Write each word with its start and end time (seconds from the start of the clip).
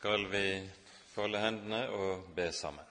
skal 0.00 0.30
vi 0.32 0.70
folde 1.12 1.40
hendene 1.42 1.78
og 1.92 2.28
be 2.32 2.46
sammen. 2.56 2.86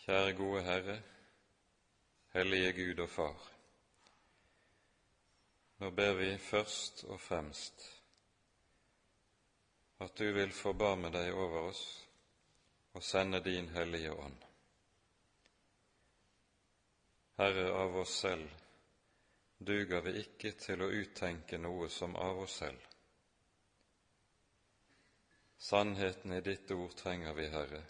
Kjære 0.00 0.30
gode 0.38 0.62
Herre, 0.64 0.94
hellige 2.32 2.70
Gud 2.78 3.02
og 3.04 3.10
Far. 3.12 3.44
Nå 5.84 5.92
ber 6.00 6.16
vi 6.22 6.30
først 6.38 7.04
og 7.04 7.20
fremst 7.20 7.84
at 10.00 10.16
du 10.18 10.32
vil 10.32 10.56
forbarme 10.62 11.12
deg 11.12 11.28
over 11.34 11.68
oss 11.68 11.84
og 12.96 13.04
sende 13.04 13.44
din 13.44 13.68
Hellige 13.76 14.16
Ånd. 14.16 14.42
Herre, 17.36 17.68
av 17.84 18.00
oss 18.06 18.18
selv 18.24 18.61
duger 19.64 20.00
vi 20.00 20.18
ikke 20.20 20.52
til 20.58 20.82
å 20.82 20.90
uttenke 20.90 21.58
noe 21.58 21.88
som 21.90 22.16
av 22.16 22.42
oss 22.44 22.58
selv. 22.62 22.88
Sannheten 25.62 26.32
i 26.32 26.40
ditt 26.40 26.70
ord 26.74 26.94
trenger 26.98 27.34
vi, 27.38 27.46
Herre, 27.48 27.82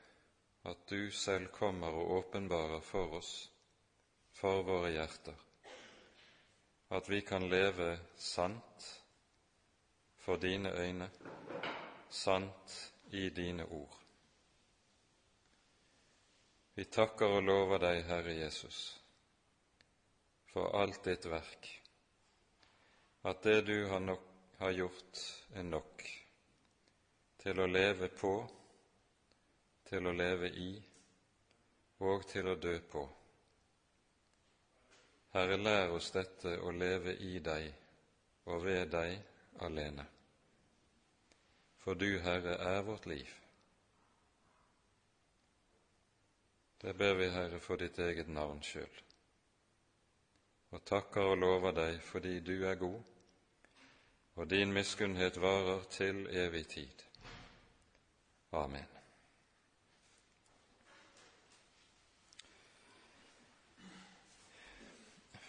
at 0.69 0.85
du 0.89 1.11
selv 1.11 1.49
kommer 1.55 1.95
og 1.97 2.11
åpenbarer 2.19 2.81
for 2.85 3.17
oss, 3.17 3.33
for 4.37 4.63
våre 4.67 4.93
hjerter, 4.93 5.39
at 6.93 7.09
vi 7.09 7.23
kan 7.25 7.49
leve 7.49 7.95
sant 8.17 8.89
for 10.21 10.37
dine 10.37 10.71
øyne, 10.77 11.09
sant 12.09 12.77
i 13.11 13.31
dine 13.31 13.65
ord. 13.65 13.97
Vi 16.75 16.85
takker 16.85 17.39
og 17.39 17.43
lover 17.43 17.81
deg, 17.83 18.05
Herre 18.09 18.37
Jesus, 18.37 19.02
for 20.53 20.75
alt 20.77 21.05
ditt 21.05 21.27
verk, 21.27 21.69
at 23.23 23.43
det 23.43 23.61
du 23.67 23.77
har, 23.89 24.01
nok, 24.01 24.25
har 24.59 24.71
gjort, 24.77 25.23
er 25.55 25.67
nok 25.67 26.05
til 27.43 27.61
å 27.61 27.67
leve 27.67 28.09
på, 28.15 28.35
til 29.89 30.07
å 30.07 30.15
leve 30.17 30.53
i 30.53 30.71
og 32.03 32.25
til 32.29 32.49
å 32.51 32.57
dø 32.59 32.75
på. 32.93 33.03
Herre, 35.33 35.57
lær 35.57 35.95
oss 35.97 36.11
dette 36.13 36.59
å 36.61 36.73
leve 36.77 37.15
i 37.25 37.39
deg 37.41 37.71
og 38.53 38.65
ved 38.67 38.91
deg 38.93 39.15
alene. 39.65 40.05
For 41.83 41.99
du, 41.99 42.19
Herre, 42.23 42.59
er 42.59 42.83
vårt 42.87 43.07
liv. 43.11 43.31
Det 46.83 46.95
ber 46.99 47.15
vi, 47.15 47.31
Herre, 47.31 47.63
for 47.63 47.81
ditt 47.81 47.99
eget 48.03 48.29
navn 48.29 48.61
sjøl, 48.67 49.03
og 50.73 50.85
takker 50.89 51.35
og 51.35 51.39
lover 51.39 51.75
deg 51.77 52.01
fordi 52.05 52.39
du 52.41 52.65
er 52.65 52.81
god, 52.81 53.01
og 54.37 54.49
din 54.51 54.73
miskunnhet 54.73 55.37
varer 55.41 55.85
til 55.93 56.25
evig 56.33 56.67
tid. 56.67 57.05
Amen. 58.53 58.89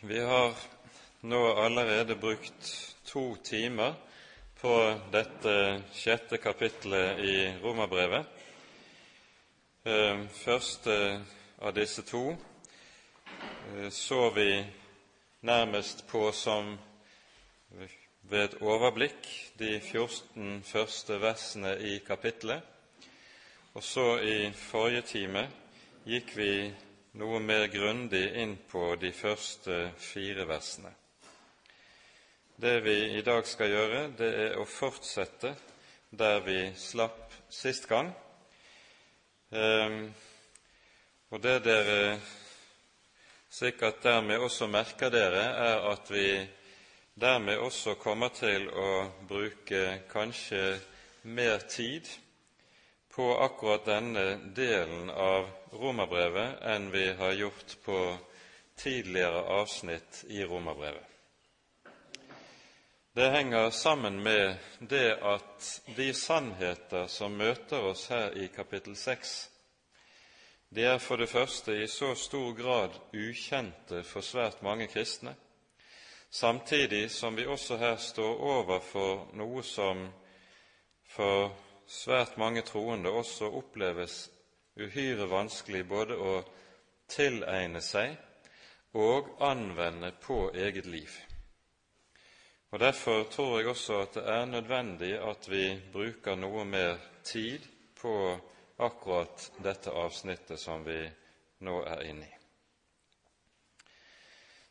Vi 0.04 0.20
har 0.20 0.58
nå 1.22 1.42
allerede 1.56 2.16
brukt 2.20 2.72
to 3.08 3.36
timer 3.44 3.94
på 4.60 4.76
dette 5.12 5.84
sjette 5.96 6.38
kapitlet 6.44 7.20
i 7.24 7.36
Romerbrevet. 7.64 8.28
Første 10.44 10.96
av 11.60 11.72
disse 11.76 12.04
to 12.08 12.26
så 13.92 14.30
vi 14.36 14.50
nærmest 15.44 16.08
på 16.08 16.32
som 16.32 16.78
ved 18.22 18.44
et 18.44 18.54
overblikk 18.62 19.28
de 19.60 19.80
14 19.80 20.64
første 20.64 21.18
versene 21.22 21.74
i 21.80 21.98
kapittelet. 22.08 22.62
Og 23.74 23.84
så 23.84 24.18
i 24.24 24.52
forrige 24.56 25.02
time 25.02 25.44
gikk 26.06 26.32
vi 26.38 26.54
noe 27.20 27.42
mer 27.44 27.68
grundig 27.68 28.24
inn 28.40 28.56
på 28.72 28.96
de 29.02 29.12
første 29.12 29.92
fire 29.98 30.48
versene. 30.48 30.94
Det 32.56 32.78
vi 32.86 32.96
i 33.18 33.22
dag 33.22 33.48
skal 33.48 33.70
gjøre, 33.74 34.02
det 34.18 34.30
er 34.46 34.56
å 34.62 34.66
fortsette 34.70 35.56
der 36.14 36.40
vi 36.46 36.60
slapp 36.78 37.34
sist 37.50 37.90
gang. 37.90 38.14
og 41.30 41.44
det 41.44 41.60
dere 41.66 42.20
sikkert 43.54 44.02
dermed 44.04 44.42
også 44.42 44.68
merker 44.68 45.14
dere, 45.14 45.44
er 45.70 45.88
at 45.92 46.10
vi 46.10 46.28
dermed 47.22 47.62
også 47.62 47.94
kommer 48.02 48.34
til 48.34 48.66
å 48.70 48.90
bruke 49.30 49.84
kanskje 50.10 50.80
mer 51.24 51.62
tid 51.70 52.10
på 53.14 53.30
akkurat 53.46 53.86
denne 53.86 54.26
delen 54.58 55.12
av 55.14 55.46
romerbrevet 55.78 56.66
enn 56.74 56.90
vi 56.92 57.06
har 57.14 57.38
gjort 57.38 57.78
på 57.86 58.00
tidligere 58.82 59.46
avsnitt 59.62 60.24
i 60.34 60.42
romerbrevet. 60.44 61.10
Det 63.14 63.30
henger 63.30 63.70
sammen 63.70 64.18
med 64.26 64.56
det 64.80 65.20
at 65.22 65.82
de 65.96 66.14
sannheter 66.18 67.06
som 67.06 67.38
møter 67.38 67.86
oss 67.92 68.08
her 68.10 68.34
i 68.34 68.48
kapittel 68.50 68.96
6, 68.98 69.36
de 70.74 70.84
er 70.84 70.98
for 70.98 71.22
det 71.22 71.30
første 71.30 71.76
i 71.84 71.88
så 71.88 72.16
stor 72.16 72.54
grad 72.58 72.96
ukjente 73.14 74.04
for 74.04 74.26
svært 74.26 74.64
mange 74.66 74.88
kristne, 74.88 75.36
samtidig 76.30 77.12
som 77.12 77.38
vi 77.38 77.46
også 77.46 77.78
her 77.78 77.96
står 78.02 78.40
overfor 78.42 79.28
noe 79.38 79.64
som 79.64 80.08
for 81.14 81.52
svært 81.88 82.38
mange 82.42 82.64
troende 82.66 83.12
også 83.14 83.52
oppleves 83.54 84.32
uhyre 84.82 85.28
vanskelig 85.30 85.84
både 85.88 86.18
å 86.18 86.40
tilegne 87.08 87.82
seg 87.82 88.16
og 88.98 89.30
anvende 89.46 90.10
på 90.22 90.48
eget 90.56 90.90
liv. 90.90 91.12
Og 92.74 92.80
Derfor 92.80 93.24
tror 93.30 93.60
jeg 93.60 93.70
også 93.70 94.00
at 94.02 94.16
det 94.18 94.24
er 94.26 94.46
nødvendig 94.46 95.12
at 95.22 95.46
vi 95.50 95.68
bruker 95.94 96.36
noe 96.36 96.66
mer 96.66 96.98
tid 97.24 97.62
på 98.02 98.16
akkurat 98.86 99.52
dette 99.64 99.92
avsnittet 99.92 100.60
som 100.60 100.84
vi 100.86 101.00
nå 101.64 101.82
er 101.88 102.04
inne 102.10 102.28
i. 102.28 102.34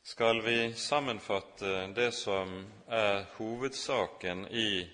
Skal 0.03 0.43
vi 0.43 0.75
sammenfatte 0.75 1.87
det 1.95 2.11
som 2.13 2.57
er 2.91 3.25
hovedsaken 3.37 4.49
i 4.51 4.91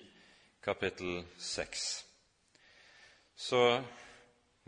kapittel 0.61 1.23
seks, 1.37 2.05
så 3.35 3.81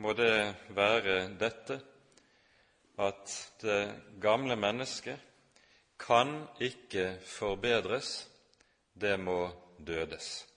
må 0.02 0.14
det 0.18 0.56
være 0.74 1.28
dette 1.38 1.78
at 2.98 3.36
det 3.62 3.82
gamle 4.22 4.56
mennesket 4.58 5.20
kan 6.02 6.48
ikke 6.60 7.20
forbedres, 7.26 8.28
det 8.94 9.20
må 9.20 9.52
dødes. 9.78 10.51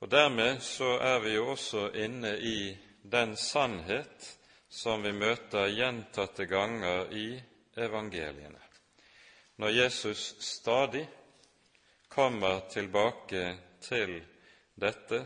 Og 0.00 0.10
Dermed 0.10 0.60
så 0.62 0.98
er 1.00 1.20
vi 1.24 1.34
jo 1.34 1.46
også 1.54 1.88
inne 1.94 2.34
i 2.38 2.76
den 3.02 3.36
sannhet 3.36 4.26
som 4.68 5.02
vi 5.02 5.12
møter 5.16 5.70
gjentatte 5.72 6.44
ganger 6.50 7.12
i 7.16 7.28
evangeliene, 7.76 8.60
når 9.56 9.68
Jesus 9.68 10.34
stadig 10.40 11.06
kommer 12.08 12.60
tilbake 12.72 13.56
til 13.80 14.18
dette 14.76 15.24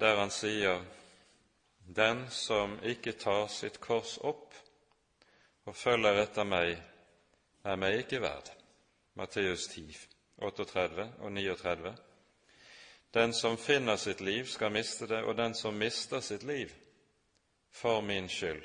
der 0.00 0.16
han 0.16 0.30
sier 0.32 0.84
den 1.96 2.22
som 2.32 2.78
ikke 2.86 3.12
tar 3.20 3.48
sitt 3.52 3.80
kors 3.84 4.16
opp 4.24 4.54
og 5.68 5.76
følger 5.76 6.22
etter 6.22 6.46
meg, 6.48 6.76
er 7.64 7.76
meg 7.76 7.98
ikke 8.00 8.22
verd. 8.22 8.48
Matteus 9.18 9.66
10, 9.74 9.84
38 10.40 11.08
og 11.20 11.32
39. 11.36 11.92
Den 13.10 13.34
som 13.34 13.56
finner 13.56 13.96
sitt 13.96 14.20
liv, 14.20 14.44
skal 14.44 14.72
miste 14.72 15.06
det, 15.06 15.22
og 15.24 15.36
den 15.36 15.54
som 15.54 15.78
mister 15.78 16.20
sitt 16.20 16.42
liv 16.42 16.72
for 17.70 18.02
min 18.02 18.28
skyld, 18.28 18.62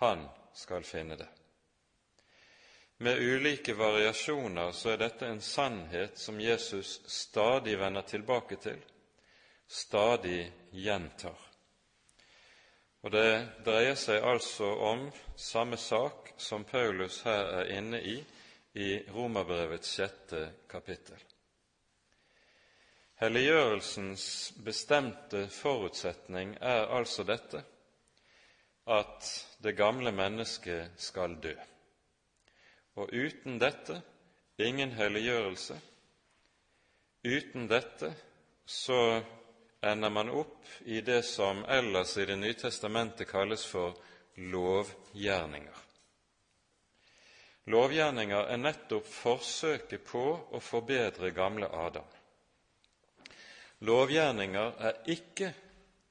han 0.00 0.28
skal 0.54 0.84
finne 0.84 1.16
det. 1.16 1.28
Med 3.02 3.18
ulike 3.18 3.74
variasjoner 3.74 4.72
så 4.72 4.92
er 4.92 5.00
dette 5.00 5.26
en 5.26 5.40
sannhet 5.40 6.18
som 6.18 6.40
Jesus 6.40 7.00
stadig 7.10 7.78
vender 7.78 8.02
tilbake 8.06 8.56
til, 8.56 8.78
stadig 9.66 10.52
gjentar. 10.70 11.38
Og 13.02 13.10
Det 13.10 13.48
dreier 13.66 13.98
seg 13.98 14.22
altså 14.22 14.68
om 14.86 15.08
samme 15.36 15.76
sak 15.76 16.30
som 16.38 16.64
Paulus 16.64 17.22
her 17.26 17.50
er 17.58 17.74
inne 17.78 17.98
i 18.00 18.16
i 18.78 19.02
Romerbrevets 19.10 19.96
sjette 19.98 20.46
kapittel. 20.70 21.18
Helliggjørelsens 23.22 24.22
bestemte 24.66 25.44
forutsetning 25.54 26.56
er 26.58 26.88
altså 26.90 27.22
dette 27.22 27.60
at 28.90 29.26
det 29.62 29.76
gamle 29.78 30.10
mennesket 30.10 30.96
skal 30.98 31.36
dø. 31.42 31.52
og 32.96 33.12
uten 33.14 33.60
dette 33.60 34.00
ingen 34.58 34.90
helliggjørelse. 34.92 35.76
Uten 37.24 37.68
dette 37.70 38.10
så 38.66 39.22
ender 39.82 40.10
man 40.10 40.28
opp 40.28 40.66
i 40.84 41.00
det 41.00 41.22
som 41.22 41.62
ellers 41.64 42.16
i 42.16 42.26
Det 42.26 42.38
nye 42.38 42.58
testamentet 42.58 43.28
kalles 43.30 43.66
for 43.66 43.94
lovgjerninger. 44.36 45.78
Lovgjerninger 47.70 48.50
er 48.50 48.56
nettopp 48.56 49.06
forsøket 49.06 50.02
på 50.10 50.24
å 50.50 50.60
forbedre 50.60 51.30
gamle 51.30 51.70
Adam. 51.70 52.10
Lovgjerninger 53.82 54.76
er 54.78 54.98
ikke 55.10 55.48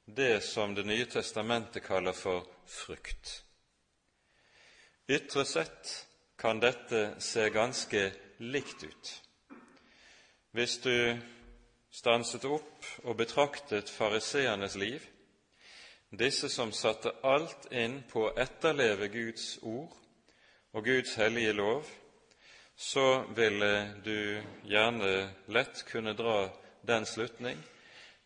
det 0.05 0.43
som 0.43 0.75
Det 0.75 0.83
nye 0.85 1.05
testamentet 1.05 1.83
kaller 1.83 2.11
for 2.11 2.43
frukt. 2.67 3.43
Ytre 5.07 5.45
sett 5.45 5.91
kan 6.35 6.59
dette 6.59 7.15
se 7.23 7.47
ganske 7.49 8.01
likt 8.43 8.83
ut. 8.83 9.11
Hvis 10.51 10.77
du 10.83 11.15
stanset 11.91 12.43
opp 12.45 12.85
og 13.03 13.15
betraktet 13.15 13.89
fariseernes 13.89 14.75
liv, 14.75 15.05
disse 16.11 16.49
som 16.51 16.73
satte 16.75 17.13
alt 17.23 17.69
inn 17.71 18.01
på 18.09 18.25
å 18.27 18.33
etterleve 18.35 19.07
Guds 19.13 19.61
ord 19.63 19.95
og 20.75 20.83
Guds 20.83 21.15
hellige 21.15 21.53
lov, 21.55 21.87
så 22.75 23.23
ville 23.35 23.93
du 24.03 24.41
gjerne 24.67 25.29
lett 25.47 25.85
kunne 25.87 26.17
dra 26.19 26.49
den 26.87 27.05
slutning 27.05 27.59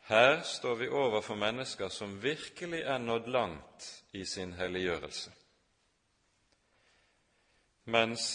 her 0.08 0.42
står 0.42 0.76
vi 0.76 0.90
overfor 0.90 1.36
mennesker 1.36 1.90
som 1.90 2.20
virkelig 2.22 2.82
er 2.82 2.98
nådd 2.98 3.28
langt 3.28 4.04
i 4.12 4.26
sin 4.26 4.54
helliggjørelse, 4.54 5.32
mens 7.90 8.28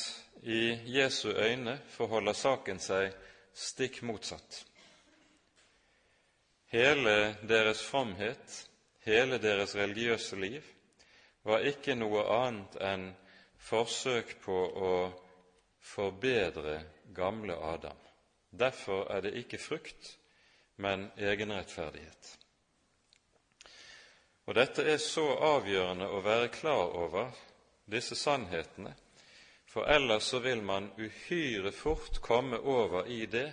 i 0.43 0.78
Jesu 0.99 1.28
øyne 1.31 1.78
forholder 1.88 2.32
saken 2.32 2.82
seg 2.82 3.14
stikk 3.55 4.02
motsatt. 4.02 4.64
Hele 6.75 7.37
deres 7.46 7.84
fromhet, 7.87 8.67
hele 9.06 9.38
deres 9.38 9.76
religiøse 9.76 10.43
liv, 10.43 10.62
var 11.46 11.62
ikke 11.70 11.94
noe 11.94 12.26
annet 12.34 12.78
enn 12.82 13.11
forsøk 13.62 14.40
på 14.43 14.58
å 14.90 14.94
forbedre 15.81 16.81
gamle 17.14 17.55
Adam. 17.55 18.09
Derfor 18.50 19.11
er 19.11 19.20
det 19.20 19.35
ikke 19.38 19.58
frukt, 19.58 20.17
men 20.76 21.11
egenrettferdighet. 21.17 22.37
Og 24.47 24.55
Dette 24.55 24.82
er 24.82 24.99
så 24.99 25.26
avgjørende 25.47 26.08
å 26.11 26.23
være 26.25 26.49
klar 26.50 26.97
over 26.99 27.31
disse 27.91 28.17
sannhetene, 28.19 28.94
for 29.70 29.87
ellers 29.87 30.32
så 30.32 30.41
vil 30.43 30.62
man 30.67 30.88
uhyre 30.99 31.70
fort 31.73 32.19
komme 32.25 32.58
over 32.58 33.06
i 33.06 33.26
det 33.31 33.52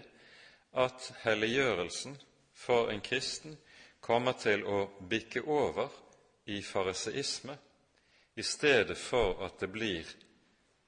at 0.74 1.12
helliggjørelsen 1.22 2.18
for 2.58 2.90
en 2.90 3.04
kristen 3.06 3.58
kommer 4.02 4.34
til 4.42 4.66
å 4.66 4.88
bikke 5.10 5.44
over 5.46 5.94
i 6.50 6.62
fariseisme 6.66 7.58
i 8.38 8.44
stedet 8.44 8.98
for 8.98 9.44
at 9.46 9.60
det 9.60 9.70
blir 9.74 10.10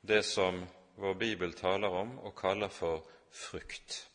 det 0.01 0.23
som 0.25 0.63
vår 0.97 1.13
bibel 1.13 1.53
taler 1.53 1.93
om 2.01 2.17
og 2.25 2.35
kaller 2.37 2.73
for 2.73 3.05
frukt. 3.31 4.09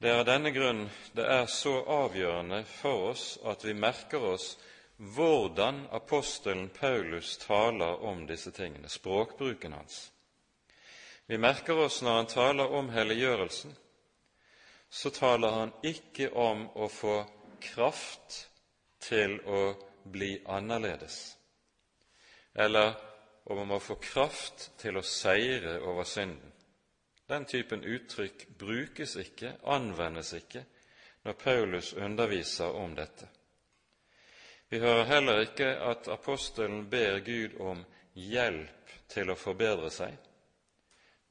Det 0.00 0.08
er 0.08 0.22
av 0.22 0.28
denne 0.28 0.48
grunn 0.54 0.86
det 1.12 1.26
er 1.28 1.46
så 1.52 1.74
avgjørende 1.84 2.62
for 2.64 3.10
oss 3.10 3.24
at 3.44 3.66
vi 3.66 3.74
merker 3.76 4.22
oss 4.30 4.54
hvordan 5.00 5.82
apostelen 5.92 6.70
Paulus 6.72 7.34
taler 7.42 8.00
om 8.04 8.26
disse 8.28 8.52
tingene, 8.52 8.88
språkbruken 8.88 9.72
hans. 9.76 10.10
Vi 11.26 11.38
merker 11.38 11.78
oss 11.84 12.00
når 12.02 12.16
han 12.16 12.30
taler 12.32 12.72
om 12.80 12.88
helliggjørelsen, 12.92 13.76
så 14.90 15.12
taler 15.14 15.52
han 15.56 15.72
ikke 15.86 16.30
om 16.32 16.64
å 16.74 16.88
få 16.88 17.20
kraft 17.60 18.40
til 19.04 19.36
å 19.44 19.62
bli 20.04 20.32
annerledes, 20.48 21.36
eller 22.54 22.96
om 23.44 23.70
å 23.70 23.80
få 23.80 23.96
kraft 24.02 24.70
til 24.80 24.98
å 24.98 25.06
seire 25.06 25.78
over 25.80 26.04
synden. 26.04 26.52
Den 27.30 27.44
typen 27.46 27.84
uttrykk 27.86 28.48
brukes 28.58 29.16
ikke, 29.16 29.54
anvendes 29.62 30.32
ikke, 30.34 30.64
når 31.22 31.36
Paulus 31.38 31.92
underviser 31.92 32.74
om 32.74 32.94
dette. 32.94 33.28
Vi 34.70 34.78
hører 34.78 35.04
heller 35.04 35.44
ikke 35.44 35.68
at 35.82 36.08
apostelen 36.08 36.88
ber 36.90 37.20
Gud 37.26 37.56
om 37.60 37.84
hjelp 38.14 38.92
til 39.10 39.30
å 39.30 39.38
forbedre 39.38 39.90
seg. 39.94 40.14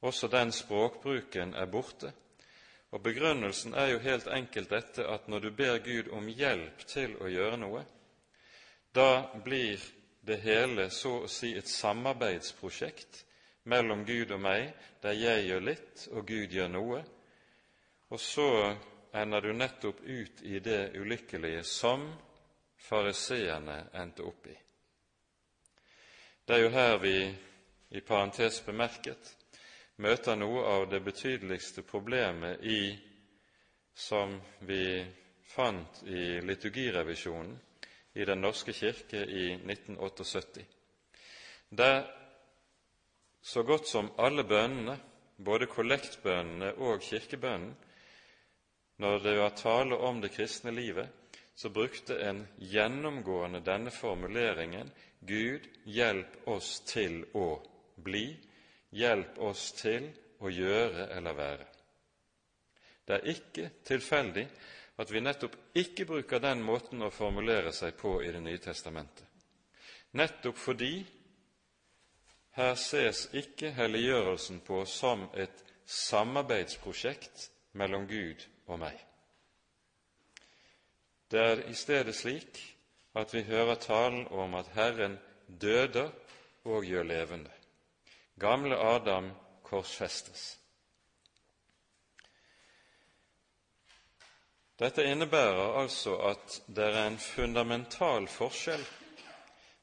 Også 0.00 0.28
den 0.32 0.52
språkbruken 0.52 1.54
er 1.54 1.68
borte, 1.68 2.12
og 2.90 3.02
begrunnelsen 3.04 3.74
er 3.74 3.92
jo 3.92 4.02
helt 4.02 4.26
enkelt 4.26 4.70
dette 4.72 5.06
at 5.06 5.28
når 5.28 5.40
du 5.40 5.50
ber 5.56 5.78
Gud 5.84 6.08
om 6.16 6.28
hjelp 6.28 6.84
til 6.88 7.14
å 7.20 7.28
gjøre 7.30 7.60
noe, 7.60 7.84
da 8.92 9.30
blir 9.44 9.80
det 10.20 10.36
hele 10.44 10.90
så 10.90 11.22
å 11.24 11.28
si 11.30 11.52
et 11.56 11.68
samarbeidsprosjekt 11.68 13.24
mellom 13.70 14.04
Gud 14.04 14.32
og 14.34 14.40
meg, 14.42 14.70
der 15.02 15.16
jeg 15.16 15.46
gjør 15.48 15.66
litt 15.70 16.06
og 16.12 16.26
Gud 16.28 16.52
gjør 16.52 16.72
noe, 16.72 17.02
og 18.10 18.20
så 18.20 18.48
ender 19.16 19.40
du 19.40 19.52
nettopp 19.52 20.00
ut 20.04 20.42
i 20.42 20.58
det 20.62 20.92
ulykkelige 20.98 21.62
som 21.66 22.06
fariseerne 22.80 23.84
endte 24.00 24.26
opp 24.26 24.46
i. 24.50 24.56
Det 26.44 26.56
er 26.56 26.64
jo 26.64 26.72
her 26.74 26.96
vi, 26.98 27.16
i 27.90 28.00
parentes 28.06 28.60
bemerket, 28.66 29.36
møter 30.02 30.36
noe 30.38 30.62
av 30.66 30.86
det 30.90 31.00
betydeligste 31.04 31.82
problemet 31.82 32.62
i 32.62 32.94
som 33.94 34.36
vi 34.66 35.04
fant 35.50 36.02
i 36.06 36.40
liturgirevisjonen 36.46 37.58
i 38.14 38.24
Den 38.24 38.40
norske 38.40 38.72
kirke 38.72 39.22
i 39.26 39.52
1978. 39.54 40.64
Der 41.70 42.02
så 43.42 43.62
godt 43.62 43.86
som 43.88 44.10
alle 44.18 44.44
bønnene, 44.44 44.98
både 45.44 45.66
kollektbønnene 45.66 46.74
og 46.74 47.00
kirkebønnen, 47.00 47.76
når 49.00 49.18
det 49.18 49.38
var 49.38 49.54
tale 49.56 49.96
om 49.96 50.20
det 50.20 50.32
kristne 50.34 50.70
livet, 50.70 51.08
så 51.56 51.68
brukte 51.68 52.18
en 52.24 52.42
gjennomgående 52.58 53.60
denne 53.64 53.90
formuleringen 53.90 54.90
Gud, 55.20 55.66
hjelp 55.84 56.48
oss 56.48 56.80
til 56.88 57.22
å 57.36 57.60
bli, 58.00 58.26
hjelp 58.96 59.38
oss 59.44 59.70
til 59.76 60.08
å 60.40 60.52
gjøre 60.52 61.08
eller 61.16 61.36
være. 61.36 61.66
Det 63.04 63.16
er 63.18 63.32
ikke 63.32 63.70
tilfeldig 63.84 64.46
at 65.00 65.10
vi 65.10 65.22
nettopp 65.24 65.56
ikke 65.80 66.04
bruker 66.08 66.42
den 66.42 66.60
måten 66.64 67.02
å 67.02 67.12
formulere 67.14 67.72
seg 67.72 67.96
på 67.96 68.18
i 68.22 68.32
Det 68.32 68.42
nye 68.44 68.60
testamentet, 68.60 69.24
nettopp 70.12 70.58
fordi 70.58 70.94
her 72.58 72.74
ses 72.76 73.28
ikke 73.32 73.70
helliggjørelsen 73.76 74.60
på 74.66 74.82
som 74.84 75.28
et 75.34 75.64
samarbeidsprosjekt 75.86 77.48
mellom 77.78 78.06
Gud 78.10 78.44
og 78.66 78.80
meg. 78.82 78.98
Det 81.30 81.40
er 81.40 81.62
i 81.70 81.74
stedet 81.78 82.14
slik 82.18 82.58
at 83.14 83.34
vi 83.34 83.44
hører 83.46 83.78
talen 83.78 84.26
om 84.34 84.54
at 84.58 84.70
Herren 84.74 85.16
døder 85.46 86.10
og 86.64 86.84
gjør 86.84 87.06
levende. 87.06 87.50
Gamle 88.38 88.76
Adam 88.76 89.30
korsfestes. 89.62 90.59
Dette 94.80 95.04
innebærer 95.04 95.74
altså 95.76 96.14
at 96.30 96.54
det 96.72 96.86
er 96.88 97.02
en 97.06 97.18
fundamental 97.20 98.24
forskjell 98.32 98.84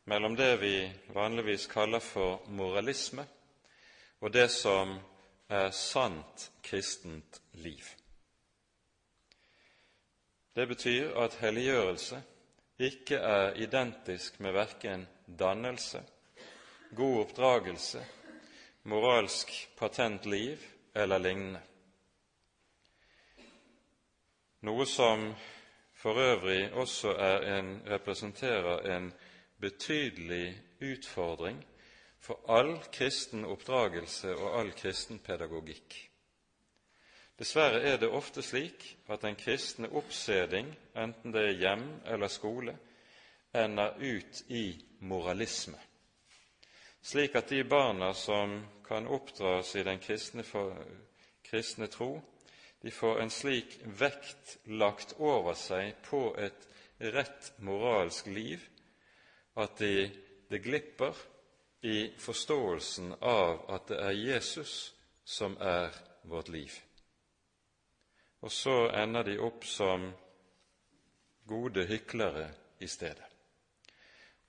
mellom 0.09 0.33
det 0.39 0.55
vi 0.61 0.71
vanligvis 1.13 1.67
kaller 1.69 2.01
for 2.01 2.41
moralisme, 2.49 3.27
og 4.21 4.33
det 4.33 4.47
som 4.49 4.95
er 5.49 5.69
sant 5.69 6.47
kristent 6.65 7.41
liv. 7.61 7.85
Det 10.57 10.65
betyr 10.67 11.13
at 11.21 11.37
helliggjørelse 11.43 12.23
ikke 12.79 13.21
er 13.21 13.53
identisk 13.61 14.39
med 14.39 14.57
verken 14.57 15.07
dannelse, 15.39 16.01
god 16.95 17.19
oppdragelse, 17.27 18.01
moralsk 18.89 19.53
patent 19.77 20.25
liv 20.25 20.57
eller 20.95 21.21
lignende. 21.21 21.61
Noe 24.61 24.85
som 24.85 25.35
for 25.93 26.17
øvrig 26.17 26.73
også 26.73 27.13
en, 27.43 27.81
representerer 27.89 28.95
en 28.95 29.13
betydelig 29.61 30.61
utfordring 30.81 31.65
for 32.19 32.39
all 32.49 32.77
kristen 32.91 33.45
oppdragelse 33.45 34.35
og 34.35 34.59
all 34.59 34.71
kristen 34.71 35.19
pedagogikk. 35.19 35.95
Dessverre 37.37 37.81
er 37.85 37.97
det 38.01 38.09
ofte 38.09 38.41
slik 38.41 38.97
at 39.09 39.21
den 39.21 39.35
kristne 39.37 39.89
oppseding, 39.93 40.71
enten 40.97 41.33
det 41.33 41.43
er 41.45 41.59
hjem 41.59 41.85
eller 42.05 42.27
skole, 42.27 42.73
ender 43.53 43.93
ut 44.01 44.41
i 44.49 44.73
moralisme, 44.99 45.77
slik 47.01 47.35
at 47.35 47.49
de 47.49 47.63
barna 47.63 48.13
som 48.13 48.57
kan 48.87 49.07
oppdras 49.07 49.75
i 49.75 49.83
den 49.83 49.99
kristne, 49.99 50.43
kristne 51.45 51.87
tro, 51.87 52.21
de 52.81 52.91
får 52.91 53.22
en 53.22 53.29
slik 53.34 53.79
vekt 54.00 54.57
lagt 54.65 55.15
over 55.17 55.57
seg 55.57 55.96
på 56.05 56.29
et 56.38 56.67
rett 57.13 57.51
moralsk 57.62 58.29
liv 58.31 58.63
at 59.57 59.77
de, 59.81 60.10
det 60.50 60.62
glipper 60.65 61.17
i 61.81 62.12
forståelsen 62.22 63.15
av 63.22 63.63
at 63.74 63.89
det 63.89 63.98
er 64.01 64.17
Jesus 64.17 64.75
som 65.25 65.57
er 65.62 65.93
vårt 66.27 66.50
liv. 66.50 66.72
Og 68.41 68.51
så 68.53 68.89
ender 68.93 69.25
de 69.25 69.38
opp 69.41 69.65
som 69.65 70.10
gode 71.48 71.88
hyklere 71.89 72.50
i 72.79 72.88
stedet. 72.88 73.25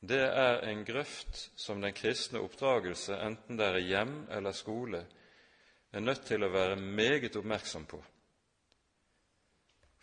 Det 0.00 0.20
er 0.22 0.60
en 0.68 0.84
grøft 0.86 1.48
som 1.58 1.80
den 1.82 1.94
kristne 1.96 2.38
oppdragelse, 2.44 3.16
enten 3.18 3.58
det 3.58 3.66
er 3.66 3.82
hjem 3.82 4.14
eller 4.30 4.54
skole, 4.54 5.00
er 5.90 6.04
nødt 6.04 6.22
til 6.28 6.44
å 6.44 6.52
være 6.52 6.76
meget 6.78 7.36
oppmerksom 7.36 7.88
på, 7.88 7.98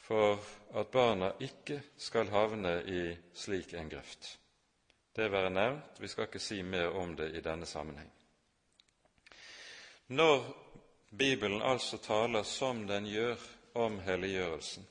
for 0.05 0.39
at 0.77 0.91
barna 0.91 1.31
ikke 1.41 1.81
skal 1.97 2.29
havne 2.29 2.75
i 2.85 3.15
slik 3.33 3.73
en 3.73 3.89
grøft. 3.89 4.37
Det 5.15 5.31
være 5.31 5.49
nevnt, 5.49 5.97
vi 5.99 6.07
skal 6.07 6.27
ikke 6.27 6.39
si 6.43 6.61
mer 6.61 6.93
om 6.93 7.15
det 7.17 7.31
i 7.33 7.41
denne 7.41 7.65
sammenheng. 7.65 8.11
Når 10.07 10.43
Bibelen 11.17 11.61
altså 11.61 11.97
taler 11.97 12.43
som 12.43 12.87
den 12.87 13.07
gjør 13.09 13.41
om 13.73 13.99
helliggjørelsen, 13.99 14.85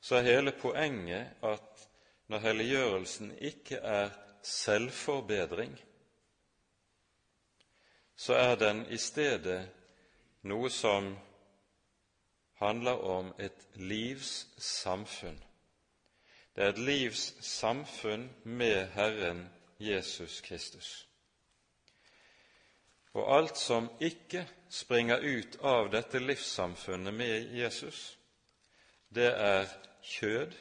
så 0.00 0.16
er 0.16 0.30
hele 0.30 0.52
poenget 0.52 1.34
at 1.42 1.88
når 2.28 2.38
helliggjørelsen 2.38 3.32
ikke 3.38 3.76
er 3.76 4.10
selvforbedring, 4.42 5.78
så 8.16 8.34
er 8.34 8.54
den 8.56 8.86
i 8.90 8.96
stedet 8.96 9.68
noe 10.42 10.70
som 10.70 11.12
handler 12.58 13.04
om 13.04 13.32
et 13.38 13.66
livs 13.74 14.48
samfunn. 14.58 15.38
Det 16.56 16.64
er 16.64 16.68
et 16.68 16.78
livs 16.78 17.34
samfunn 17.44 18.30
med 18.44 18.88
Herren 18.94 19.44
Jesus 19.78 20.40
Kristus. 20.40 21.08
Og 23.14 23.36
alt 23.36 23.58
som 23.58 23.88
ikke 24.00 24.44
springer 24.70 25.22
ut 25.22 25.58
av 25.62 25.90
dette 25.90 26.18
livssamfunnet 26.18 27.14
med 27.14 27.54
Jesus, 27.54 28.18
det 29.14 29.30
er 29.32 29.70
kjød, 30.02 30.52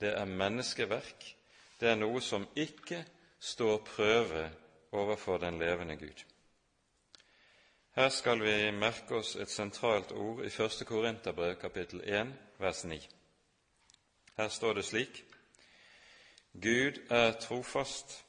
det 0.00 0.14
er 0.16 0.24
menneskeverk, 0.24 1.36
det 1.80 1.88
er 1.88 2.00
noe 2.00 2.20
som 2.24 2.48
ikke 2.56 3.04
står 3.40 3.78
prøve 3.86 4.48
overfor 4.92 5.38
den 5.38 5.58
levende 5.58 5.96
Gud. 5.96 6.24
Her 7.94 8.08
skal 8.08 8.38
vi 8.38 8.70
merke 8.70 9.16
oss 9.18 9.32
et 9.34 9.50
sentralt 9.50 10.12
ord 10.14 10.44
i 10.46 10.50
1. 10.62 10.84
Korinterbrev 10.86 11.56
kapittel 11.58 12.00
1, 12.06 12.28
vers 12.62 12.84
9. 12.84 12.98
Her 14.36 14.48
står 14.48 14.74
det 14.74 14.84
slik:" 14.84 15.24
Gud 16.52 17.00
er 17.10 17.32
trofast, 17.32 18.24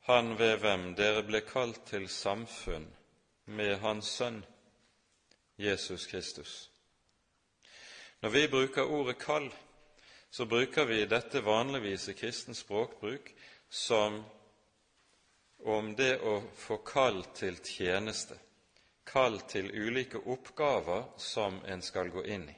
Han 0.00 0.38
ved 0.38 0.56
hvem 0.56 0.94
dere 0.94 1.22
ble 1.22 1.40
kalt 1.40 1.80
til 1.86 2.08
samfunn 2.08 2.86
med 3.44 3.76
Hans 3.78 4.06
Sønn, 4.06 4.44
Jesus 5.58 6.06
Kristus. 6.06 6.70
Når 8.22 8.28
vi 8.28 8.46
bruker 8.46 8.82
ordet 8.82 9.18
kall, 9.18 9.54
så 10.30 10.46
bruker 10.46 10.84
vi 10.84 11.06
dette 11.06 11.44
vanligvis 11.44 12.08
i 12.08 12.12
kristen 12.12 12.54
språkbruk 12.54 13.34
som 13.68 14.24
om 15.58 15.96
det 15.96 16.20
å 16.22 16.38
få 16.56 16.76
kall 16.76 17.24
til 17.34 17.58
tjeneste, 17.64 18.38
kall 19.04 19.40
til 19.50 19.70
ulike 19.70 20.18
oppgaver 20.18 21.04
som 21.16 21.60
en 21.66 21.82
skal 21.82 22.10
gå 22.10 22.24
inn 22.24 22.48
i. 22.50 22.56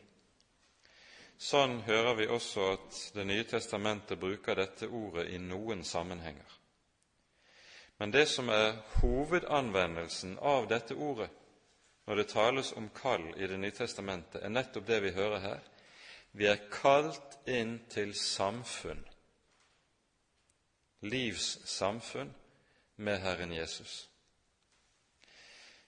Sånn 1.43 1.81
hører 1.87 2.15
vi 2.15 2.27
også 2.31 2.67
at 2.77 2.99
Det 3.15 3.25
nye 3.27 3.45
testamentet 3.45 4.19
bruker 4.19 4.55
dette 4.57 4.87
ordet 4.87 5.29
i 5.35 5.39
noen 5.39 5.85
sammenhenger. 5.85 6.59
Men 7.99 8.11
det 8.11 8.27
som 8.31 8.49
er 8.49 8.79
hovedanvendelsen 9.01 10.39
av 10.39 10.69
dette 10.71 10.95
ordet 10.95 11.31
når 12.07 12.17
det 12.17 12.29
tales 12.29 12.73
om 12.73 12.89
kall 12.95 13.29
i 13.37 13.47
Det 13.47 13.59
nye 13.59 13.75
testamentet, 13.75 14.43
er 14.43 14.51
nettopp 14.51 14.87
det 14.87 15.01
vi 15.03 15.11
hører 15.15 15.41
her, 15.41 15.61
vi 16.33 16.47
er 16.47 16.65
kalt 16.73 17.39
inn 17.47 17.77
til 17.93 18.15
samfunn, 18.17 19.05
livssamfunn, 21.03 22.33
med 22.97 23.21
Herren 23.21 23.53
Jesus. 23.53 24.09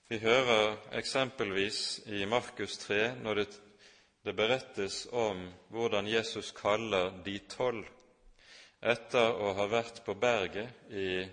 Vi 0.07 0.19
hører 0.21 0.75
eksempelvis 0.93 2.03
i 2.05 2.25
Markus 2.29 2.77
3, 2.77 3.15
når 3.25 3.39
det, 3.39 3.45
det 4.21 4.35
berettes 4.37 5.07
om 5.09 5.39
hvordan 5.73 6.05
Jesus 6.05 6.51
kaller 6.53 7.09
de 7.25 7.39
tolv. 7.49 7.87
Etter 8.85 9.33
å 9.33 9.55
ha 9.57 9.65
vært 9.65 10.03
på 10.05 10.13
berget 10.13 10.93
i 10.93 11.25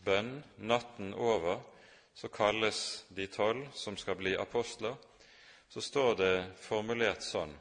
bønn 0.00 0.32
natten 0.64 1.12
over, 1.12 1.60
så 2.16 2.32
kalles 2.32 3.04
de 3.12 3.28
tolv 3.28 3.68
som 3.76 4.00
skal 4.00 4.16
bli 4.16 4.32
apostler, 4.32 4.96
så 5.68 5.84
står 5.84 6.16
det 6.22 6.32
formulert 6.64 7.20
sånn 7.20 7.52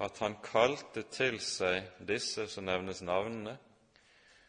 at 0.00 0.24
han 0.24 0.40
kalte 0.40 1.04
til 1.12 1.36
seg 1.36 2.00
disse 2.00 2.48
som 2.48 2.64
nevnes 2.64 3.04
navnene, 3.04 3.58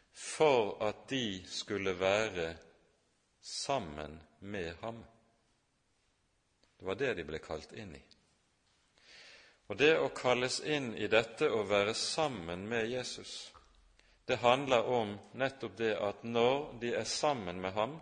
for 0.08 0.78
at 0.88 1.04
de 1.12 1.42
skulle 1.44 1.98
være 2.00 2.54
sammen 3.44 4.22
med 4.42 4.74
ham. 4.80 5.04
Det 6.78 6.86
var 6.86 6.94
det 6.94 7.14
de 7.14 7.24
ble 7.24 7.38
kalt 7.38 7.72
inn 7.78 7.94
i. 7.94 8.02
Og 9.70 9.78
det 9.78 9.94
å 9.98 10.08
kalles 10.12 10.60
inn 10.66 10.90
i 10.98 11.06
dette 11.08 11.48
å 11.48 11.62
være 11.64 11.94
sammen 11.94 12.66
med 12.68 12.90
Jesus, 12.90 13.52
det 14.26 14.40
handler 14.42 14.88
om 14.90 15.14
nettopp 15.38 15.76
det 15.78 15.94
at 15.96 16.24
når 16.26 16.74
de 16.80 16.90
er 16.98 17.06
sammen 17.08 17.60
med 17.60 17.72
ham, 17.72 17.94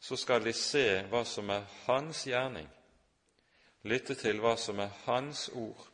så 0.00 0.16
skal 0.16 0.44
de 0.44 0.52
se 0.52 1.02
hva 1.10 1.24
som 1.24 1.50
er 1.50 1.66
hans 1.86 2.24
gjerning, 2.28 2.68
lytte 3.90 4.16
til 4.18 4.40
hva 4.40 4.54
som 4.60 4.80
er 4.80 4.94
hans 5.04 5.48
ord, 5.52 5.84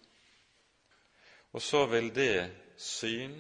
og 1.51 1.63
så 1.63 1.85
vil 1.91 2.13
det 2.15 2.51
syn, 2.79 3.35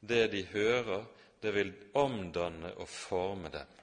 det 0.00 0.26
de 0.32 0.42
hører, 0.50 1.04
det 1.42 1.54
vil 1.54 1.72
omdanne 1.94 2.74
og 2.74 2.88
forme 2.88 3.50
dem. 3.54 3.81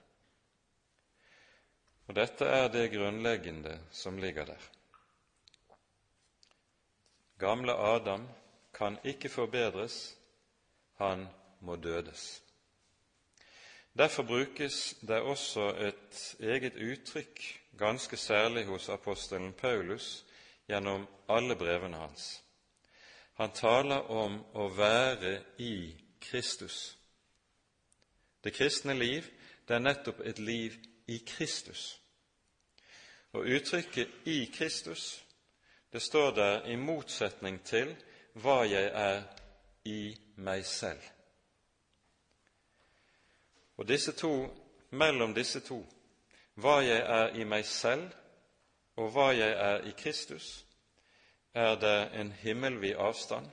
Og 2.09 2.15
dette 2.17 2.45
er 2.45 2.71
det 2.73 2.89
grunnleggende 2.89 3.75
som 3.93 4.17
ligger 4.17 4.45
der. 4.49 4.63
Gamle 7.39 7.73
Adam 7.73 8.27
kan 8.73 8.97
ikke 9.03 9.29
forbedres, 9.29 10.17
han 10.97 11.27
må 11.61 11.75
dødes. 11.75 12.41
Derfor 13.97 14.23
brukes 14.23 14.95
det 15.01 15.21
også 15.21 15.69
et 15.77 16.35
eget 16.39 16.75
uttrykk, 16.75 17.61
ganske 17.77 18.17
særlig 18.17 18.65
hos 18.65 18.89
apostelen 18.89 19.53
Paulus, 19.53 20.25
gjennom 20.67 21.07
alle 21.29 21.55
brevene 21.55 21.97
hans. 21.97 22.43
Han 23.33 23.51
taler 23.51 24.09
om 24.11 24.41
å 24.53 24.67
være 24.73 25.43
i 25.57 25.95
Kristus. 26.21 26.97
Det 28.43 28.53
kristne 28.53 28.97
liv, 28.97 29.23
det 29.67 29.75
er 29.75 29.85
nettopp 29.85 30.19
et 30.25 30.39
liv 30.39 30.73
i 31.07 31.23
Kristus. 31.27 31.98
Og 33.33 33.45
uttrykket 33.45 34.09
'i 34.25 34.45
Kristus' 34.53 35.25
det 35.93 36.01
står 36.01 36.31
der 36.31 36.65
i 36.65 36.75
motsetning 36.75 37.63
til 37.65 37.95
hva 38.33 38.61
jeg 38.69 38.91
er 38.93 39.23
i 39.85 40.17
meg 40.37 40.65
selv. 40.65 41.01
Og 43.77 43.87
disse 43.87 44.11
to, 44.11 44.49
mellom 44.89 45.33
disse 45.33 45.59
to, 45.59 45.85
hva 46.53 46.79
jeg 46.83 46.99
er 46.99 47.35
i 47.39 47.43
meg 47.43 47.65
selv, 47.65 48.11
og 48.95 49.11
hva 49.15 49.31
jeg 49.33 49.51
er 49.51 49.87
i 49.87 49.93
Kristus, 49.97 50.65
er 51.53 51.75
det 51.75 52.09
en 52.13 52.31
himmelvid 52.31 52.95
avstand. 52.95 53.47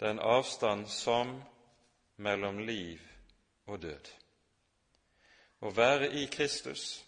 Det 0.00 0.06
er 0.06 0.10
en 0.10 0.18
avstand 0.22 0.86
som 0.86 1.42
mellom 2.16 2.58
liv 2.58 3.00
og 3.66 3.82
død. 3.82 4.10
Å 5.60 5.70
være 5.70 6.10
i 6.12 6.26
Kristus, 6.26 7.04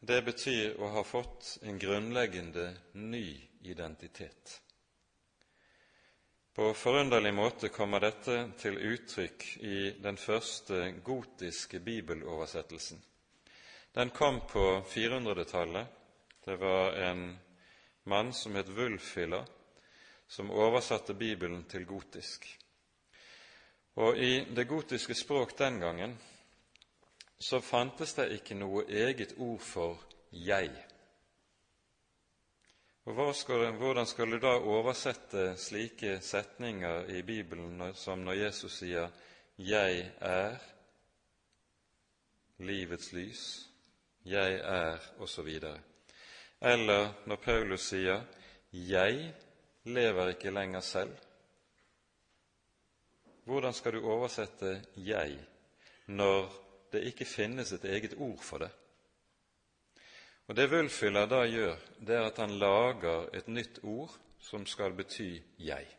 det 0.00 0.22
betyr 0.22 0.76
å 0.80 0.88
ha 0.98 1.02
fått 1.04 1.58
en 1.62 1.78
grunnleggende 1.78 2.74
ny 2.92 3.40
identitet. 3.60 4.60
På 6.56 6.74
forunderlig 6.74 7.34
måte 7.34 7.68
kommer 7.68 8.00
dette 8.00 8.36
til 8.56 8.78
uttrykk 8.80 9.42
i 9.60 9.80
den 10.00 10.16
første 10.16 10.92
gotiske 11.04 11.80
bibeloversettelsen. 11.84 13.02
Den 13.92 14.10
kom 14.10 14.40
på 14.48 14.64
400-tallet. 14.88 15.86
Det 16.44 16.56
var 16.56 16.92
en 16.92 17.26
mann 18.04 18.32
som 18.32 18.54
het 18.54 18.68
Wulfila, 18.68 19.42
som 20.26 20.50
oversatte 20.50 21.14
Bibelen 21.14 21.64
til 21.64 21.84
gotisk. 21.84 22.46
Og 23.96 24.18
i 24.18 24.44
det 24.48 24.64
gotiske 24.68 25.14
språk 25.14 25.56
den 25.58 25.80
gangen 25.80 26.16
så 27.38 27.60
fantes 27.60 28.14
det 28.14 28.30
ikke 28.32 28.54
noe 28.54 28.84
eget 28.88 29.34
ord 29.38 29.60
for 29.60 29.98
'jeg'. 30.32 30.84
Og 33.06 33.34
skal, 33.34 33.72
Hvordan 33.72 34.06
skal 34.06 34.30
du 34.30 34.38
da 34.38 34.58
oversette 34.58 35.56
slike 35.56 36.20
setninger 36.20 37.04
i 37.04 37.22
Bibelen 37.22 37.94
som 37.94 38.18
når 38.18 38.32
Jesus 38.32 38.78
sier 38.78 39.08
'Jeg 39.58 40.12
er 40.20 40.56
livets 42.58 43.12
lys', 43.12 43.68
'Jeg 44.24 44.54
er' 44.54 44.98
osv.? 45.18 45.48
Eller 46.60 47.12
når 47.26 47.36
Paulus 47.36 47.80
sier 47.80 48.24
'Jeg 48.72 49.34
lever 49.84 50.28
ikke 50.28 50.50
lenger 50.50 50.80
selv'. 50.80 51.22
Hvordan 53.44 53.72
skal 53.72 53.92
du 53.92 54.10
oversette 54.10 54.82
'jeg' 54.96 55.44
når 56.06 56.65
det 56.92 57.04
ikke 57.10 57.24
finnes 57.24 57.72
et 57.72 57.84
eget 57.84 58.14
ord 58.18 58.38
for 58.42 58.58
det? 58.58 58.70
Og 60.46 60.56
Det 60.56 60.70
Wulfhyller 60.70 61.26
da 61.26 61.42
gjør, 61.46 61.76
det 62.06 62.16
er 62.16 62.26
at 62.26 62.38
han 62.38 62.58
lager 62.58 63.28
et 63.34 63.48
nytt 63.48 63.78
ord 63.82 64.12
som 64.38 64.66
skal 64.66 64.92
bety 64.92 65.42
'jeg'. 65.58 65.96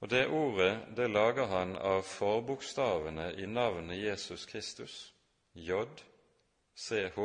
Og 0.00 0.10
Det 0.10 0.26
ordet 0.26 0.96
det 0.96 1.10
lager 1.10 1.46
han 1.46 1.76
av 1.76 2.02
forbokstavene 2.02 3.34
i 3.34 3.46
navnet 3.46 4.04
Jesus 4.04 4.46
Kristus, 4.46 5.14
J, 5.54 5.72
CH, 6.76 7.18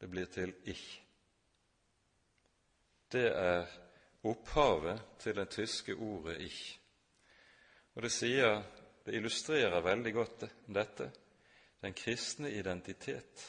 det 0.00 0.10
blir 0.10 0.24
til 0.24 0.54
ich. 0.64 1.02
Det 3.12 3.26
er 3.36 3.66
opphavet 4.24 5.02
til 5.18 5.36
det 5.36 5.48
tyske 5.48 5.94
ordet 5.94 6.40
ich. 6.40 6.80
Og 7.94 8.02
det 8.02 8.12
sier, 8.12 8.62
det 9.06 9.14
illustrerer 9.14 9.84
veldig 9.84 10.12
godt 10.14 10.44
dette, 10.66 11.10
den 11.80 11.94
kristne 11.94 12.50
identitet. 12.50 13.44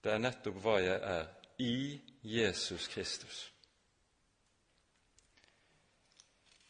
Det 0.00 0.14
er 0.14 0.22
nettopp 0.22 0.62
hva 0.64 0.78
jeg 0.80 0.96
er 0.96 1.28
i 1.60 2.00
Jesus 2.24 2.88
Kristus. 2.88 3.42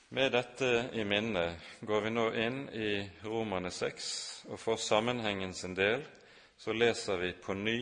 Med 0.08 0.32
dette 0.32 0.68
i 0.94 1.04
minne 1.06 1.46
går 1.86 2.04
vi 2.04 2.10
nå 2.14 2.26
inn 2.42 2.60
i 2.74 2.90
Romane 3.24 3.70
6, 3.74 4.10
og 4.50 4.58
for 4.62 4.78
sammenhengen 4.78 5.54
sin 5.54 5.74
del 5.78 6.04
så 6.58 6.74
leser 6.74 7.18
vi 7.22 7.32
på 7.32 7.54
ny 7.54 7.80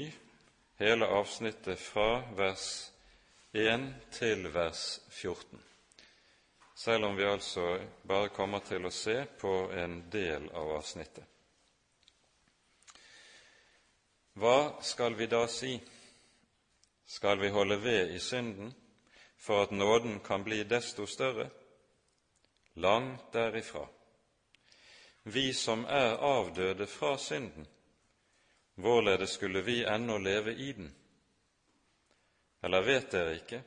hele 0.81 1.07
avsnittet 1.07 1.81
fra 1.81 2.25
vers 2.37 2.69
1 3.52 3.88
til 4.16 4.49
vers 4.54 5.00
14, 5.11 5.61
selv 6.75 7.04
om 7.04 7.16
vi 7.16 7.25
altså 7.25 7.78
bare 8.02 8.28
kommer 8.28 8.59
til 8.66 8.87
å 8.87 8.90
se 8.90 9.21
på 9.40 9.52
en 9.73 10.00
del 10.11 10.49
av 10.50 10.73
avsnittet. 10.76 11.25
Hva 14.35 14.83
skal 14.83 15.14
vi 15.14 15.28
da 15.31 15.45
si? 15.47 15.76
Skal 17.07 17.38
vi 17.38 17.52
holde 17.54 17.76
ved 17.78 18.11
i 18.11 18.19
synden 18.19 18.73
for 19.38 19.62
at 19.62 19.71
nåden 19.71 20.19
kan 20.21 20.43
bli 20.43 20.64
desto 20.64 21.07
større? 21.07 21.47
Langt 22.75 23.31
derifra. 23.33 23.87
Vi 25.23 25.52
som 25.54 25.85
er 25.85 26.19
avdøde 26.19 26.87
fra 26.87 27.14
synden, 27.19 27.69
hvorledes 28.75 29.38
skulle 29.38 29.62
vi 29.62 29.85
ennå 29.85 30.19
leve 30.19 30.54
i 30.54 30.73
den? 30.73 30.90
Eller 32.62 32.83
vet 32.83 33.12
dere 33.12 33.38
ikke 33.38 33.62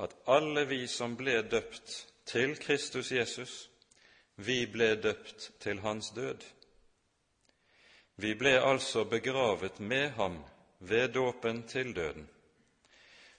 at 0.00 0.14
alle 0.28 0.64
vi 0.68 0.84
som 0.88 1.16
ble 1.16 1.40
døpt 1.42 2.09
til 2.26 2.56
Kristus 2.56 3.12
Jesus, 3.12 3.70
vi 4.36 4.66
ble 4.66 4.94
døpt 5.02 5.50
til 5.60 5.80
hans 5.80 6.10
død? 6.10 6.44
Vi 8.16 8.34
ble 8.34 8.56
altså 8.60 9.04
begravet 9.04 9.80
med 9.80 10.10
ham 10.10 10.44
ved 10.78 11.08
dåpen 11.08 11.62
til 11.68 11.96
døden, 11.96 12.28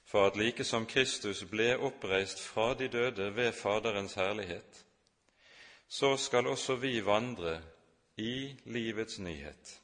for 0.05 0.27
at 0.27 0.35
like 0.35 0.63
som 0.63 0.85
Kristus 0.85 1.43
ble 1.43 1.77
oppreist 1.77 2.41
fra 2.41 2.73
de 2.73 2.87
døde 2.87 3.35
ved 3.35 3.51
Faderens 3.51 4.13
herlighet, 4.13 4.85
så 5.87 6.17
skal 6.17 6.47
også 6.47 6.75
vi 6.75 7.05
vandre 7.05 7.61
i 8.17 8.55
livets 8.65 9.19
nyhet. 9.19 9.81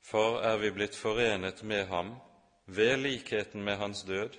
For 0.00 0.40
er 0.40 0.56
vi 0.56 0.70
blitt 0.70 0.96
forenet 0.96 1.62
med 1.62 1.86
ham 1.86 2.14
ved 2.66 2.96
likheten 2.96 3.62
med 3.62 3.76
hans 3.76 4.02
død, 4.02 4.30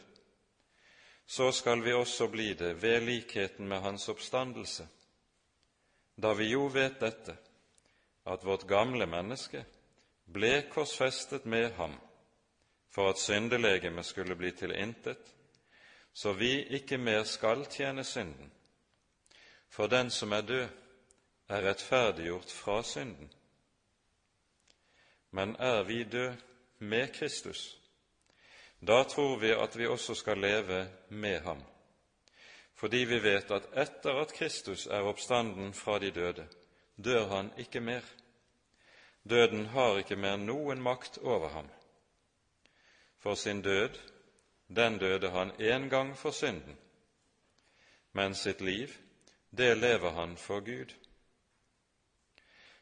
så 1.32 1.52
skal 1.52 1.80
vi 1.84 1.94
også 1.94 2.28
bli 2.28 2.54
det 2.54 2.74
ved 2.82 3.02
likheten 3.02 3.67
med 3.67 3.80
hans 3.80 4.10
oppstandelse, 4.10 4.88
da 6.15 6.34
vi 6.34 6.50
jo 6.52 6.65
vet 6.67 6.98
dette, 7.00 7.38
at 8.28 8.44
vårt 8.44 8.65
gamle 8.67 9.08
menneske 9.08 9.62
ble 10.28 10.65
korsfestet 10.74 11.46
med 11.46 11.72
ham 11.78 11.96
for 12.91 13.13
at 13.13 13.24
syndelegemet 13.24 14.06
skulle 14.06 14.36
bli 14.36 14.52
til 14.52 14.76
intet, 14.76 15.32
så 16.13 16.34
vi 16.36 16.65
ikke 16.76 16.98
mer 16.98 17.24
skal 17.24 17.63
tjene 17.65 18.04
synden. 18.04 18.52
For 19.70 19.88
den 19.88 20.12
som 20.12 20.32
er 20.36 20.41
død, 20.41 20.67
er 21.48 21.70
rettferdiggjort 21.70 22.52
fra 22.52 22.84
synden. 22.84 23.32
Men 25.32 25.56
er 25.56 25.84
vi 25.84 26.04
død 26.04 26.36
med 26.80 27.08
Kristus, 27.15 27.81
da 28.82 29.04
tror 29.04 29.38
vi 29.38 29.52
at 29.54 29.76
vi 29.78 29.88
også 29.88 30.15
skal 30.15 30.38
leve 30.38 30.88
med 31.10 31.39
ham, 31.39 31.63
fordi 32.74 32.98
vi 32.98 33.20
vet 33.20 33.52
at 33.52 33.67
etter 33.78 34.22
at 34.22 34.34
Kristus 34.34 34.88
er 34.88 35.06
oppstanden 35.06 35.74
fra 35.74 36.00
de 36.00 36.12
døde, 36.12 36.48
dør 36.98 37.28
han 37.28 37.52
ikke 37.58 37.80
mer. 37.80 38.02
Døden 39.30 39.65
har 39.65 40.00
ikke 40.02 40.15
mer 40.15 40.38
noen 40.41 40.82
makt 40.82 41.17
over 41.22 41.50
ham. 41.50 41.67
For 43.22 43.36
sin 43.36 43.62
død, 43.62 44.00
den 44.67 44.98
døde 44.98 45.30
han 45.30 45.52
en 45.60 45.89
gang 45.89 46.17
for 46.17 46.32
synden, 46.32 46.78
men 48.12 48.36
sitt 48.36 48.62
liv, 48.62 48.89
det 49.52 49.78
lever 49.78 50.10
han 50.10 50.38
for 50.38 50.60
Gud. 50.60 50.94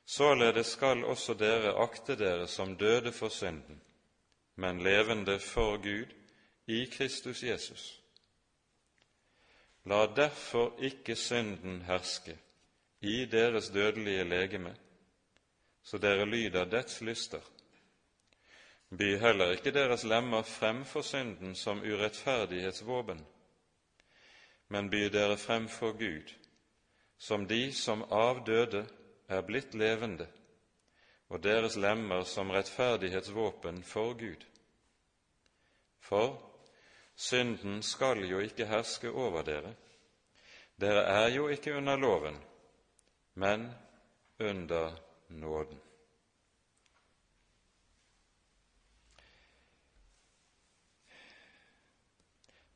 Således 0.06 0.68
skal 0.68 1.04
også 1.06 1.34
dere 1.34 1.76
akte 1.84 2.16
dere 2.16 2.48
som 2.48 2.78
døde 2.78 3.12
for 3.12 3.30
synden, 3.30 3.82
men 4.60 4.84
levende 4.84 5.39
for 5.39 5.78
Gud 5.78 6.12
i 6.67 6.86
Kristus 6.86 7.43
Jesus. 7.43 8.02
La 9.86 10.06
derfor 10.15 10.76
ikke 10.84 11.15
synden 11.15 11.82
herske 11.88 12.36
i 13.02 13.26
deres 13.26 13.69
dødelige 13.69 14.24
legeme, 14.24 14.76
så 15.84 15.98
dere 15.98 16.26
lyder 16.26 16.65
dets 16.65 17.02
lyster. 17.02 17.39
By 18.89 19.17
heller 19.22 19.52
ikke 19.52 19.72
deres 19.72 20.04
lemmer 20.04 20.41
frem 20.41 20.84
for 20.86 21.02
synden 21.02 21.56
som 21.56 21.80
urettferdighetsvåpen, 21.80 23.26
men 24.67 24.89
by 24.89 25.08
dere 25.13 25.38
frem 25.38 25.67
for 25.69 25.91
Gud, 25.91 26.36
som 27.17 27.48
de 27.48 27.74
som 27.74 28.04
av 28.12 28.43
døde 28.45 28.86
er 29.28 29.41
blitt 29.41 29.74
levende, 29.74 30.28
og 31.30 31.43
deres 31.43 31.78
lemmer 31.78 32.24
som 32.24 32.50
rettferdighetsvåpen 32.50 33.84
for 33.84 34.13
Gud. 34.13 34.49
For 36.10 36.39
synden 37.15 37.84
skal 37.86 38.24
jo 38.26 38.39
ikke 38.41 38.65
herske 38.65 39.12
over 39.12 39.43
dere, 39.45 39.76
dere 40.82 41.04
er 41.06 41.28
jo 41.36 41.48
ikke 41.54 41.76
under 41.78 41.95
loven, 41.95 42.38
men 43.34 43.67
under 44.39 44.95
nåden. 45.30 45.82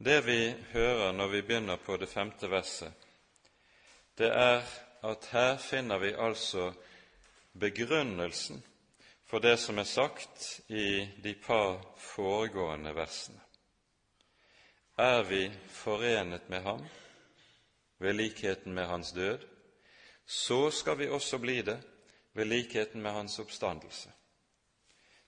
Det 0.04 0.19
vi 0.26 0.52
hører 0.74 1.12
når 1.12 1.28
vi 1.28 1.41
begynner 1.41 1.76
på 1.76 1.98
det 1.98 2.10
femte 2.10 2.50
verset, 2.52 2.93
det 4.17 4.30
er 4.30 4.62
at 5.04 5.26
her 5.32 5.58
finner 5.58 5.98
vi 5.98 6.12
altså 6.12 6.74
begrunnelsen 7.60 8.63
for 9.34 9.41
det 9.41 9.58
som 9.58 9.80
er 9.82 9.88
sagt 9.89 10.62
i 10.69 11.10
de 11.24 11.32
par 11.34 11.80
foregående 11.98 12.91
versene. 12.93 13.39
Er 15.02 15.24
vi 15.26 15.48
forenet 15.74 16.50
med 16.54 16.60
ham 16.62 16.84
ved 17.98 18.13
likheten 18.13 18.76
med 18.78 18.86
hans 18.86 19.10
død, 19.12 19.39
så 20.26 20.69
skal 20.69 21.00
vi 21.00 21.08
også 21.10 21.39
bli 21.41 21.56
det 21.65 21.80
ved 22.34 22.46
likheten 22.46 23.02
med 23.02 23.12
hans 23.12 23.39
oppstandelse. 23.39 24.12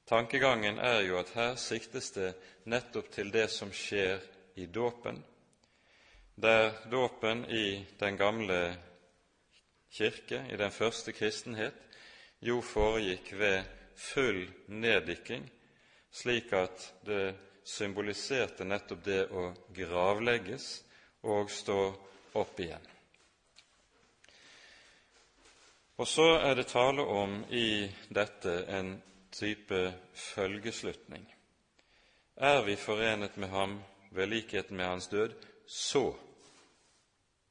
Tankegangen 0.05 0.77
er 0.77 0.99
jo 1.01 1.17
at 1.17 1.31
her 1.33 1.55
siktes 1.55 2.11
det 2.11 2.35
nettopp 2.65 3.09
til 3.09 3.33
det 3.33 3.47
som 3.49 3.71
skjer 3.73 4.21
i 4.55 4.67
dåpen, 4.69 5.17
der 6.37 6.77
dåpen 6.91 7.41
i 7.49 7.87
den 7.99 8.21
gamle 8.21 8.77
kirke, 9.89 10.43
i 10.51 10.61
den 10.61 10.71
første 10.71 11.11
kristenhet, 11.11 11.73
jo 12.41 12.61
foregikk 12.61 13.33
ved 13.33 13.63
full 13.95 14.45
neddykking, 14.67 15.45
slik 16.11 16.53
at 16.53 16.93
det 17.05 17.35
symboliserte 17.65 18.65
nettopp 18.67 19.03
det 19.03 19.21
å 19.33 19.49
gravlegges 19.73 20.67
og 21.25 21.49
stå 21.51 21.79
opp 22.37 22.59
igjen. 22.59 22.91
Og 25.95 26.07
så 26.07 26.27
er 26.43 26.55
det 26.59 26.67
tale 26.67 27.01
om 27.01 27.39
i 27.49 27.87
dette 28.11 28.57
en 28.67 28.97
type 29.31 29.79
følgeslutning. 30.13 31.23
Er 32.35 32.61
vi 32.67 32.75
forenet 32.75 33.37
med 33.37 33.49
ham 33.49 33.77
ved 34.11 34.27
likheten 34.27 34.77
med 34.77 34.85
hans 34.85 35.07
død, 35.07 35.35
så 35.67 36.15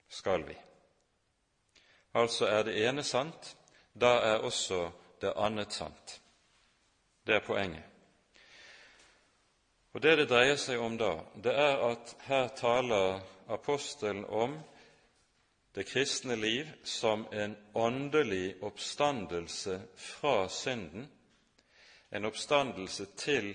skal 0.08 0.44
vi. 0.44 0.56
Altså 2.14 2.46
er 2.46 2.62
det 2.68 2.76
ene 2.84 3.02
sant, 3.02 3.56
da 3.94 4.18
er 4.20 4.44
også 4.44 4.90
det 5.20 5.32
annet 5.36 5.72
sant. 5.72 6.20
Det 7.24 7.34
er 7.34 7.40
poenget. 7.40 7.82
Og 9.94 10.02
Det 10.02 10.16
det 10.18 10.28
dreier 10.28 10.56
seg 10.58 10.80
om 10.82 10.96
da, 10.98 11.12
det 11.38 11.52
er 11.54 11.82
at 11.86 12.14
her 12.26 12.48
taler 12.58 13.20
apostelen 13.48 14.24
om 14.24 14.56
det 15.74 15.86
kristne 15.86 16.36
liv 16.36 16.66
som 16.84 17.26
en 17.32 17.56
åndelig 17.74 18.56
oppstandelse 18.62 19.80
fra 19.96 20.48
synden, 20.48 21.06
en 22.10 22.24
oppstandelse 22.24 23.06
til 23.16 23.54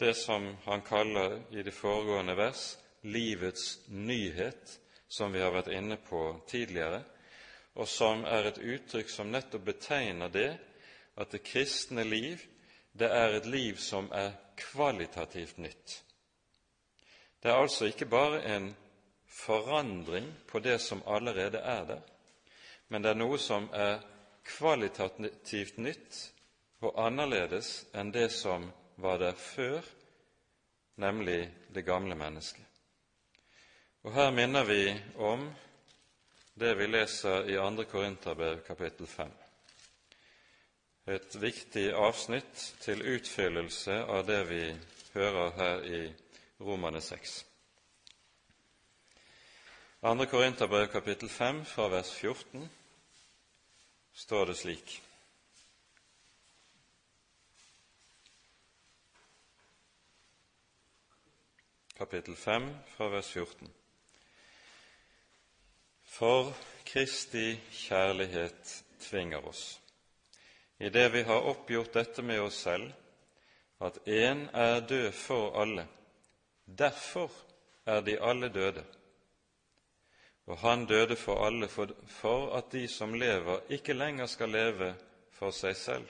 det 0.00 0.16
som 0.16 0.48
han 0.64 0.82
kaller 0.82 1.38
i 1.50 1.62
de 1.62 1.72
foregående 1.72 2.36
vers 2.36 2.78
livets 3.02 3.78
nyhet, 3.88 4.78
som 5.08 5.32
vi 5.32 5.40
har 5.40 5.54
vært 5.54 5.72
inne 5.72 5.96
på 5.96 6.40
tidligere, 6.48 7.04
og 7.76 7.88
som 7.88 8.24
er 8.24 8.48
et 8.48 8.58
uttrykk 8.58 9.12
som 9.12 9.30
nettopp 9.30 9.64
betegner 9.64 10.32
det 10.32 10.50
at 11.16 11.32
det 11.32 11.44
kristne 11.44 12.04
liv 12.04 12.40
det 12.98 13.08
er 13.12 13.36
et 13.36 13.46
liv 13.46 13.76
som 13.76 14.08
er 14.14 14.32
kvalitativt 14.56 15.58
nytt. 15.58 16.02
Det 17.42 17.50
er 17.50 17.60
altså 17.60 17.90
ikke 17.90 18.08
bare 18.08 18.40
en 18.56 18.70
forandring 19.28 20.30
på 20.48 20.58
det 20.64 20.78
som 20.80 21.02
allerede 21.06 21.58
er 21.58 21.84
der, 21.84 22.00
men 22.88 23.02
det 23.02 23.10
er 23.10 23.20
noe 23.20 23.38
som 23.38 23.68
er 23.72 24.00
kvalitativt 24.46 25.78
nytt 25.78 26.22
og 26.80 26.96
annerledes 27.06 27.86
enn 27.94 28.12
det 28.14 28.30
som 28.32 28.70
var 28.96 29.18
der 29.20 29.36
før, 29.36 29.84
nemlig 30.96 31.50
det 31.74 31.84
gamle 31.84 32.14
mennesket. 32.14 32.64
Og 34.06 34.12
Her 34.14 34.30
minner 34.30 34.64
vi 34.64 34.94
om 35.18 35.50
det 36.54 36.76
vi 36.78 36.86
leser 36.86 37.50
i 37.50 37.56
2. 37.58 37.84
Korinterbrev 37.90 38.62
kapittel 38.64 39.06
5. 39.06 39.45
Et 41.06 41.36
viktig 41.40 41.92
avsnitt 41.94 42.62
til 42.82 43.04
utfyllelse 43.06 44.00
av 44.10 44.24
det 44.26 44.40
vi 44.48 44.62
hører 45.14 45.52
her 45.54 45.84
i 45.86 46.00
Romane 46.60 47.00
6. 47.00 47.36
2. 50.02 50.26
Korinterbrev 50.30 50.88
kapittel 50.90 51.28
5 51.28 51.64
fra 51.64 51.86
vers 51.88 52.10
14 52.10 52.66
står 54.14 54.44
det 54.50 54.56
slik 54.56 54.96
kapittel 61.96 62.36
5 62.36 62.68
fra 62.96 63.08
vers 63.08 63.32
14. 63.32 63.72
For 66.04 66.54
Kristi 66.84 67.60
kjærlighet 67.72 68.84
tvinger 69.00 69.46
oss, 69.48 69.80
idet 70.78 71.12
vi 71.12 71.22
har 71.22 71.48
oppgjort 71.48 71.92
dette 71.92 72.22
med 72.22 72.40
oss 72.40 72.58
selv, 72.66 72.92
at 73.78 73.98
én 74.08 74.46
er 74.52 74.80
død 74.80 75.12
for 75.12 75.60
alle, 75.60 75.86
derfor 76.64 77.30
er 77.86 78.00
de 78.00 78.18
alle 78.20 78.48
døde. 78.48 78.84
Og 80.46 80.58
han 80.58 80.86
døde 80.86 81.16
for 81.16 81.46
alle 81.46 81.68
for, 81.68 81.90
for 82.06 82.56
at 82.56 82.72
de 82.72 82.88
som 82.88 83.14
lever, 83.14 83.60
ikke 83.68 83.92
lenger 83.92 84.26
skal 84.26 84.48
leve 84.48 84.94
for 85.32 85.50
seg 85.50 85.76
selv, 85.76 86.06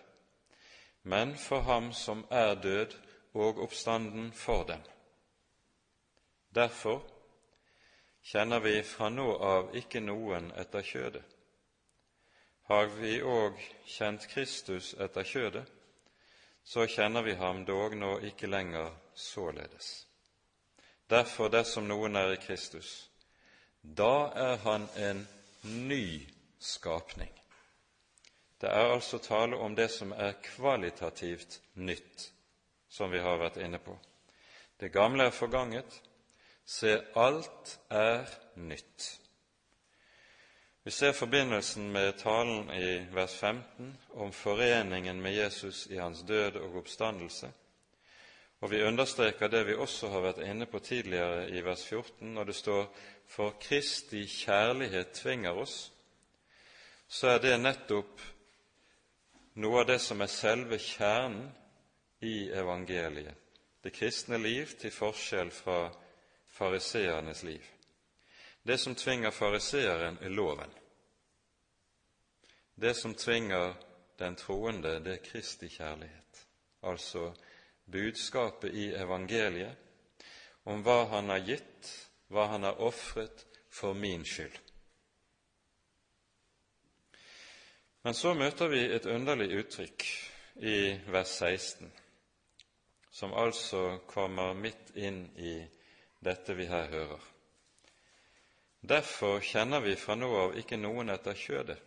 men 1.02 1.36
for 1.36 1.60
ham 1.60 1.92
som 1.92 2.26
er 2.30 2.54
død 2.54 2.96
og 3.34 3.62
oppstanden 3.62 4.32
for 4.32 4.64
dem. 4.64 4.82
Derfor 6.54 7.02
kjenner 8.22 8.60
vi 8.60 8.82
fra 8.82 9.08
nå 9.12 9.26
av 9.38 9.74
ikke 9.76 10.00
noen 10.00 10.50
etter 10.56 10.82
kjødet. 10.82 11.35
Har 12.66 12.86
vi 12.86 13.20
òg 13.22 13.58
kjent 13.86 14.26
Kristus 14.30 14.94
etter 14.98 15.26
kjødet, 15.26 15.66
så 16.66 16.86
kjenner 16.90 17.22
vi 17.22 17.36
ham 17.38 17.64
dog 17.64 17.94
nå 17.94 18.16
ikke 18.26 18.50
lenger 18.50 18.90
således. 19.14 20.06
Derfor, 21.10 21.48
dersom 21.48 21.86
noen 21.86 22.18
er 22.18 22.32
i 22.34 22.40
Kristus, 22.42 23.10
da 23.82 24.32
er 24.34 24.56
han 24.64 24.88
en 24.98 25.22
ny 25.62 26.26
skapning. 26.58 27.30
Det 28.60 28.72
er 28.72 28.90
altså 28.96 29.18
tale 29.22 29.56
om 29.62 29.76
det 29.76 29.90
som 29.94 30.10
er 30.12 30.34
kvalitativt 30.42 31.60
nytt, 31.74 32.32
som 32.88 33.12
vi 33.12 33.22
har 33.22 33.38
vært 33.38 33.60
inne 33.62 33.78
på. 33.78 33.94
Det 34.80 34.90
gamle 34.92 35.28
er 35.28 35.38
forganget, 35.38 36.02
Se, 36.66 36.96
alt 37.14 37.78
er 37.90 38.26
nytt. 38.58 39.04
Vi 40.86 40.92
ser 40.92 41.12
forbindelsen 41.12 41.92
med 41.92 42.12
talen 42.18 42.70
i 42.70 43.06
vers 43.10 43.32
15 43.34 43.96
om 44.14 44.32
foreningen 44.32 45.22
med 45.22 45.34
Jesus 45.34 45.86
i 45.86 45.96
hans 45.98 46.20
død 46.22 46.60
og 46.60 46.76
oppstandelse, 46.78 47.50
og 48.60 48.70
vi 48.70 48.84
understreker 48.86 49.50
det 49.50 49.64
vi 49.66 49.74
også 49.74 50.12
har 50.12 50.22
vært 50.28 50.44
inne 50.46 50.70
på 50.70 50.78
tidligere 50.78 51.48
i 51.50 51.64
vers 51.66 51.82
14, 51.88 52.34
når 52.34 52.44
det 52.44 52.54
står 52.54 52.94
'For 53.26 53.50
Kristi 53.60 54.26
kjærlighet 54.26 55.10
tvinger 55.10 55.58
oss', 55.58 55.90
så 57.08 57.28
er 57.28 57.38
det 57.38 57.60
nettopp 57.60 58.20
noe 59.54 59.80
av 59.80 59.86
det 59.86 60.00
som 60.00 60.20
er 60.20 60.26
selve 60.26 60.78
kjernen 60.78 61.50
i 62.20 62.50
evangeliet, 62.50 63.34
det 63.84 63.92
kristne 63.92 64.38
liv 64.38 64.66
til 64.66 64.90
forskjell 64.90 65.50
fra 65.50 65.90
fariseernes 66.46 67.42
liv. 67.42 67.75
Det 68.66 68.78
som 68.78 68.94
tvinger 68.94 69.30
fariseeren, 69.30 70.18
er 70.22 70.28
loven. 70.28 70.70
Det 72.74 72.94
som 72.94 73.14
tvinger 73.14 73.74
den 74.18 74.34
troende, 74.36 74.98
det 75.00 75.12
er 75.12 75.22
Kristi 75.22 75.68
kjærlighet, 75.68 76.40
altså 76.82 77.28
budskapet 77.92 78.74
i 78.74 78.88
evangeliet 78.98 79.76
om 80.64 80.82
hva 80.82 81.04
Han 81.12 81.30
har 81.30 81.44
gitt, 81.46 81.92
hva 82.26 82.48
Han 82.50 82.66
har 82.66 82.82
ofret 82.82 83.46
for 83.70 83.94
min 83.94 84.24
skyld. 84.24 84.58
Men 88.02 88.14
så 88.14 88.34
møter 88.34 88.68
vi 88.68 88.82
et 88.90 89.06
underlig 89.06 89.60
uttrykk 89.60 90.08
i 90.56 90.76
vers 91.06 91.38
16, 91.38 91.92
som 93.10 93.34
altså 93.34 94.00
kommer 94.10 94.58
midt 94.58 94.90
inn 94.96 95.22
i 95.38 95.56
dette 96.18 96.54
vi 96.58 96.66
her 96.66 96.90
hører. 96.90 97.35
Derfor 98.80 99.40
kjenner 99.40 99.80
vi 99.80 99.96
fra 99.96 100.14
nå 100.14 100.28
av 100.36 100.56
ikke 100.58 100.78
noen 100.78 101.10
etter 101.10 101.34
kjødet. 101.34 101.78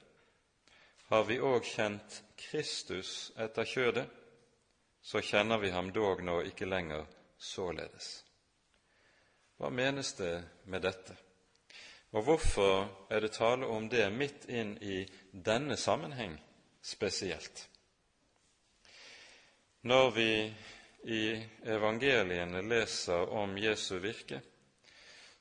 Har 1.10 1.24
vi 1.26 1.40
òg 1.42 1.66
kjent 1.66 2.22
Kristus 2.38 3.32
etter 3.38 3.66
kjødet, 3.66 4.06
så 5.02 5.22
kjenner 5.22 5.58
vi 5.58 5.72
ham 5.74 5.92
dog 5.96 6.22
nå 6.24 6.42
ikke 6.52 6.68
lenger 6.70 7.08
således. 7.38 8.10
Hva 9.58 9.72
menes 9.74 10.14
det 10.20 10.36
med 10.70 10.86
dette? 10.86 11.16
Og 12.12 12.24
hvorfor 12.26 12.88
er 13.10 13.22
det 13.22 13.32
tale 13.36 13.68
om 13.68 13.90
det 13.90 14.06
midt 14.14 14.46
inn 14.50 14.76
i 14.82 15.02
denne 15.32 15.78
sammenheng 15.78 16.38
spesielt? 16.82 17.68
Når 19.82 20.12
vi 20.12 20.32
i 21.10 21.24
evangeliene 21.64 22.62
leser 22.62 23.30
om 23.34 23.58
Jesu 23.58 24.00
virke, 24.04 24.42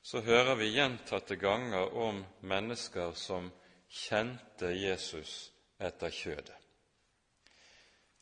så 0.09 0.21
hører 0.21 0.55
vi 0.55 0.71
gjentatte 0.73 1.35
ganger 1.35 1.91
om 1.93 2.23
mennesker 2.41 3.11
som 3.13 3.51
kjente 3.93 4.71
Jesus 4.73 5.51
etter 5.77 6.09
kjødet. 6.09 6.55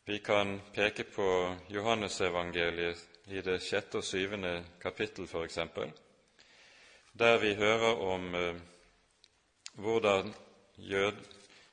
Vi 0.03 0.17
kan 0.19 0.57
peke 0.75 1.05
på 1.07 1.27
Johannesevangeliet 1.71 3.29
i 3.31 3.39
det 3.39 3.61
sjette 3.63 4.01
og 4.01 4.03
syvende 4.03 4.51
kapittel, 4.83 5.29
f.eks., 5.31 5.61
der 7.15 7.39
vi 7.39 7.53
hører 7.55 8.01
om 8.03 8.35
eh, 8.35 8.59
hvordan 9.79 10.33
jød, 10.75 11.21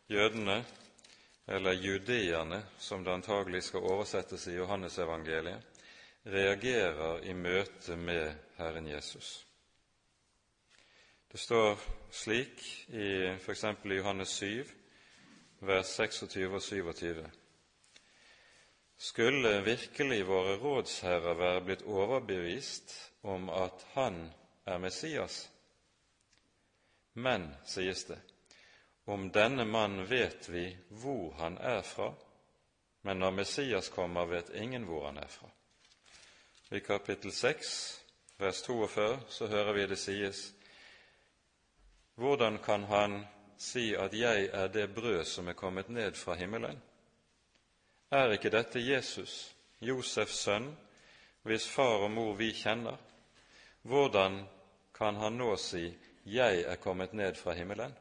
jødene 0.07 0.61
eller 1.49 1.73
judeerne, 1.73 2.61
som 2.79 3.03
det 3.03 3.17
antagelig 3.17 3.65
skal 3.67 3.91
oversettes 3.91 4.47
i 4.47 4.55
Johannesevangeliet, 4.61 5.83
reagerer 6.27 7.27
i 7.27 7.35
møte 7.35 7.97
med 7.97 8.31
Herren 8.61 8.87
Jesus. 8.87 9.43
Det 11.35 11.39
står 11.39 11.79
slik 12.11 12.87
i 12.89 13.27
f.eks. 13.27 13.65
i 13.65 13.89
Johannes 13.89 14.29
7, 14.29 14.67
vers 15.59 15.97
26 15.97 16.55
og 16.55 16.63
27. 16.63 17.25
Skulle 18.97 19.53
virkelig 19.67 20.21
våre 20.29 20.55
rådsherrer 20.63 21.35
være 21.35 21.65
blitt 21.67 21.83
overbevist 21.83 22.95
om 23.27 23.51
at 23.51 23.83
Han 23.97 24.31
er 24.63 24.79
Messias? 24.79 25.51
Men, 27.19 27.51
sies 27.67 28.07
det, 28.07 28.23
om 29.05 29.33
denne 29.35 29.67
mann 29.67 30.05
vet 30.07 30.47
vi 30.55 30.69
hvor 31.03 31.35
han 31.43 31.59
er 31.59 31.83
fra, 31.83 32.13
men 33.03 33.19
når 33.19 33.41
Messias 33.43 33.91
kommer, 33.91 34.31
vet 34.31 34.55
ingen 34.55 34.87
hvor 34.87 35.11
han 35.11 35.19
er 35.19 35.29
fra. 35.41 35.51
I 36.71 36.79
kapittel 36.79 37.33
6, 37.33 37.79
vers 38.39 38.63
42, 38.63 39.17
så 39.29 39.51
hører 39.51 39.73
vi 39.73 39.87
det 39.87 39.99
sies 39.99 40.53
Hvordan 42.15 42.59
kan 42.59 42.85
han 42.85 43.27
si 43.59 43.95
at 43.95 44.13
'jeg 44.13 44.51
er 44.53 44.69
det 44.69 44.95
brød 44.95 45.25
som 45.25 45.49
er 45.49 45.53
kommet 45.53 45.89
ned 45.89 46.13
fra 46.15 46.35
himmelen'? 46.35 46.79
Er 48.11 48.31
ikke 48.33 48.51
dette 48.51 48.79
Jesus, 48.79 49.57
Josefs 49.81 50.35
sønn, 50.35 50.77
hvis 51.43 51.69
far 51.69 52.05
og 52.05 52.11
mor 52.11 52.35
vi 52.35 52.53
kjenner? 52.53 52.97
Hvordan 53.83 54.47
kan 54.95 55.15
han 55.15 55.33
nå 55.33 55.57
si 55.57 55.99
'Jeg 56.27 56.61
er 56.61 56.77
kommet 56.77 57.13
ned 57.13 57.35
fra 57.35 57.53
himmelen'? 57.53 57.95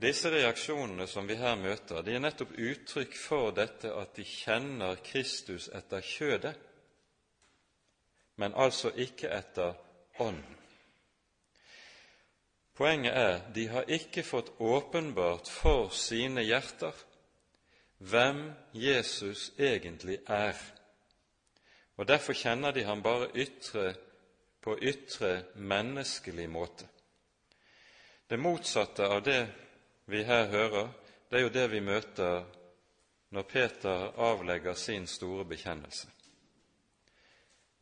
Disse 0.00 0.30
reaksjonene 0.30 1.06
som 1.06 1.28
vi 1.28 1.34
her 1.34 1.54
møter, 1.60 2.00
de 2.02 2.14
er 2.14 2.22
nettopp 2.22 2.54
uttrykk 2.56 3.16
for 3.16 3.50
dette 3.50 3.92
at 3.92 4.14
de 4.16 4.24
kjenner 4.24 4.96
Kristus 5.04 5.68
etter 5.68 6.00
kjødet, 6.00 6.54
men 8.36 8.54
altså 8.56 8.90
ikke 8.96 9.28
etter 9.28 9.74
ånden. 10.20 10.56
Poenget 12.80 13.12
er 13.12 13.40
de 13.54 13.66
har 13.68 13.88
ikke 13.92 14.22
fått 14.24 14.54
åpenbart 14.60 15.48
for 15.48 15.90
sine 15.92 16.40
hjerter 16.46 16.96
hvem 18.00 18.46
Jesus 18.72 19.50
egentlig 19.58 20.18
er, 20.26 20.56
og 21.96 22.08
derfor 22.08 22.32
kjenner 22.32 22.72
de 22.72 22.84
ham 22.88 23.02
bare 23.04 23.28
ytre, 23.36 23.94
på 24.60 24.78
ytre 24.80 25.42
menneskelig 25.54 26.48
måte. 26.52 26.88
Det 28.28 28.38
motsatte 28.40 29.04
av 29.08 29.22
det 29.24 29.42
vi 30.06 30.24
her 30.24 30.48
hører, 30.48 30.88
det 31.30 31.38
er 31.38 31.44
jo 31.44 31.52
det 31.52 31.66
vi 31.72 31.80
møter 31.80 32.44
når 33.30 33.42
Peter 33.42 34.08
avlegger 34.16 34.74
sin 34.74 35.06
store 35.06 35.44
bekjennelse. 35.44 36.08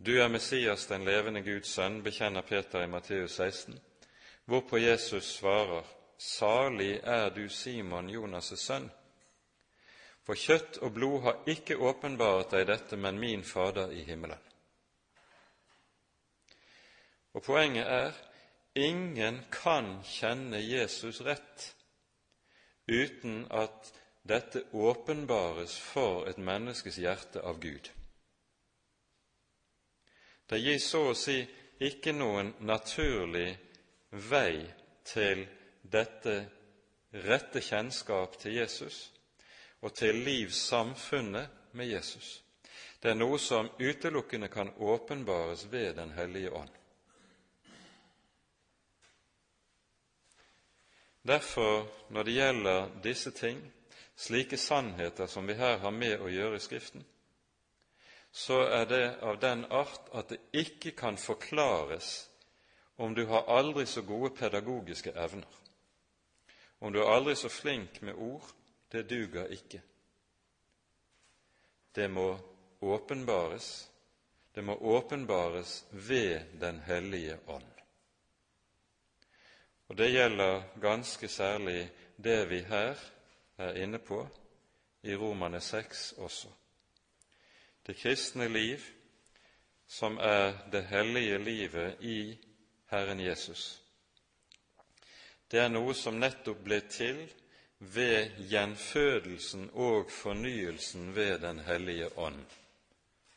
Du 0.06 0.20
er 0.20 0.28
Messias, 0.28 0.86
den 0.86 1.02
levende 1.04 1.40
Guds 1.42 1.72
sønn, 1.74 2.02
bekjenner 2.06 2.44
Peter 2.46 2.84
i 2.84 2.86
Matteus 2.86 3.34
16, 3.34 3.80
hvorpå 4.46 4.78
Jesus 4.78 5.32
svarer, 5.40 5.82
Salig 6.18 7.00
er 7.02 7.30
du, 7.34 7.48
Simon, 7.48 8.10
Jonas' 8.10 8.54
sønn, 8.62 8.86
for 10.22 10.38
kjøtt 10.38 10.78
og 10.86 10.94
blod 10.94 11.18
har 11.26 11.50
ikke 11.50 11.80
åpenbart 11.82 12.54
deg 12.54 12.68
dette, 12.70 12.96
men 12.96 13.18
min 13.18 13.42
Fader 13.42 13.90
i 13.90 14.04
himmelen. 14.06 14.38
Og 17.34 17.42
poenget 17.42 17.86
er 17.86 18.14
ingen 18.78 19.42
kan 19.50 19.96
kjenne 20.06 20.62
Jesus 20.62 21.24
rett 21.26 21.72
uten 22.86 23.46
at 23.50 23.94
dette 24.22 24.62
åpenbares 24.72 25.78
for 25.90 26.26
et 26.30 26.38
menneskes 26.38 27.02
hjerte 27.02 27.42
av 27.42 27.58
Gud. 27.62 27.90
Det 30.48 30.58
gis 30.58 30.88
så 30.88 31.10
å 31.10 31.16
si 31.16 31.42
ikke 31.84 32.12
noen 32.16 32.54
naturlig 32.64 33.50
vei 34.30 34.64
til 35.04 35.44
dette 35.82 36.36
rette 37.12 37.60
kjennskap 37.60 38.38
til 38.40 38.56
Jesus 38.56 39.08
og 39.80 39.94
til 39.94 40.18
livssamfunnet 40.24 41.74
med 41.78 41.86
Jesus. 41.86 42.42
Det 43.02 43.12
er 43.12 43.18
noe 43.18 43.38
som 43.38 43.68
utelukkende 43.78 44.48
kan 44.48 44.72
åpenbares 44.78 45.66
ved 45.70 45.94
Den 45.96 46.10
hellige 46.10 46.50
ånd. 46.50 46.70
Derfor, 51.22 51.86
når 52.08 52.22
det 52.22 52.32
gjelder 52.32 52.88
disse 53.02 53.30
ting, 53.30 53.60
slike 54.16 54.56
sannheter 54.56 55.26
som 55.26 55.46
vi 55.46 55.54
her 55.54 55.78
har 55.78 55.90
med 55.90 56.20
å 56.20 56.30
gjøre 56.32 56.56
i 56.56 56.62
Skriften, 56.64 57.04
så 58.30 58.60
er 58.62 58.84
det 58.84 59.04
av 59.22 59.38
den 59.40 59.64
art 59.64 60.10
at 60.12 60.28
det 60.28 60.38
ikke 60.52 60.92
kan 60.96 61.16
forklares 61.16 62.30
om 62.96 63.14
du 63.14 63.26
har 63.26 63.46
aldri 63.48 63.86
så 63.86 64.02
gode 64.02 64.30
pedagogiske 64.30 65.12
evner. 65.14 65.58
Om 66.78 66.92
du 66.92 67.00
er 67.02 67.10
aldri 67.10 67.34
så 67.36 67.48
flink 67.48 68.02
med 68.02 68.14
ord, 68.14 68.44
det 68.92 69.08
duger 69.10 69.46
ikke. 69.54 69.82
Det 71.94 72.08
må 72.10 72.38
åpenbares. 72.80 73.90
Det 74.54 74.62
må 74.64 74.74
åpenbares 74.74 75.84
ved 75.90 76.40
Den 76.60 76.80
hellige 76.80 77.38
ånd. 77.46 77.72
Og 79.88 79.96
det 79.96 80.10
gjelder 80.10 80.62
ganske 80.80 81.28
særlig 81.28 81.90
det 82.16 82.50
vi 82.50 82.60
her 82.60 82.98
er 83.58 83.82
inne 83.82 83.98
på 83.98 84.26
i 85.02 85.14
Romane 85.16 85.60
6 85.60 86.12
også. 86.18 86.48
Det 87.88 87.94
kristne 87.94 88.48
liv, 88.48 88.82
som 89.86 90.18
er 90.18 90.58
det 90.72 90.82
hellige 90.82 91.38
livet 91.38 92.02
i 92.04 92.38
Herren 92.90 93.20
Jesus. 93.20 93.82
Det 95.48 95.62
er 95.62 95.70
noe 95.72 95.94
som 95.96 96.18
nettopp 96.20 96.58
ble 96.66 96.82
til 96.84 97.22
ved 97.80 98.34
gjenfødelsen 98.50 99.70
og 99.72 100.12
fornyelsen 100.12 101.14
ved 101.16 101.38
Den 101.40 101.62
hellige 101.64 102.10
ånd. 102.18 102.42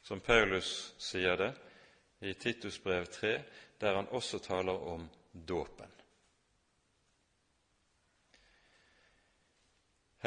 Som 0.03 0.19
Paulus 0.19 0.71
sier 0.99 1.39
det 1.39 1.53
i 2.19 2.33
Titus 2.33 2.79
brev 2.83 3.05
3, 3.07 3.31
der 3.79 3.95
han 3.95 4.09
også 4.11 4.41
taler 4.43 4.83
om 4.95 5.05
dåpen. 5.31 5.95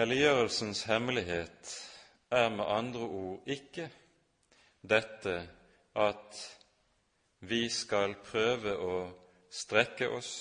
Helliggjørelsens 0.00 0.82
hemmelighet 0.88 1.74
er 2.30 2.48
med 2.48 2.64
andre 2.64 3.00
ord 3.00 3.52
ikke 3.58 3.90
dette 4.84 5.34
at 5.96 6.40
vi 7.48 7.68
skal 7.72 8.16
prøve 8.24 8.76
å 8.76 8.96
strekke 9.52 10.08
oss, 10.12 10.32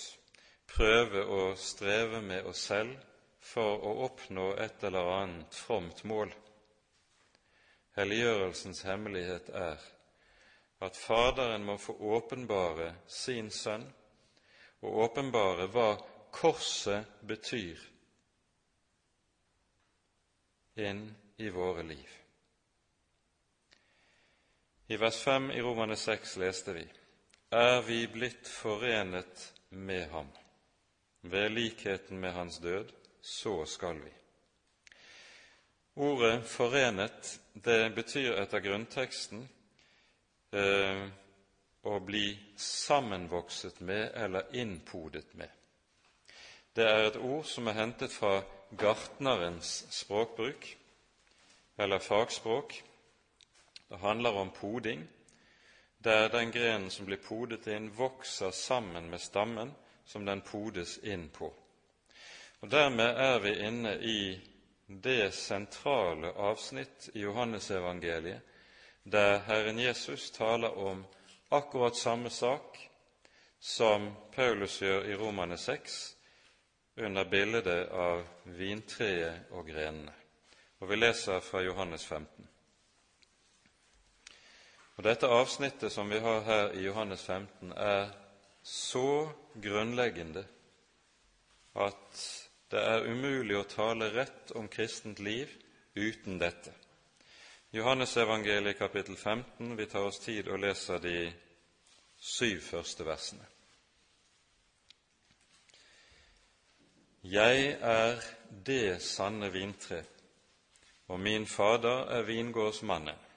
prøve 0.68 1.24
å 1.24 1.42
streve 1.60 2.22
med 2.22 2.48
oss 2.50 2.68
selv 2.70 2.96
for 3.44 3.84
å 3.84 3.94
oppnå 4.08 4.54
et 4.64 4.84
eller 4.84 5.12
annet 5.18 5.56
fromt 5.56 6.04
mål. 6.08 6.32
Helliggjørelsens 7.98 8.82
hemmelighet 8.88 9.52
er 9.54 9.84
at 10.84 10.98
Faderen 10.98 11.64
må 11.64 11.78
få 11.78 11.96
åpenbare 12.18 12.90
sin 13.08 13.52
Sønn, 13.54 13.86
og 14.84 14.98
åpenbare 15.06 15.70
hva 15.72 15.92
korset 16.34 17.22
betyr 17.24 17.80
inn 20.84 21.06
i 21.38 21.54
våre 21.54 21.86
liv. 21.88 22.23
I 24.88 24.98
vers 24.98 25.24
5 25.24 25.52
i 25.52 25.62
Romane 25.62 25.96
6 25.96 26.38
leste 26.38 26.74
vi:" 26.74 26.88
Er 27.52 27.82
vi 27.82 28.08
blitt 28.08 28.48
forenet 28.48 29.54
med 29.70 30.10
ham 30.12 30.28
ved 31.22 31.52
likheten 31.52 32.20
med 32.20 32.32
hans 32.32 32.58
død, 32.58 32.92
så 33.22 33.66
skal 33.66 33.96
vi. 33.96 34.12
Ordet 35.96 36.44
'forenet' 36.44 37.40
det 37.54 37.96
betyr 37.96 38.42
etter 38.42 38.60
grunnteksten 38.60 39.50
eh, 40.52 41.08
å 41.84 42.00
bli 42.00 42.40
sammenvokset 42.58 43.82
med 43.82 44.12
eller 44.16 44.56
innpodet 44.56 45.34
med. 45.34 45.50
Det 46.76 46.84
er 46.84 47.08
et 47.08 47.18
ord 47.18 47.46
som 47.46 47.68
er 47.68 47.80
hentet 47.80 48.12
fra 48.12 48.42
gartnerens 48.78 49.86
språkbruk, 49.90 50.78
eller 51.78 52.00
fagspråk. 52.00 52.84
Det 53.94 54.00
handler 54.00 54.34
om 54.34 54.50
poding, 54.50 55.08
der 55.98 56.30
den 56.30 56.52
grenen 56.52 56.90
som 56.90 57.06
blir 57.06 57.20
podet 57.22 57.68
inn, 57.68 57.92
vokser 57.94 58.52
sammen 58.52 59.06
med 59.10 59.22
stammen 59.22 59.70
som 60.06 60.26
den 60.26 60.40
podes 60.42 60.96
inn 60.98 61.28
på. 61.30 61.52
Og 62.60 62.72
Dermed 62.72 63.20
er 63.22 63.38
vi 63.40 63.52
inne 63.68 63.92
i 64.02 64.40
det 64.88 65.34
sentrale 65.38 66.32
avsnitt 66.34 67.12
i 67.14 67.22
Johannesevangeliet 67.22 68.42
der 69.04 69.38
Herren 69.46 69.80
Jesus 69.80 70.32
taler 70.32 70.74
om 70.78 71.06
akkurat 71.50 71.96
samme 71.96 72.30
sak 72.30 72.80
som 73.60 74.10
Paulus 74.36 74.80
gjør 74.82 75.06
i 75.06 75.16
Romane 75.16 75.58
6, 75.58 76.16
under 76.98 77.30
bildet 77.30 77.94
av 77.94 78.26
vintreet 78.44 79.54
og 79.54 79.70
grenene. 79.70 80.18
Og 80.82 80.90
Vi 80.90 80.96
leser 80.96 81.40
fra 81.40 81.62
Johannes 81.62 82.06
15. 82.06 82.50
Og 84.98 85.04
Dette 85.04 85.28
avsnittet 85.28 85.92
som 85.92 86.10
vi 86.10 86.20
har 86.22 86.42
her 86.46 86.74
i 86.78 86.84
Johannes 86.86 87.24
15, 87.26 87.72
er 87.74 88.12
så 88.64 89.30
grunnleggende 89.62 90.46
at 91.76 92.22
det 92.72 92.82
er 92.82 93.08
umulig 93.10 93.58
å 93.58 93.68
tale 93.70 94.12
rett 94.14 94.54
om 94.58 94.70
kristent 94.70 95.20
liv 95.20 95.50
uten 95.96 96.38
dette. 96.42 96.74
Johannes 97.74 98.14
evangeliet 98.18 98.78
kapittel 98.78 99.18
15, 99.18 99.76
vi 99.78 99.86
tar 99.90 100.06
oss 100.06 100.20
tid 100.22 100.48
og 100.48 100.62
leser 100.62 101.02
de 101.02 101.18
syv 102.22 102.62
første 102.62 103.06
versene. 103.06 103.50
Jeg 107.24 107.78
er 107.82 108.22
det 108.66 109.02
sanne 109.02 109.50
vintre, 109.50 110.04
og 111.08 111.20
min 111.20 111.48
Fader 111.48 112.10
er 112.14 112.26
vingårdsmannen. 112.28 113.33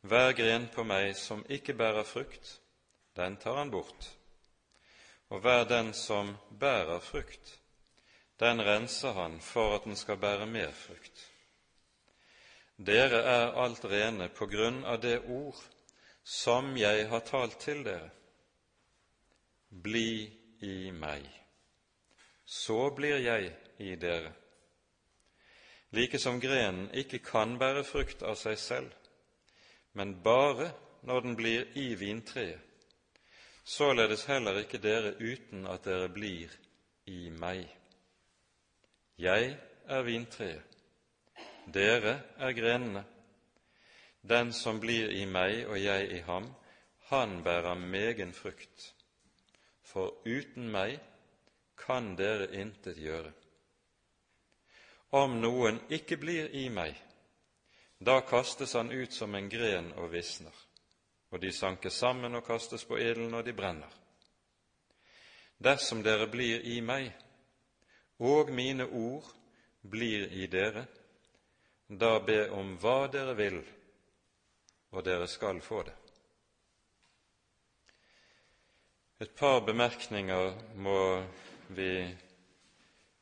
Hver 0.00 0.32
gren 0.32 0.68
på 0.70 0.84
meg 0.86 1.16
som 1.18 1.42
ikke 1.50 1.74
bærer 1.74 2.06
frukt, 2.06 2.60
den 3.16 3.36
tar 3.36 3.56
han 3.58 3.70
bort, 3.70 4.10
og 5.28 5.40
hver 5.42 5.64
den 5.64 5.90
som 5.94 6.36
bærer 6.60 7.00
frukt, 7.02 7.58
den 8.40 8.62
renser 8.62 9.12
han 9.12 9.40
for 9.40 9.74
at 9.74 9.84
den 9.84 9.96
skal 9.96 10.16
bære 10.16 10.46
mer 10.46 10.70
frukt. 10.70 11.24
Dere 12.78 13.24
er 13.26 13.56
alt 13.58 13.84
rene 13.84 14.28
på 14.30 14.46
grunn 14.46 14.84
av 14.86 15.00
det 15.02 15.18
ord 15.26 15.58
som 16.22 16.76
jeg 16.78 17.08
har 17.10 17.24
talt 17.26 17.58
til 17.58 17.82
dere. 17.82 18.12
Bli 19.68 20.30
i 20.62 20.90
meg, 20.94 21.26
så 22.44 22.90
blir 22.94 23.18
jeg 23.18 23.50
i 23.82 23.96
dere. 23.96 24.30
Like 25.90 26.20
som 26.22 26.38
grenen 26.40 26.90
ikke 26.94 27.18
kan 27.18 27.58
bære 27.58 27.82
frukt 27.84 28.22
av 28.22 28.38
seg 28.38 28.58
selv, 28.60 28.94
men 29.98 30.14
bare 30.22 30.70
når 31.02 31.20
den 31.20 31.36
blir 31.36 31.64
i 31.74 31.94
vintreet, 31.98 32.60
således 33.64 34.24
heller 34.30 34.60
ikke 34.60 34.78
dere 34.78 35.16
uten 35.18 35.66
at 35.66 35.84
dere 35.84 36.08
blir 36.08 36.52
i 37.10 37.30
meg. 37.34 37.64
Jeg 39.18 39.56
er 39.88 40.02
vintreet, 40.06 40.78
dere 41.74 42.20
er 42.38 42.54
grenene. 42.54 43.02
Den 44.22 44.52
som 44.52 44.78
blir 44.80 45.10
i 45.10 45.24
meg 45.26 45.66
og 45.66 45.82
jeg 45.82 46.06
i 46.14 46.22
ham, 46.30 46.46
han 47.10 47.42
bærer 47.42 47.74
megen 47.74 48.32
frukt. 48.32 48.94
For 49.82 50.14
uten 50.26 50.70
meg 50.70 51.00
kan 51.76 52.14
dere 52.16 52.52
intet 52.54 53.02
gjøre. 53.02 53.34
Om 55.10 55.40
noen 55.42 55.82
ikke 55.90 56.20
blir 56.20 56.54
i 56.54 56.68
meg, 56.68 56.94
da 57.98 58.20
kastes 58.20 58.74
han 58.74 58.90
ut 58.90 59.12
som 59.12 59.34
en 59.34 59.48
gren 59.48 59.92
og 59.92 60.10
visner, 60.12 60.54
og 61.30 61.40
de 61.40 61.52
sankes 61.52 61.98
sammen 61.98 62.34
og 62.38 62.46
kastes 62.46 62.84
på 62.84 62.98
ilden, 62.98 63.34
og 63.34 63.44
de 63.44 63.52
brenner. 63.52 63.90
Dersom 65.58 66.02
dere 66.06 66.28
blir 66.30 66.62
i 66.62 66.78
meg, 66.80 67.10
og 68.18 68.50
mine 68.54 68.86
ord 68.86 69.26
blir 69.82 70.30
i 70.30 70.46
dere, 70.46 70.86
da 71.88 72.18
be 72.20 72.44
om 72.54 72.76
hva 72.78 73.08
dere 73.10 73.34
vil, 73.34 73.58
og 74.94 75.04
dere 75.04 75.26
skal 75.26 75.60
få 75.60 75.82
det. 75.82 75.96
Et 79.18 79.34
par 79.34 79.64
bemerkninger 79.66 80.52
må 80.78 81.24
vi 81.74 82.06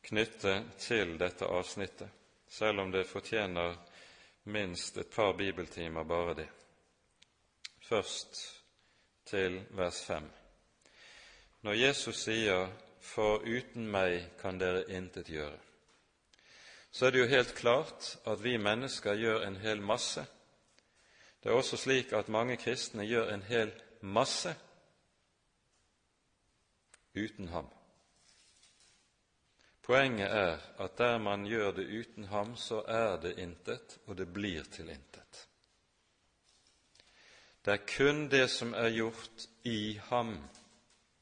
knytte 0.04 0.58
til 0.78 1.16
dette 1.18 1.48
avsnittet, 1.48 2.10
selv 2.48 2.84
om 2.84 2.92
det 2.92 3.06
fortjener 3.08 3.78
minst 4.46 4.96
et 4.96 5.10
par 5.10 5.32
bibeltimer 5.32 6.04
bare 6.04 6.34
det. 6.34 6.48
Først 7.82 8.62
til 9.26 9.64
vers 9.70 10.04
5. 10.06 10.30
Når 11.62 11.72
Jesus 11.72 12.16
sier 12.16 12.68
'For 13.00 13.38
uten 13.38 13.86
meg 13.86 14.30
kan 14.38 14.60
dere 14.60 14.90
intet 14.90 15.26
gjøre', 15.26 15.58
så 16.90 17.06
er 17.06 17.10
det 17.10 17.18
jo 17.18 17.26
helt 17.26 17.54
klart 17.54 18.18
at 18.26 18.44
vi 18.44 18.56
mennesker 18.56 19.14
gjør 19.14 19.46
en 19.46 19.56
hel 19.56 19.82
masse. 19.82 20.26
Det 21.42 21.50
er 21.50 21.54
også 21.54 21.76
slik 21.76 22.12
at 22.12 22.28
mange 22.28 22.56
kristne 22.56 23.06
gjør 23.06 23.34
en 23.34 23.42
hel 23.42 23.72
masse 24.00 24.56
uten 27.14 27.48
ham. 27.48 27.75
Poenget 29.86 30.30
er 30.30 30.62
at 30.82 30.98
der 30.98 31.18
man 31.22 31.44
gjør 31.46 31.70
det 31.76 31.86
uten 31.86 32.24
ham, 32.24 32.56
så 32.56 32.80
er 32.88 33.20
det 33.22 33.36
intet, 33.38 33.98
og 34.06 34.16
det 34.18 34.26
blir 34.32 34.64
til 34.70 34.88
intet. 34.90 35.46
Det 37.64 37.72
er 37.72 37.86
kun 37.86 38.26
det 38.30 38.48
som 38.50 38.74
er 38.74 38.90
gjort 38.90 39.46
i 39.64 40.00
ham, 40.10 40.36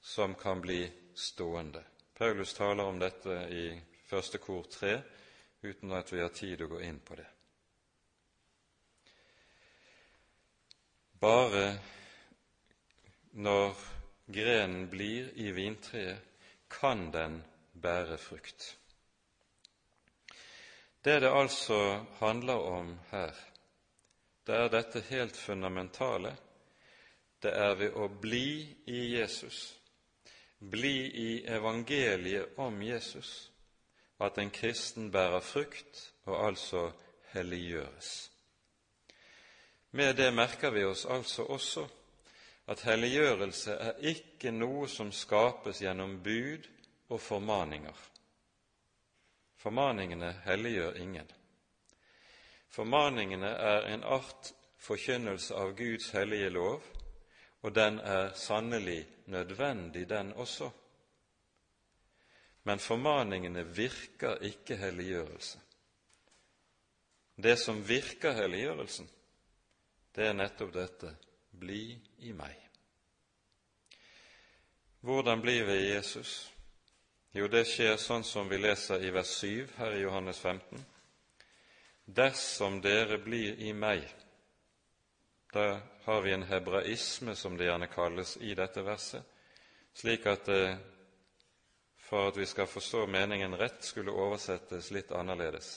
som 0.01 0.35
kan 0.35 0.61
bli 0.61 0.91
stående. 1.15 1.85
Paulus 2.17 2.55
taler 2.55 2.85
om 2.85 2.99
dette 3.01 3.37
i 3.53 3.69
første 4.09 4.39
kor 4.39 4.65
tre, 4.71 4.99
uten 5.63 5.93
at 5.93 6.13
vi 6.13 6.21
har 6.21 6.33
tid 6.33 6.65
å 6.65 6.69
gå 6.73 6.81
inn 6.85 7.01
på 7.05 7.17
det. 7.21 7.29
Bare 11.21 11.67
når 13.33 13.73
grenen 14.27 14.89
blir 14.89 15.33
i 15.37 15.51
vintreet, 15.53 16.21
kan 16.69 17.11
den 17.13 17.43
bære 17.83 18.19
frukt. 18.19 18.79
Det 21.05 21.21
det 21.23 21.31
altså 21.31 22.05
handler 22.19 22.55
om 22.55 22.99
her, 23.11 23.33
det 24.47 24.55
er 24.55 24.69
dette 24.69 25.01
helt 25.01 25.37
fundamentale. 25.37 26.37
Det 27.43 27.53
er 27.53 27.75
ved 27.75 27.97
å 27.97 28.09
bli 28.09 28.77
i 28.87 29.01
Jesus, 29.19 29.75
bli 30.59 30.97
i 31.21 31.45
evangeliet 31.45 32.57
om 32.57 32.83
Jesus, 32.83 33.51
at 34.21 34.39
en 34.39 34.51
kristen 34.51 35.11
bærer 35.13 35.41
frukt 35.41 36.13
og 36.25 36.47
altså 36.47 36.91
helliggjøres. 37.35 38.31
Med 39.91 40.17
det 40.17 40.33
merker 40.35 40.71
vi 40.71 40.85
oss 40.85 41.05
altså 41.05 41.45
også 41.45 41.87
at 42.67 42.81
helliggjørelse 42.81 43.73
er 43.73 44.07
ikke 44.15 44.51
noe 44.51 44.89
som 44.89 45.13
skapes 45.13 45.83
gjennom 45.85 46.17
bud 46.25 46.65
og 47.09 47.21
formaninger. 47.21 47.97
Formaningene 49.57 50.33
helliggjør 50.45 51.01
ingen. 51.01 51.31
Formaningene 52.69 53.49
er 53.49 53.89
en 53.95 54.05
art 54.05 54.53
forkynnelse 54.79 55.55
av 55.55 55.77
Guds 55.79 56.11
hellige 56.11 56.49
lov, 56.53 56.83
og 57.63 57.75
den 57.75 57.99
er 57.99 58.33
sannelig 58.37 59.07
nødvendig, 59.27 60.09
den 60.09 60.33
også 60.33 60.71
men 62.65 62.81
formaningene 62.81 63.65
virker 63.77 64.41
ikke 64.45 64.77
helliggjørelse. 64.81 65.61
Det 67.37 67.59
som 67.61 67.83
virker 67.89 68.33
helliggjørelsen, 68.33 69.09
det 70.17 70.29
er 70.29 70.37
nettopp 70.39 70.73
dette 70.73 71.11
bli 71.61 71.99
i 72.25 72.33
meg. 72.33 72.55
Hvordan 75.05 75.43
blir 75.45 75.67
vi 75.69 75.77
Jesus? 75.91 76.54
Jo, 77.35 77.49
det 77.51 77.65
skjer 77.67 77.97
sånn 77.99 78.23
som 78.23 78.47
vi 78.47 78.61
leser 78.61 79.03
i 79.03 79.09
vers 79.11 79.31
7 79.43 79.73
her 79.75 79.97
i 79.97 80.03
Johannes 80.05 80.39
15. 80.39 80.83
Dersom 82.07 82.77
dere 82.79 83.17
blir 83.19 83.57
i 83.59 83.73
meg 83.75 84.05
Da 85.51 85.81
har 86.05 86.21
vi 86.23 86.31
en 86.31 86.45
hebraisme, 86.47 87.35
som 87.35 87.57
det 87.57 87.67
gjerne 87.67 87.89
kalles, 87.91 88.37
i 88.37 88.55
dette 88.55 88.83
verset, 88.87 89.23
slik 89.95 90.27
at 90.31 90.47
det 90.47 90.77
for 92.05 92.29
at 92.29 92.39
vi 92.39 92.47
skal 92.47 92.71
forstå 92.71 93.07
meningen 93.07 93.55
rett, 93.59 93.83
skulle 93.83 94.15
oversettes 94.15 94.91
litt 94.95 95.11
annerledes. 95.11 95.73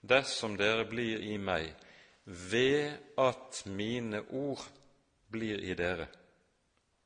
Dersom 0.00 0.56
dere 0.58 0.86
blir 0.90 1.22
i 1.30 1.36
meg 1.38 1.68
ved 2.24 3.18
at 3.18 3.62
mine 3.66 4.22
ord 4.30 4.66
blir 5.30 5.62
i 5.62 5.78
dere, 5.78 6.08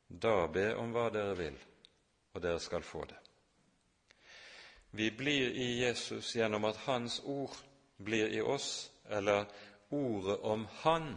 da 0.08 0.46
be 0.48 0.70
om 0.80 0.96
hva 0.96 1.10
dere 1.12 1.36
vil, 1.40 1.60
og 2.32 2.44
dere 2.44 2.60
skal 2.60 2.84
få 2.84 3.04
det. 3.08 3.23
Vi 4.96 5.10
blir 5.10 5.50
i 5.50 5.80
Jesus 5.80 6.36
gjennom 6.36 6.64
at 6.64 6.76
Hans 6.76 7.20
ord 7.24 7.56
blir 7.96 8.28
i 8.28 8.40
oss, 8.40 8.90
eller 9.10 9.44
ordet 9.88 10.38
om 10.38 10.66
Han 10.70 11.16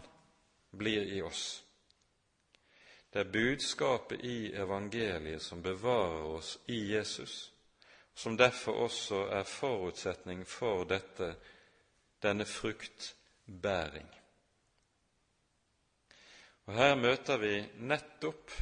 blir 0.72 1.02
i 1.02 1.22
oss. 1.22 1.64
Det 3.14 3.20
er 3.20 3.32
budskapet 3.32 4.26
i 4.26 4.54
evangeliet 4.54 5.42
som 5.42 5.62
bevarer 5.62 6.24
oss 6.26 6.58
i 6.66 6.80
Jesus, 6.94 7.52
som 8.14 8.38
derfor 8.38 8.74
også 8.88 9.22
er 9.38 9.44
forutsetning 9.44 10.42
for 10.48 10.84
dette, 10.90 11.36
denne 12.22 12.46
fruktbæring. 12.46 14.10
Og 16.66 16.74
Her 16.74 16.96
møter 16.96 17.38
vi 17.38 17.54
nettopp 17.78 18.58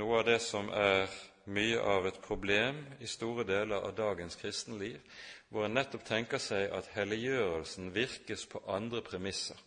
noe 0.00 0.18
av 0.18 0.26
det 0.26 0.40
som 0.42 0.72
er 0.72 1.12
mye 1.46 1.80
av 1.80 2.06
et 2.08 2.20
problem 2.24 2.80
i 3.00 3.08
store 3.10 3.44
deler 3.44 3.84
av 3.84 3.94
dagens 3.96 4.36
kristenliv, 4.40 5.00
hvor 5.48 5.66
en 5.66 5.76
nettopp 5.76 6.04
tenker 6.08 6.40
seg 6.42 6.72
at 6.72 6.90
helliggjørelsen 6.96 7.92
virkes 7.94 8.46
på 8.50 8.62
andre 8.70 9.02
premisser. 9.04 9.58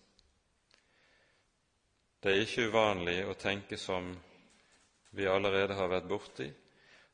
Det 2.22 2.34
er 2.34 2.44
ikke 2.44 2.70
uvanlig 2.72 3.20
å 3.30 3.36
tenke 3.38 3.78
som 3.78 4.10
vi 5.16 5.28
allerede 5.30 5.78
har 5.78 5.92
vært 5.92 6.10
borti, 6.10 6.48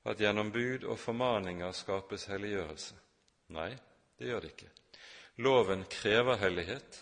at 0.03 0.19
gjennom 0.19 0.49
bud 0.51 0.87
og 0.87 0.99
formaninger 0.99 1.71
skapes 1.75 2.27
helliggjørelse. 2.31 2.95
Nei, 3.55 3.69
det 4.19 4.31
gjør 4.31 4.43
det 4.43 4.53
ikke. 4.55 4.71
Loven 5.43 5.85
krever 5.89 6.39
hellighet, 6.41 6.99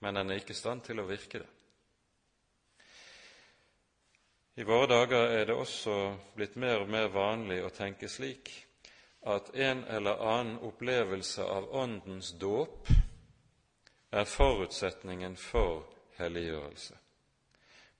men 0.00 0.16
den 0.16 0.30
er 0.30 0.40
ikke 0.40 0.54
i 0.54 0.58
stand 0.58 0.84
til 0.86 1.02
å 1.02 1.08
virke 1.08 1.42
det. 1.42 1.50
I 4.54 4.64
våre 4.64 4.86
dager 4.86 5.30
er 5.30 5.46
det 5.46 5.54
også 5.54 5.94
blitt 6.34 6.56
mer 6.58 6.82
og 6.82 6.90
mer 6.90 7.06
vanlig 7.14 7.60
å 7.62 7.70
tenke 7.70 8.08
slik 8.10 8.50
at 9.30 9.52
en 9.54 9.84
eller 9.84 10.18
annen 10.26 10.56
opplevelse 10.66 11.44
av 11.44 11.68
Åndens 11.76 12.32
dåp 12.40 12.90
er 14.10 14.26
forutsetningen 14.26 15.36
for 15.38 15.84
helliggjørelse. 16.18 16.96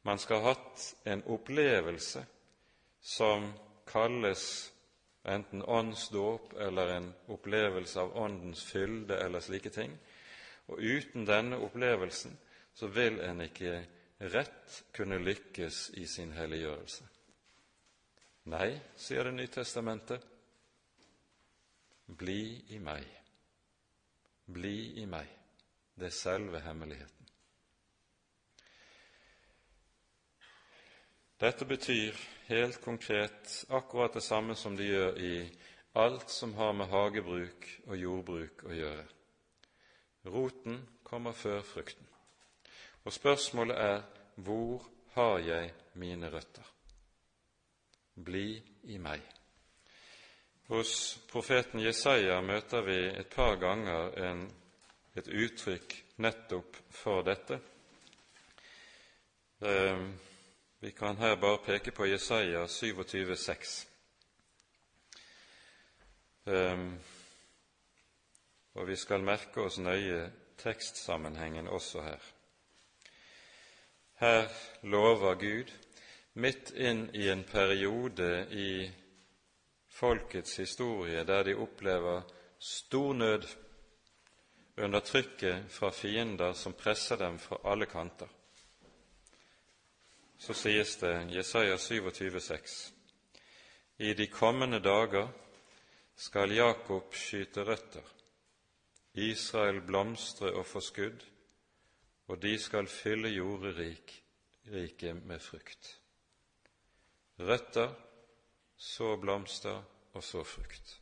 Man 0.03 0.19
skal 0.19 0.41
ha 0.43 0.55
hatt 0.55 0.87
en 1.05 1.23
opplevelse 1.31 2.25
som 3.01 3.53
kalles 3.87 4.45
enten 5.23 5.63
åndsdåp 5.63 6.57
eller 6.67 6.97
en 6.97 7.09
opplevelse 7.29 8.01
av 8.01 8.17
Åndens 8.17 8.65
fylde 8.65 9.21
eller 9.23 9.41
slike 9.45 9.71
ting. 9.71 9.95
Og 10.67 10.83
uten 10.83 11.27
denne 11.29 11.61
opplevelsen 11.63 12.35
så 12.75 12.91
vil 12.91 13.21
en 13.21 13.45
ikke 13.45 13.85
rett 14.21 14.85
kunne 14.93 15.19
lykkes 15.19 15.91
i 15.97 16.07
sin 16.07 16.33
helliggjørelse. 16.33 17.07
Nei, 18.51 18.81
sier 18.97 19.25
Det 19.25 19.33
nye 19.35 19.53
testamentet, 19.53 20.27
bli 22.07 22.65
i 22.75 22.79
meg. 22.79 23.07
Bli 24.51 25.01
i 25.03 25.07
meg. 25.07 25.29
Det 25.95 26.09
er 26.11 26.17
selve 26.17 26.61
hemmeligheten. 26.61 27.29
Dette 31.41 31.65
betyr 31.65 32.17
helt 32.51 32.81
konkret 32.85 33.65
akkurat 33.69 34.13
det 34.13 34.23
samme 34.23 34.55
som 34.55 34.77
de 34.77 34.91
gjør 34.91 35.17
i 35.17 35.35
alt 35.97 36.31
som 36.31 36.53
har 36.55 36.73
med 36.77 36.91
hagebruk 36.93 37.67
og 37.87 37.97
jordbruk 37.97 38.65
å 38.69 38.75
gjøre. 38.77 39.07
Roten 40.29 40.83
kommer 41.03 41.33
før 41.33 41.63
frukten. 41.65 42.10
Og 43.05 43.13
spørsmålet 43.13 43.77
er 43.81 44.03
hvor 44.35 44.85
har 45.13 45.39
jeg 45.39 45.73
mine 45.95 46.31
røtter? 46.31 46.67
Bli 48.25 48.63
i 48.83 48.99
meg. 48.99 49.21
Hos 50.71 51.19
profeten 51.33 51.81
Jesaja 51.81 52.41
møter 52.41 52.85
vi 52.87 52.99
et 53.09 53.27
par 53.33 53.57
ganger 53.59 54.13
en, 54.29 54.43
et 55.17 55.29
uttrykk 55.29 55.97
nettopp 56.23 56.77
for 56.95 57.25
dette. 57.27 57.59
Eh, 59.61 60.05
vi 60.81 60.91
kan 60.97 61.17
her 61.17 61.37
bare 61.37 61.59
peke 61.65 61.91
på 61.91 62.07
Jesaja 62.07 62.67
27,6. 62.67 63.73
Eh, 66.47 66.85
og 68.75 68.87
vi 68.89 68.97
skal 68.97 69.27
merke 69.27 69.65
oss 69.67 69.79
nøye 69.79 70.29
tekstsammenhengen 70.63 71.69
også 71.69 72.05
her. 72.07 72.31
Her 74.21 74.51
lover 74.83 75.35
Gud, 75.35 75.71
midt 76.33 76.71
inn 76.77 77.07
i 77.17 77.31
en 77.33 77.41
periode 77.45 78.47
i 78.53 78.91
folkets 79.89 80.59
historie 80.61 81.23
der 81.25 81.47
de 81.49 81.55
opplever 81.57 82.27
stor 82.59 83.15
nød 83.17 83.47
under 84.77 85.01
trykket 85.01 85.73
fra 85.73 85.89
fiender 85.91 86.53
som 86.53 86.77
presser 86.77 87.17
dem 87.17 87.39
fra 87.39 87.63
alle 87.65 87.89
kanter. 87.89 88.29
Så 90.39 90.53
sies 90.53 90.97
det 91.01 91.17
Jesaja 91.33 91.81
27,6.: 91.81 92.93
I 93.99 94.13
de 94.15 94.27
kommende 94.27 94.85
dager 94.85 95.29
skal 96.17 96.53
Jakob 96.53 97.15
skyte 97.15 97.65
røtter, 97.65 98.05
Israel 99.15 99.81
blomstre 99.81 100.53
og 100.53 100.67
få 100.67 100.81
skudd, 100.81 101.25
og 102.31 102.39
de 102.43 102.53
skal 102.63 102.87
fylle 102.87 103.33
jorderiket 103.35 105.17
med 105.27 105.41
frukt. 105.43 105.97
Røtter, 107.39 107.91
så 108.77 109.17
blomster 109.17 109.83
og 110.15 110.23
så 110.25 110.45
frukt. 110.45 111.01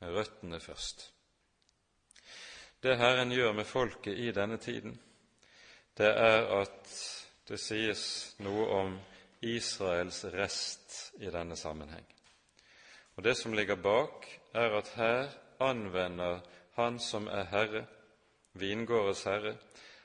Men 0.00 0.16
røttene 0.16 0.60
først. 0.60 1.12
Det 2.82 2.96
Herren 2.98 3.32
gjør 3.32 3.52
med 3.52 3.64
folket 3.64 4.18
i 4.18 4.32
denne 4.34 4.58
tiden, 4.58 4.98
det 5.98 6.10
er 6.10 6.42
at 6.58 6.90
det 7.48 7.60
sies 7.60 8.34
noe 8.42 8.66
om 8.74 8.96
Israels 9.46 10.24
rest 10.34 11.14
i 11.22 11.30
denne 11.30 11.56
sammenheng. 11.56 12.04
Og 13.16 13.24
Det 13.24 13.36
som 13.36 13.52
ligger 13.52 13.76
bak, 13.76 14.26
er 14.54 14.74
at 14.78 14.88
her 14.96 15.28
anvender 15.60 16.40
Han 16.74 16.98
som 16.98 17.26
er 17.26 17.44
herre, 17.44 17.86
vingårdets 18.52 19.22
herre, 19.22 19.56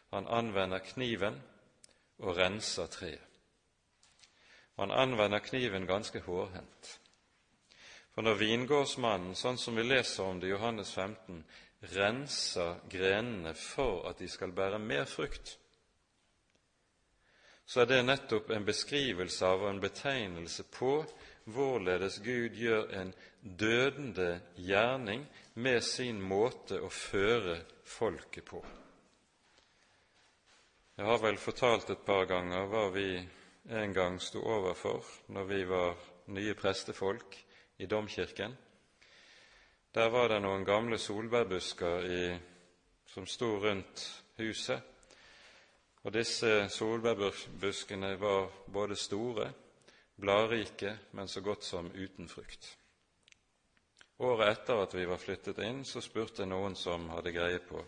han 0.09 0.27
anvender 0.27 0.79
kniven 0.79 1.37
og 2.19 2.37
renser 2.37 2.89
treet. 2.91 3.25
Han 4.79 4.91
anvender 4.91 5.39
kniven 5.43 5.85
ganske 5.85 6.21
hårhendt. 6.23 6.99
For 8.15 8.23
når 8.23 8.37
vingårdsmannen, 8.39 9.35
sånn 9.35 9.59
som 9.59 9.75
vi 9.75 9.83
leser 9.83 10.23
om 10.23 10.39
det 10.39 10.47
i 10.47 10.53
Johannes 10.53 10.93
15, 10.95 11.41
renser 11.95 12.79
grenene 12.91 13.53
for 13.55 14.07
at 14.09 14.19
de 14.23 14.27
skal 14.31 14.55
bære 14.55 14.79
mer 14.79 15.05
frukt, 15.07 15.57
så 17.69 17.83
er 17.83 17.91
det 17.91 17.99
nettopp 18.05 18.49
en 18.49 18.65
beskrivelse 18.65 19.45
av 19.45 19.61
og 19.61 19.69
en 19.69 19.83
betegnelse 19.83 20.65
på 20.73 20.93
hvorledes 21.53 22.17
Gud 22.25 22.57
gjør 22.57 22.89
en 22.97 23.13
dødende 23.41 24.41
gjerning 24.57 25.27
med 25.53 25.83
sin 25.85 26.21
måte 26.21 26.79
å 26.81 26.89
føre 26.89 27.59
folket 27.85 28.47
på. 28.49 28.63
Jeg 30.99 31.07
har 31.07 31.21
vel 31.23 31.37
fortalt 31.39 31.93
et 31.93 32.01
par 32.03 32.25
ganger 32.27 32.65
hva 32.67 32.89
vi 32.91 33.21
en 33.71 33.93
gang 33.95 34.17
sto 34.19 34.41
overfor 34.43 35.05
når 35.31 35.45
vi 35.47 35.59
var 35.69 35.93
nye 36.35 36.55
prestefolk 36.59 37.37
i 37.79 37.87
domkirken. 37.87 38.51
Der 39.95 40.09
var 40.11 40.27
det 40.27 40.41
noen 40.43 40.65
gamle 40.67 40.99
solbærbusker 40.99 42.03
i, 42.03 42.25
som 43.07 43.23
sto 43.31 43.47
rundt 43.63 44.03
huset. 44.41 44.83
Og 46.03 46.11
disse 46.17 46.67
solbærbuskene 46.75 48.11
var 48.19 48.51
både 48.67 48.99
store, 48.99 49.47
bladrike, 50.19 50.97
men 51.15 51.31
så 51.31 51.39
godt 51.39 51.63
som 51.63 51.87
uten 51.95 52.27
frukt. 52.27 52.73
Året 54.19 54.51
etter 54.51 54.83
at 54.83 54.99
vi 54.99 55.07
var 55.07 55.23
flyttet 55.23 55.63
inn, 55.63 55.85
så 55.87 56.03
spurte 56.03 56.43
noen 56.43 56.75
som 56.75 57.07
hadde 57.15 57.31
greie 57.31 57.63
på 57.63 57.87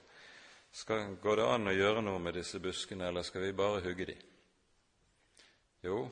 skal, 0.72 1.16
går 1.22 1.36
det 1.36 1.48
an 1.48 1.68
å 1.68 1.76
gjøre 1.76 2.02
noe 2.06 2.20
med 2.24 2.38
disse 2.40 2.60
buskene, 2.64 3.10
eller 3.10 3.26
skal 3.28 3.44
vi 3.44 3.54
bare 3.56 3.84
hugge 3.84 4.08
de? 4.08 4.18
Jo, 5.84 6.06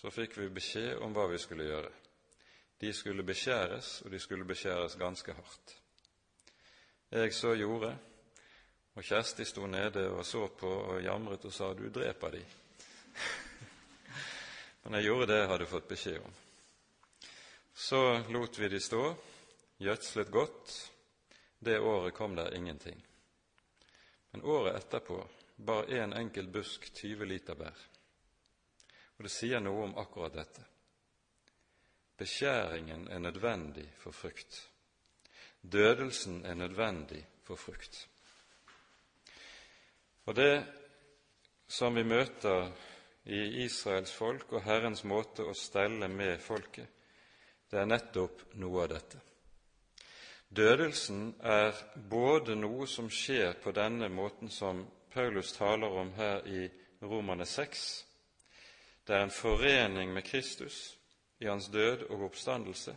så 0.00 0.12
fikk 0.12 0.38
vi 0.38 0.48
beskjed 0.52 1.02
om 1.04 1.12
hva 1.12 1.26
vi 1.28 1.40
skulle 1.42 1.66
gjøre. 1.68 1.90
De 2.80 2.92
skulle 2.92 3.24
beskjæres, 3.26 4.02
og 4.04 4.12
de 4.12 4.20
skulle 4.20 4.48
beskjæres 4.48 4.96
ganske 5.00 5.32
hardt. 5.32 5.76
Jeg 7.10 7.34
så 7.34 7.54
gjorde, 7.56 7.92
og 8.96 9.04
Kjersti 9.04 9.44
sto 9.44 9.66
nede 9.68 10.08
og 10.10 10.24
så 10.26 10.46
på 10.48 10.68
og 10.68 11.02
jamret 11.04 11.44
og 11.44 11.52
sa 11.52 11.72
'du 11.74 11.88
dreper 11.88 12.30
de'. 12.30 12.44
Men 14.84 14.94
jeg 14.94 15.04
gjorde 15.04 15.26
det 15.26 15.38
jeg 15.40 15.48
hadde 15.48 15.66
fått 15.66 15.88
beskjed 15.88 16.20
om. 16.20 16.34
Så 17.74 18.24
lot 18.28 18.58
vi 18.58 18.68
de 18.68 18.80
stå, 18.80 19.14
gjødslet 19.78 20.30
godt. 20.30 20.92
Det 21.58 21.80
året 21.80 22.14
kom 22.14 22.36
der 22.36 22.54
ingenting. 22.54 23.06
Men 24.36 24.44
året 24.44 24.76
etterpå 24.76 25.26
bar 25.56 25.84
en 25.84 26.12
enkelt 26.12 26.48
busk 26.48 26.92
20 26.92 27.24
liter 27.24 27.54
bær. 27.56 27.76
Og 29.16 29.24
det 29.24 29.30
sier 29.32 29.62
noe 29.64 29.86
om 29.86 29.94
akkurat 29.96 30.34
dette. 30.36 30.64
Beskjæringen 32.20 33.06
er 33.08 33.22
nødvendig 33.24 33.86
for 33.96 34.12
frukt. 34.12 34.58
Dødelsen 35.62 36.44
er 36.44 36.54
nødvendig 36.54 37.22
for 37.48 37.56
frukt. 37.56 38.02
Og 40.28 40.36
det 40.36 40.66
som 41.68 41.96
vi 41.96 42.04
møter 42.04 42.68
i 43.24 43.40
Israels 43.64 44.12
folk 44.12 44.52
og 44.52 44.66
Herrens 44.68 45.06
måte 45.08 45.48
å 45.48 45.56
stelle 45.56 46.12
med 46.12 46.44
folket, 46.44 46.92
det 47.72 47.80
er 47.80 47.88
nettopp 47.88 48.50
noe 48.60 48.84
av 48.84 48.92
dette. 48.98 49.25
Dødelsen 50.50 51.34
er 51.42 51.74
både 52.10 52.54
noe 52.56 52.86
som 52.86 53.10
skjer 53.10 53.56
på 53.62 53.72
denne 53.74 54.08
måten 54.08 54.50
som 54.50 54.84
Paulus 55.12 55.52
taler 55.56 55.90
om 56.00 56.12
her 56.14 56.46
i 56.46 56.68
Romane 57.02 57.46
6. 57.46 58.06
Det 59.06 59.14
er 59.14 59.22
en 59.22 59.30
forening 59.30 60.12
med 60.12 60.22
Kristus 60.22 60.98
i 61.40 61.46
hans 61.46 61.68
død 61.68 62.06
og 62.10 62.24
oppstandelse, 62.30 62.96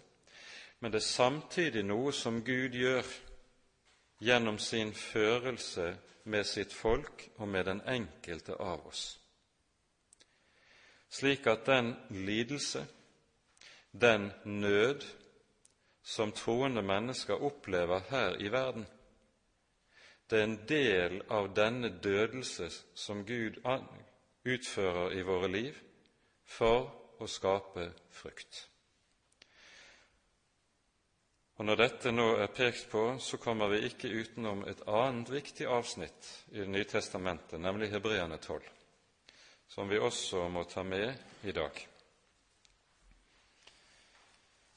men 0.79 0.91
det 0.91 1.01
er 1.01 1.07
samtidig 1.07 1.83
noe 1.83 2.13
som 2.13 2.41
Gud 2.45 2.77
gjør 2.77 3.07
gjennom 4.21 4.59
sin 4.59 4.93
førelse 4.93 5.95
med 6.23 6.43
sitt 6.43 6.73
folk 6.73 7.29
og 7.37 7.47
med 7.47 7.65
den 7.65 7.81
enkelte 7.87 8.55
av 8.59 8.87
oss, 8.87 9.19
slik 11.09 11.47
at 11.47 11.65
den 11.65 11.95
lidelse, 12.09 12.85
den 13.91 14.31
nød 14.45 15.05
som 16.09 16.31
troende 16.31 16.81
mennesker 16.81 17.43
opplever 17.43 18.01
her 18.09 18.41
i 18.41 18.49
verden. 18.49 18.85
Det 20.29 20.39
er 20.39 20.47
en 20.47 20.59
del 20.69 21.19
av 21.29 21.51
denne 21.53 21.91
dødelse 22.01 22.69
som 22.97 23.21
Gud 23.25 23.59
utfører 24.45 25.13
i 25.13 25.21
våre 25.25 25.49
liv 25.53 25.77
for 26.49 26.89
å 27.21 27.27
skape 27.29 27.85
frukt. 28.09 28.63
Og 31.59 31.65
Når 31.65 31.75
dette 31.75 32.15
nå 32.15 32.25
er 32.39 32.55
pekt 32.55 32.89
på, 32.89 33.03
så 33.19 33.37
kommer 33.37 33.69
vi 33.69 33.83
ikke 33.85 34.09
utenom 34.09 34.65
et 34.65 34.81
annet 34.87 35.29
viktig 35.29 35.67
avsnitt 35.67 36.33
i 36.55 36.63
Det 36.63 36.67
nye 36.71 36.89
testamentet, 36.89 37.59
nemlig 37.59 37.91
Hebreane 37.91 38.37
12, 38.37 38.61
som 39.67 39.89
vi 39.89 39.99
også 39.99 40.47
må 40.49 40.63
ta 40.63 40.83
med 40.83 41.13
i 41.43 41.51
dag. 41.51 41.85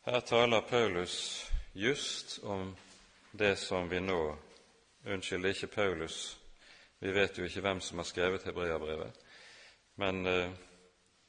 Her 0.04 0.20
taler 0.20 0.60
Paulus 0.60 1.50
just 1.72 2.44
om 2.44 2.76
det 3.30 3.56
som 3.56 3.88
vi 3.88 4.00
nå 4.00 4.36
Unnskyld, 5.04 5.46
ikke 5.46 5.66
Paulus, 5.66 6.38
vi 6.98 7.12
vet 7.14 7.38
jo 7.38 7.44
ikke 7.46 7.60
hvem 7.62 7.80
som 7.80 7.98
har 7.98 8.06
skrevet 8.06 8.42
hebreabrevet, 8.46 9.14
men 10.02 10.26
eh, 10.26 10.50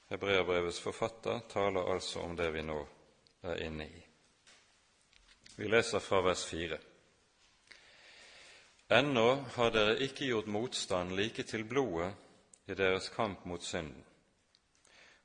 hebreabrevets 0.10 0.80
forfatter 0.82 1.40
taler 1.50 1.90
altså 1.94 2.22
om 2.26 2.34
det 2.38 2.50
vi 2.54 2.62
nå 2.66 2.80
er 3.44 3.62
inne 3.66 3.86
i. 3.86 4.02
Vi 5.56 5.70
leser 5.70 6.02
fra 6.02 6.24
vers 6.26 6.46
4. 6.50 6.78
Ennå 8.90 9.28
har 9.54 9.74
dere 9.74 10.00
ikke 10.02 10.32
gjort 10.32 10.50
motstand 10.50 11.14
like 11.18 11.46
til 11.46 11.66
blodet 11.66 12.14
i 12.66 12.74
deres 12.74 13.10
kamp 13.14 13.46
mot 13.46 13.62
synden, 13.62 14.02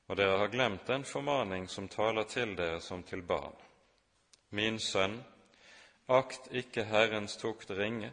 og 0.09 0.17
dere 0.17 0.37
har 0.41 0.47
glemt 0.49 0.87
den 0.87 1.03
formaning 1.05 1.67
som 1.69 1.87
taler 1.87 2.25
til 2.25 2.55
dere 2.57 2.81
som 2.81 3.03
til 3.03 3.21
barn. 3.21 3.53
Min 4.49 4.79
sønn, 4.81 5.19
akt 6.09 6.49
ikke 6.51 6.87
Herrens 6.89 7.37
tukt 7.37 7.69
ringe, 7.69 8.09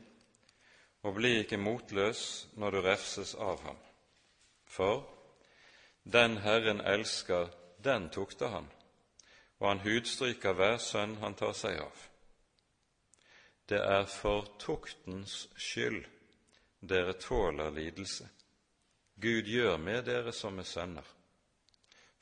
og 1.03 1.15
bli 1.17 1.39
ikke 1.41 1.57
motløs 1.57 2.49
når 2.61 2.71
du 2.71 2.81
refses 2.85 3.35
av 3.35 3.63
ham. 3.65 3.79
For 4.67 5.07
den 6.05 6.37
Herren 6.45 6.81
elsker, 6.85 7.49
den 7.85 8.11
tukter 8.11 8.53
han, 8.53 8.69
og 9.59 9.69
han 9.69 9.85
hudstryker 9.87 10.53
hver 10.53 10.77
sønn 10.77 11.17
han 11.25 11.35
tar 11.35 11.57
seg 11.57 11.81
av. 11.81 12.07
Det 13.69 13.81
er 13.81 14.05
for 14.05 14.45
tuktens 14.61 15.47
skyld 15.57 16.05
dere 16.81 17.17
tåler 17.17 17.73
lidelse. 17.73 18.29
Gud 19.17 19.49
gjør 19.49 19.79
med 19.81 20.05
dere 20.05 20.33
som 20.33 20.59
er 20.61 20.69
sønner. 20.69 21.16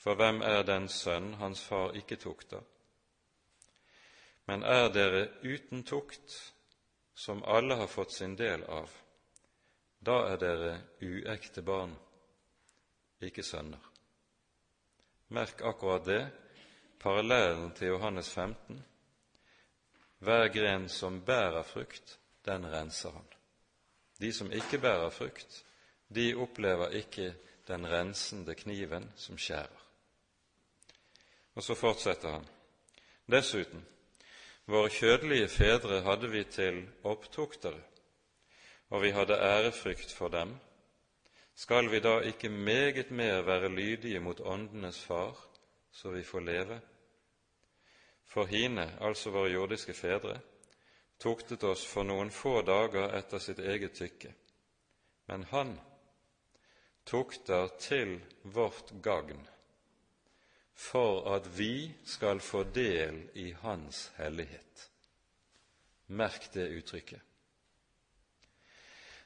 For 0.05 0.19
hvem 0.21 0.43
er 0.45 0.67
den 0.69 0.85
sønn 0.93 1.31
hans 1.41 1.63
far 1.65 1.95
ikke 1.97 2.19
tukter? 2.21 2.61
Men 4.45 4.63
er 4.69 4.91
dere 4.93 5.23
uten 5.41 5.81
tukt, 5.89 6.35
som 7.15 7.41
alle 7.49 7.79
har 7.81 7.89
fått 7.89 8.13
sin 8.13 8.35
del 8.37 8.67
av, 8.69 8.91
da 10.05 10.19
er 10.29 10.37
dere 10.43 10.73
uekte 11.01 11.63
barn, 11.65 11.95
ikke 13.25 13.43
sønner. 13.43 13.81
Merk 15.33 15.63
akkurat 15.65 16.05
det, 16.05 16.25
parallellen 17.01 17.73
til 17.73 17.95
Johannes 17.95 18.29
15. 18.29 18.83
Hver 20.19 20.51
gren 20.53 20.85
som 20.89 21.23
bærer 21.25 21.65
frukt, 21.65 22.19
den 22.45 22.69
renser 22.69 23.17
han. 23.17 23.33
De 24.21 24.33
som 24.33 24.53
ikke 24.53 24.83
bærer 24.85 25.09
frukt, 25.11 25.65
de 26.13 26.35
opplever 26.37 26.93
ikke 27.01 27.33
den 27.69 27.89
rensende 27.89 28.55
kniven 28.55 29.09
som 29.17 29.41
skjærer. 29.41 29.84
Og 31.55 31.63
så 31.63 31.75
fortsetter 31.75 32.31
han. 32.31 32.47
Dessuten, 33.31 33.85
Våre 34.65 34.89
kjødelige 34.89 35.49
fedre 35.53 35.99
hadde 36.07 36.29
vi 36.33 36.41
til 36.49 36.79
opptuktere, 37.05 37.81
og 38.89 39.03
vi 39.03 39.11
hadde 39.13 39.37
ærefrykt 39.37 40.13
for 40.13 40.33
dem. 40.33 40.55
Skal 41.55 41.91
vi 41.93 42.01
da 42.01 42.21
ikke 42.25 42.49
meget 42.49 43.11
mer 43.11 43.43
være 43.43 43.69
lydige 43.69 44.21
mot 44.21 44.41
åndenes 44.41 45.03
far, 45.05 45.37
så 45.93 46.11
vi 46.11 46.23
får 46.23 46.41
leve? 46.41 46.81
For 48.25 48.45
hine, 48.45 48.89
altså 49.01 49.31
våre 49.31 49.53
jordiske 49.53 49.93
fedre, 49.93 50.41
tuktet 51.21 51.65
oss 51.65 51.85
for 51.87 52.03
noen 52.03 52.31
få 52.31 52.63
dager 52.63 53.13
etter 53.19 53.39
sitt 53.39 53.61
eget 53.61 53.93
tykke, 54.01 54.33
men 55.29 55.45
han 55.53 55.77
tukter 57.05 57.69
til 57.79 58.17
vårt 58.45 58.97
gagn 59.03 59.45
for 60.75 61.37
at 61.37 61.47
vi 61.59 61.93
skal 62.05 62.41
få 62.41 62.65
del 62.75 63.23
i 63.35 63.53
Hans 63.63 64.11
hellighet. 64.17 64.91
Merk 66.07 66.51
det 66.53 66.69
uttrykket. 66.69 67.21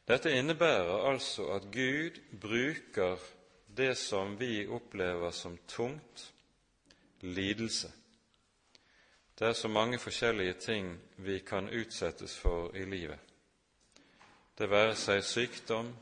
Dette 0.08 0.32
innebærer 0.32 1.08
altså 1.10 1.50
at 1.52 1.68
Gud 1.72 2.20
bruker 2.40 3.18
det 3.76 3.94
som 3.98 4.38
vi 4.40 4.66
opplever 4.66 5.30
som 5.30 5.58
tungt, 5.68 6.32
lidelse. 7.20 7.90
Det 9.38 9.46
er 9.46 9.52
så 9.52 9.68
mange 9.68 9.98
forskjellige 9.98 10.52
ting 10.52 10.98
vi 11.16 11.38
kan 11.38 11.68
utsettes 11.68 12.38
for 12.38 12.76
i 12.76 12.84
livet. 12.84 13.18
Det 14.58 14.70
være 14.70 14.96
seg 14.98 15.22
sykdom, 15.22 15.92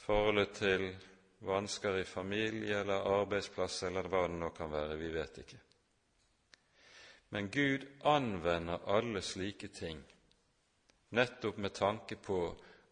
forholdet 0.00 0.54
til 0.56 0.86
vansker 1.40 1.98
i 1.98 2.04
familie 2.04 2.80
eller 2.80 3.06
arbeidsplass 3.20 3.82
eller 3.88 4.08
hva 4.08 4.26
det 4.28 4.38
nå 4.40 4.50
kan 4.56 4.72
være, 4.72 4.96
vi 5.00 5.10
vet 5.14 5.38
ikke. 5.42 5.60
Men 7.30 7.48
Gud 7.50 7.86
anvender 8.04 8.88
alle 8.90 9.22
slike 9.22 9.68
ting 9.68 10.02
nettopp 11.16 11.56
med 11.56 11.74
tanke 11.74 12.16
på 12.16 12.40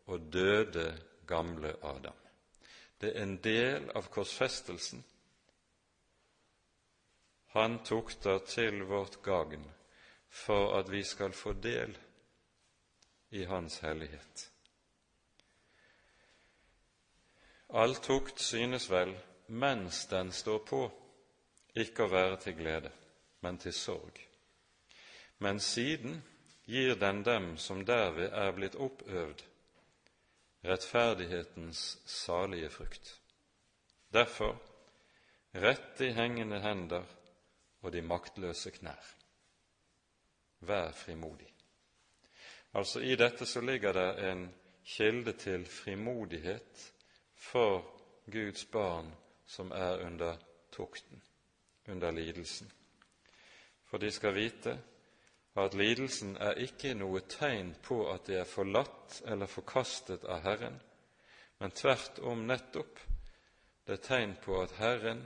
å 0.09 0.19
døde 0.19 0.87
gamle 1.27 1.75
Adam. 1.83 2.17
Det 2.99 3.13
er 3.13 3.23
en 3.23 3.37
del 3.43 3.91
av 3.95 4.09
korsfestelsen. 4.11 5.03
Han 7.55 7.79
tukter 7.85 8.39
til 8.47 8.83
vårt 8.89 9.21
gagn 9.23 9.65
for 10.29 10.79
at 10.79 10.91
vi 10.91 11.03
skal 11.05 11.33
få 11.33 11.53
del 11.53 11.95
i 13.31 13.45
Hans 13.45 13.79
hellighet. 13.85 14.49
All 17.69 17.95
tukt 17.95 18.41
synes 18.41 18.91
vel, 18.91 19.13
mens 19.49 20.07
den 20.07 20.33
står 20.33 20.59
på, 20.65 20.81
ikke 21.77 22.07
å 22.07 22.13
være 22.13 22.39
til 22.41 22.57
glede, 22.57 22.91
men 23.45 23.59
til 23.61 23.75
sorg. 23.77 24.17
Men 25.45 25.61
siden 25.61 26.23
gir 26.65 26.97
den 26.97 27.23
dem 27.25 27.57
som 27.61 27.85
derved 27.85 28.33
er 28.33 28.57
blitt 28.57 28.75
oppøvd, 28.75 29.45
rettferdighetens 30.65 31.99
salige 32.09 32.71
frukt. 32.73 33.13
Derfor 34.13 34.57
rett 35.55 35.99
de 35.99 36.13
hengende 36.17 36.61
hender 36.65 37.05
og 37.83 37.93
de 37.93 38.03
maktløse 38.03 38.73
knær. 38.81 39.15
Vær 40.61 40.93
frimodig. 40.97 41.53
Altså 42.73 43.01
I 43.01 43.15
dette 43.17 43.47
så 43.47 43.61
ligger 43.61 43.93
det 43.93 44.31
en 44.31 44.49
kilde 44.85 45.33
til 45.33 45.67
frimodighet 45.67 46.93
for 47.49 47.83
Guds 48.27 48.67
barn 48.71 49.09
som 49.47 49.73
er 49.73 50.05
under 50.05 50.37
tukten, 50.71 51.23
under 51.89 52.11
lidelsen. 52.11 52.71
For 53.89 53.99
de 53.99 54.11
skal 54.13 54.35
vite 54.37 54.75
at 55.59 55.75
lidelsen 55.75 56.37
er 56.37 56.61
ikke 56.63 56.93
noe 56.95 57.25
tegn 57.27 57.73
på 57.83 58.03
at 58.13 58.29
de 58.29 58.37
er 58.43 58.49
forlatt 58.49 59.23
eller 59.27 59.51
forkastet 59.51 60.27
av 60.29 60.45
Herren, 60.45 60.77
men 61.59 61.75
tvert 61.75 62.21
om 62.23 62.45
nettopp 62.47 63.01
det 63.89 63.97
er 63.97 64.05
tegn 64.05 64.37
på 64.45 64.61
at 64.61 64.77
Herren 64.79 65.25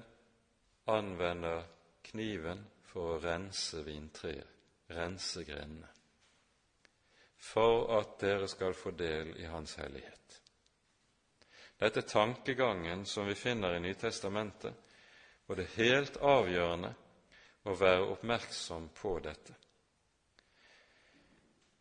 anvender 0.87 1.65
kniven 2.07 2.63
for 2.87 3.17
å 3.17 3.21
rense 3.25 3.83
vintreet, 3.83 4.47
rense 4.95 5.43
grenene, 5.49 5.91
for 7.43 7.91
at 7.99 8.15
dere 8.23 8.47
skal 8.49 8.79
få 8.79 8.95
del 8.95 9.35
i 9.43 9.49
Hans 9.51 9.75
hellighet. 9.83 10.42
Dette 11.83 11.99
er 11.99 12.07
tankegangen 12.07 13.01
som 13.07 13.27
vi 13.27 13.35
finner 13.35 13.75
i 13.75 13.81
Nytestamentet, 13.83 14.75
og 15.47 15.57
det 15.59 15.65
er 15.65 15.79
helt 15.81 16.17
avgjørende 16.23 16.93
å 17.67 17.73
være 17.75 18.05
oppmerksom 18.13 18.85
på 18.95 19.17
dette. 19.25 19.57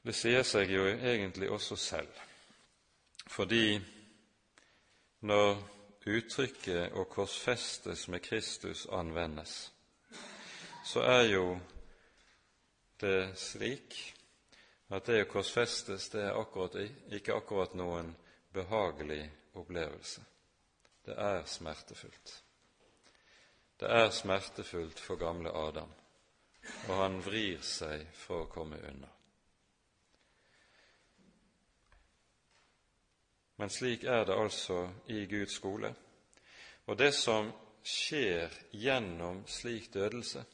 Det 0.02 0.16
sier 0.18 0.42
seg 0.42 0.72
jo 0.74 0.88
egentlig 0.90 1.52
også 1.54 1.78
selv, 1.78 2.16
fordi 3.30 3.78
når 5.30 5.62
uttrykket 6.10 6.98
'å 6.98 7.06
korsfestes 7.06 8.08
med 8.08 8.26
Kristus' 8.26 8.88
anvendes, 8.90 9.72
så 10.84 11.04
er 11.06 11.28
jo 11.30 11.60
det 13.02 13.38
slik 13.38 14.00
at 14.90 15.06
det 15.06 15.22
å 15.22 15.30
korsfestes 15.30 16.10
det 16.10 16.24
er 16.24 16.42
akkurat, 16.42 16.76
ikke 17.12 17.38
akkurat 17.38 17.74
noen 17.78 18.16
behagelig 18.54 19.30
opplevelse. 19.54 20.24
Det 21.06 21.16
er 21.18 21.46
smertefullt. 21.46 22.44
Det 23.80 23.90
er 23.90 24.10
smertefullt 24.10 25.00
for 25.00 25.16
gamle 25.16 25.50
Adam, 25.50 25.90
og 26.88 26.96
han 26.96 27.18
vrir 27.26 27.64
seg 27.66 28.06
for 28.14 28.46
å 28.46 28.52
komme 28.52 28.78
unna. 28.78 29.10
Men 33.58 33.70
slik 33.70 34.04
er 34.04 34.26
det 34.26 34.38
altså 34.38 34.84
i 35.14 35.26
Guds 35.30 35.54
skole. 35.58 35.94
Og 36.86 36.98
det 36.98 37.12
som 37.14 37.52
skjer 37.86 38.54
gjennom 38.74 39.44
slik 39.48 39.92
dødelse, 39.94 40.46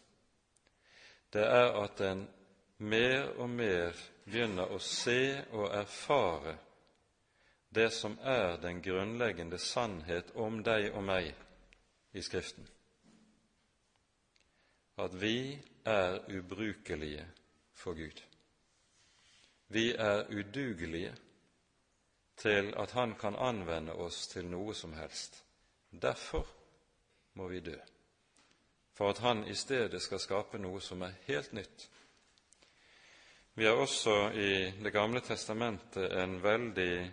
det 1.33 1.43
er 1.43 1.75
at 1.83 2.01
en 2.03 2.25
mer 2.77 3.29
og 3.39 3.49
mer 3.49 3.95
begynner 4.25 4.71
å 4.71 4.79
se 4.83 5.21
og 5.51 5.71
erfare 5.75 6.57
det 7.69 7.89
som 7.93 8.17
er 8.21 8.57
den 8.61 8.81
grunnleggende 8.81 9.59
sannhet 9.59 10.31
om 10.35 10.61
deg 10.63 10.91
og 10.93 11.03
meg 11.03 11.33
i 12.13 12.23
Skriften. 12.23 12.67
At 14.97 15.13
vi 15.21 15.59
er 15.85 16.19
ubrukelige 16.31 17.25
for 17.77 17.93
Gud. 17.93 18.21
Vi 19.67 19.91
er 19.93 20.25
udugelige 20.31 21.13
til 22.37 22.73
at 22.77 22.91
Han 22.91 23.15
kan 23.15 23.35
anvende 23.35 23.93
oss 23.93 24.27
til 24.27 24.47
noe 24.49 24.73
som 24.75 24.93
helst. 24.93 25.43
Derfor 25.91 26.47
må 27.33 27.47
vi 27.47 27.59
dø, 27.59 27.77
for 28.93 29.09
at 29.09 29.17
Han 29.17 29.45
i 29.47 29.55
stedet 29.55 30.01
skal 30.01 30.19
skape 30.19 30.57
noe 30.57 30.81
som 30.81 31.01
er 31.01 31.13
helt 31.27 31.53
nytt. 31.53 31.89
Vi 33.53 33.65
har 33.65 33.73
også 33.73 34.31
i 34.33 34.71
Det 34.83 34.93
gamle 34.93 35.21
testamentet 35.21 36.11
en 36.13 36.43
veldig 36.43 37.11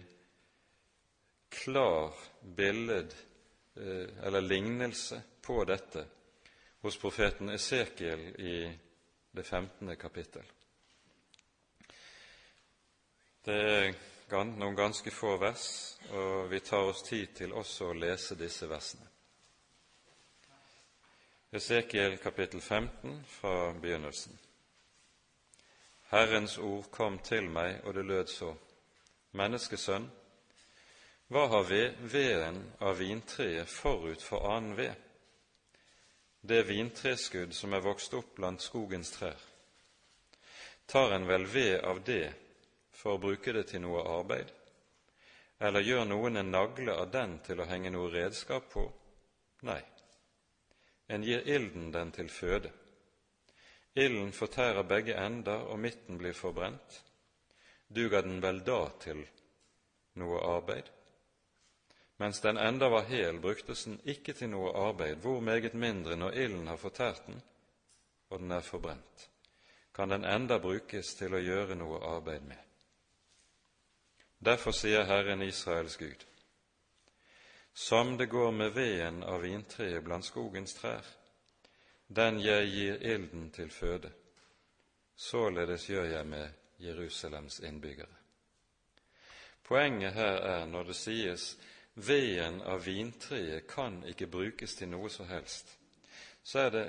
klar 1.55 2.13
billed, 2.43 3.15
eh, 3.77 4.27
eller 4.27 4.41
lignelse, 4.41 5.23
på 5.43 5.65
dette 5.65 6.07
hos 6.81 6.99
profeten 6.99 7.49
Esekiel 7.49 8.21
i 8.41 8.79
det 9.31 9.43
15. 9.43 9.97
kapittel. 9.97 10.43
Det 13.45 13.55
er 13.55 14.45
noen 14.45 14.77
ganske 14.77 15.11
få 15.13 15.35
vers, 15.37 15.67
og 16.11 16.49
vi 16.51 16.61
tar 16.65 16.89
oss 16.89 17.03
tid 17.05 17.35
til 17.37 17.53
også 17.53 17.91
å 17.91 17.99
lese 17.99 18.39
disse 18.41 18.69
versene. 18.71 19.05
Esekiel 21.55 22.17
kapittel 22.19 22.61
15 22.61 23.21
fra 23.29 23.73
begynnelsen. 23.73 24.39
Herrens 26.11 26.59
ord 26.59 26.89
kom 26.91 27.19
til 27.19 27.51
meg, 27.51 27.85
og 27.85 27.95
det 27.95 28.05
lød 28.05 28.27
så:" 28.27 28.55
Menneskesønn, 29.33 30.11
hva 31.29 31.47
har 31.47 31.65
veden 32.13 32.61
av 32.79 32.99
vintreet 32.99 33.69
forut 33.69 34.23
for 34.23 34.45
annen 34.51 34.77
ved? 34.77 34.95
Det 36.41 36.63
vintreskudd 36.69 37.55
som 37.57 37.73
er 37.73 37.81
vokst 37.81 38.15
opp 38.15 38.35
blant 38.37 38.61
skogens 38.61 39.11
trær. 39.15 39.39
Tar 40.87 41.15
en 41.17 41.25
vel 41.27 41.47
ved 41.49 41.81
av 41.81 42.03
det 42.05 42.29
for 42.93 43.17
å 43.17 43.23
bruke 43.23 43.55
det 43.57 43.65
til 43.71 43.81
noe 43.87 44.03
arbeid? 44.19 44.51
Eller 45.65 45.87
gjør 45.87 46.05
noen 46.11 46.37
en 46.37 46.51
nagle 46.53 46.93
av 46.93 47.09
den 47.11 47.39
til 47.47 47.63
å 47.63 47.69
henge 47.71 47.93
noe 47.95 48.11
redskap 48.13 48.69
på? 48.75 48.85
Nei, 49.65 49.81
en 51.09 51.25
gir 51.25 51.47
ilden 51.49 51.89
den 51.95 52.13
til 52.13 52.29
føde. 52.29 52.73
Ilden 53.95 54.33
fortærer 54.33 54.85
begge 54.85 55.17
ender, 55.17 55.65
og 55.71 55.79
midten 55.79 56.19
blir 56.19 56.37
forbrent. 56.37 57.01
Duger 57.89 58.23
den 58.27 58.43
vel 58.43 58.61
da 58.67 58.83
til 59.01 59.23
noe 60.21 60.43
arbeid? 60.51 60.91
Mens 62.25 62.41
den 62.41 62.57
enda 62.57 62.89
var 62.89 63.03
hel, 63.03 63.41
bruktes 63.41 63.83
den 63.85 63.99
ikke 64.09 64.33
til 64.33 64.49
noe 64.49 64.71
arbeid, 64.81 65.19
hvor 65.21 65.43
meget 65.45 65.75
mindre 65.77 66.17
når 66.17 66.39
ilden 66.41 66.71
har 66.73 66.79
fortært 66.81 67.27
den, 67.27 67.43
og 68.33 68.39
den 68.41 68.55
er 68.57 68.63
forbrent, 68.65 69.27
kan 69.95 70.09
den 70.09 70.25
enda 70.25 70.57
brukes 70.59 71.11
til 71.19 71.37
å 71.37 71.41
gjøre 71.45 71.77
noe 71.77 71.99
arbeid 72.01 72.47
med. 72.49 72.63
Derfor 74.41 74.73
sier 74.73 75.05
Herren 75.05 75.45
Israels 75.45 75.99
Gud, 76.01 76.25
som 77.75 78.17
det 78.17 78.31
går 78.33 78.57
med 78.57 78.73
veden 78.73 79.21
av 79.29 79.45
vintreet 79.45 80.01
blant 80.09 80.25
skogens 80.25 80.79
trær, 80.81 81.05
den 82.09 82.41
jeg 82.41 82.73
gir 82.73 83.07
ilden 83.13 83.51
til 83.53 83.69
føde, 83.69 84.15
således 85.17 85.91
gjør 85.93 86.09
jeg 86.15 86.33
med 86.33 86.49
Jerusalems 86.89 87.61
innbyggere. 87.61 88.17
Poenget 89.69 90.17
her 90.17 90.43
er 90.57 90.67
når 90.73 90.89
det 90.95 91.01
sies 91.05 91.49
veden 91.95 92.61
av 92.63 92.85
vintreet 92.85 93.67
kan 93.71 94.01
ikke 94.09 94.31
brukes 94.31 94.75
til 94.75 94.91
noe 94.91 95.11
som 95.13 95.29
helst, 95.31 95.77
så 96.43 96.67
er 96.67 96.71
det 96.75 96.87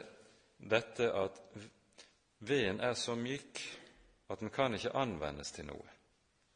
dette 0.58 1.12
at 1.14 1.40
veden 2.40 2.82
er 2.82 2.96
så 2.98 3.16
myk 3.16 3.62
at 4.30 4.42
den 4.42 4.50
kan 4.50 4.74
ikke 4.74 4.96
anvendes 4.98 5.54
til 5.54 5.70
noe. 5.70 5.94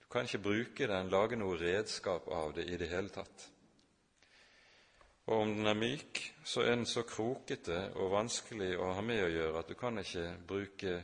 Du 0.01 0.09
kan 0.09 0.25
ikke 0.25 0.41
bruke 0.41 0.87
den, 0.89 1.11
lage 1.13 1.37
noe 1.37 1.57
redskap 1.59 2.27
av 2.33 2.55
det 2.57 2.65
i 2.65 2.77
det 2.81 2.89
hele 2.89 3.13
tatt. 3.13 3.49
Og 5.29 5.43
om 5.43 5.51
den 5.53 5.69
er 5.69 5.77
myk, 5.77 6.23
så 6.43 6.63
er 6.65 6.73
den 6.73 6.87
så 6.89 7.03
krokete 7.05 7.91
og 8.01 8.15
vanskelig 8.15 8.71
å 8.81 8.93
ha 8.97 9.03
med 9.05 9.21
å 9.27 9.29
gjøre 9.29 9.59
at 9.61 9.69
du 9.69 9.77
kan 9.77 10.01
ikke 10.01 10.31
bruke 10.49 10.95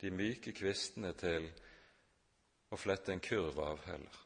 de 0.00 0.10
myke 0.12 0.52
kvistene 0.52 1.14
til 1.16 1.48
å 2.68 2.76
flette 2.76 3.14
en 3.14 3.24
kurv 3.24 3.56
av 3.64 3.80
heller. 3.88 4.18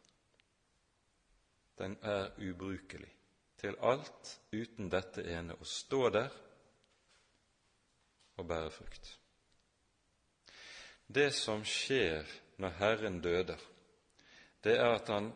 Den 1.79 1.97
er 2.03 2.31
ubrukelig 2.39 3.11
til 3.59 3.77
alt 3.83 4.33
uten 4.53 4.91
dette 4.93 5.25
ene 5.27 5.57
å 5.57 5.67
stå 5.67 6.09
der 6.15 6.35
og 8.37 8.49
bære 8.51 8.71
frukt. 8.75 9.13
Det 11.07 11.31
som 11.35 11.65
skjer 11.67 12.29
når 12.63 12.77
Herren 12.79 13.21
døder, 13.23 13.61
det 14.65 14.77
er 14.79 14.95
at 14.95 15.11
han 15.13 15.33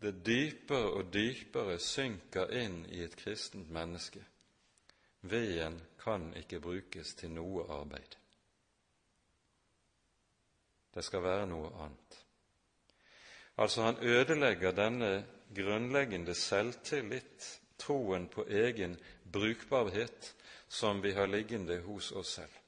det 0.00 0.12
dypere 0.26 0.90
og 0.98 1.12
dypere 1.12 1.78
synker 1.80 2.52
inn 2.52 2.82
i 2.92 3.00
et 3.04 3.16
kristent 3.16 3.70
menneske. 3.72 4.20
Veden 5.26 5.80
kan 6.02 6.28
ikke 6.36 6.60
brukes 6.60 7.14
til 7.18 7.32
noe 7.34 7.64
arbeid. 7.72 8.18
Det 10.94 11.04
skal 11.04 11.24
være 11.24 11.48
noe 11.48 11.72
annet. 11.84 12.18
Altså, 13.56 13.82
han 13.82 13.98
ødelegger 14.04 14.76
denne 14.76 15.10
grunnleggende 15.54 16.34
selvtillit, 16.34 17.60
troen 17.78 18.28
på 18.28 18.46
egen 18.48 18.96
brukbarhet, 19.32 20.34
som 20.68 21.02
vi 21.02 21.12
har 21.12 21.26
liggende 21.26 21.80
hos 21.80 22.12
oss 22.12 22.34
selv. 22.38 22.62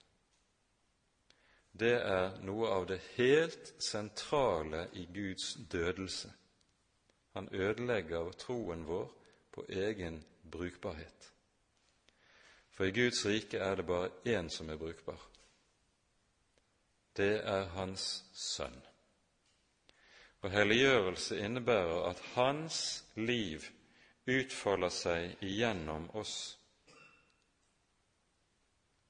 Det 1.73 1.95
er 1.95 2.39
noe 2.43 2.69
av 2.75 2.87
det 2.91 2.99
helt 3.15 3.75
sentrale 3.79 4.89
i 4.93 5.07
Guds 5.15 5.55
dødelse. 5.71 6.33
Han 7.35 7.49
ødelegger 7.53 8.33
troen 8.39 8.87
vår 8.87 9.11
på 9.55 9.65
egen 9.69 10.25
brukbarhet. 10.51 11.33
For 12.71 12.85
i 12.85 12.95
Guds 12.95 13.27
rike 13.27 13.59
er 13.59 13.75
det 13.75 13.87
bare 13.87 14.11
én 14.27 14.51
som 14.51 14.71
er 14.71 14.77
brukbar. 14.77 15.23
Det 17.17 17.41
er 17.45 17.65
Hans 17.75 18.25
Sønn. 18.33 18.88
Og 20.43 20.53
helliggjørelse 20.55 21.39
innebærer 21.43 22.05
at 22.11 22.23
Hans 22.35 23.05
liv 23.17 23.65
utfolder 24.29 24.93
seg 24.93 25.43
igjennom 25.43 26.07
oss 26.21 26.37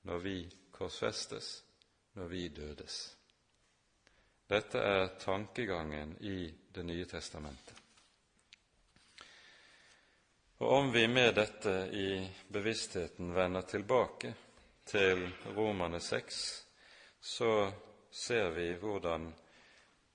når 0.08 0.22
vi 0.24 0.36
korsfestes, 0.72 1.48
når 2.16 2.30
vi 2.32 2.46
dødes. 2.48 2.96
Dette 4.48 4.80
er 4.80 5.10
tankegangen 5.20 6.16
i 6.24 6.54
Det 6.72 6.84
nye 6.86 7.04
testamentet. 7.10 7.74
Og 10.58 10.72
om 10.72 10.92
vi 10.92 11.08
med 11.08 11.34
dette 11.34 11.72
i 11.92 12.22
bevisstheten 12.48 13.34
vender 13.34 13.66
tilbake 13.66 14.30
til 14.86 15.24
Romane 15.56 16.00
6, 16.00 16.38
så 17.20 17.50
ser 18.10 18.50
vi 18.54 18.72
hvordan 18.78 19.26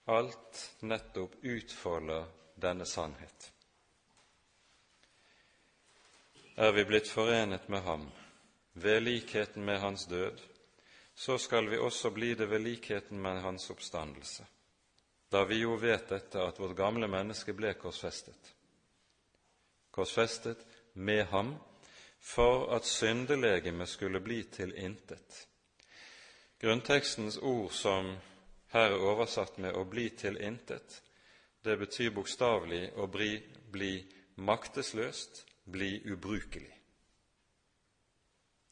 alt 0.05 0.75
nettopp 0.79 1.35
utfolder 1.41 2.25
denne 2.55 2.85
sannhet. 2.85 3.51
Er 6.55 6.71
vi 6.71 6.85
blitt 6.85 7.09
forenet 7.09 7.69
med 7.69 7.81
ham 7.81 8.09
ved 8.73 9.03
likheten 9.03 9.65
med 9.65 9.79
hans 9.79 10.05
død, 10.05 10.41
så 11.15 11.37
skal 11.37 11.69
vi 11.69 11.77
også 11.77 12.11
bli 12.11 12.33
det 12.35 12.49
ved 12.49 12.61
likheten 12.61 13.21
med 13.21 13.41
hans 13.41 13.69
oppstandelse, 13.69 14.45
da 15.31 15.43
vi 15.43 15.61
jo 15.61 15.77
vet 15.81 16.09
dette 16.09 16.41
at 16.41 16.59
vårt 16.59 16.77
gamle 16.77 17.07
menneske 17.07 17.53
ble 17.53 17.73
korsfestet 17.73 18.53
korsfestet 19.93 20.57
med 20.93 21.25
ham 21.25 21.55
for 22.19 22.75
at 22.75 22.85
syndelegemet 22.85 23.89
skulle 23.89 24.19
bli 24.19 24.43
til 24.43 24.73
intet. 24.77 25.47
Grunntekstens 26.61 27.37
ord 27.37 27.71
som 27.71 28.15
her 28.73 28.91
er 28.91 29.05
oversatt 29.05 29.57
med 29.57 29.73
'å 29.73 29.83
bli 29.89 30.09
til 30.09 30.37
intet', 30.41 31.01
det 31.63 31.77
betyr 31.79 32.09
bokstavelig 32.11 32.93
å 32.97 33.07
bli, 33.07 33.43
bli 33.71 34.05
maktesløst, 34.35 35.45
bli 35.65 36.01
ubrukelig. 36.11 36.73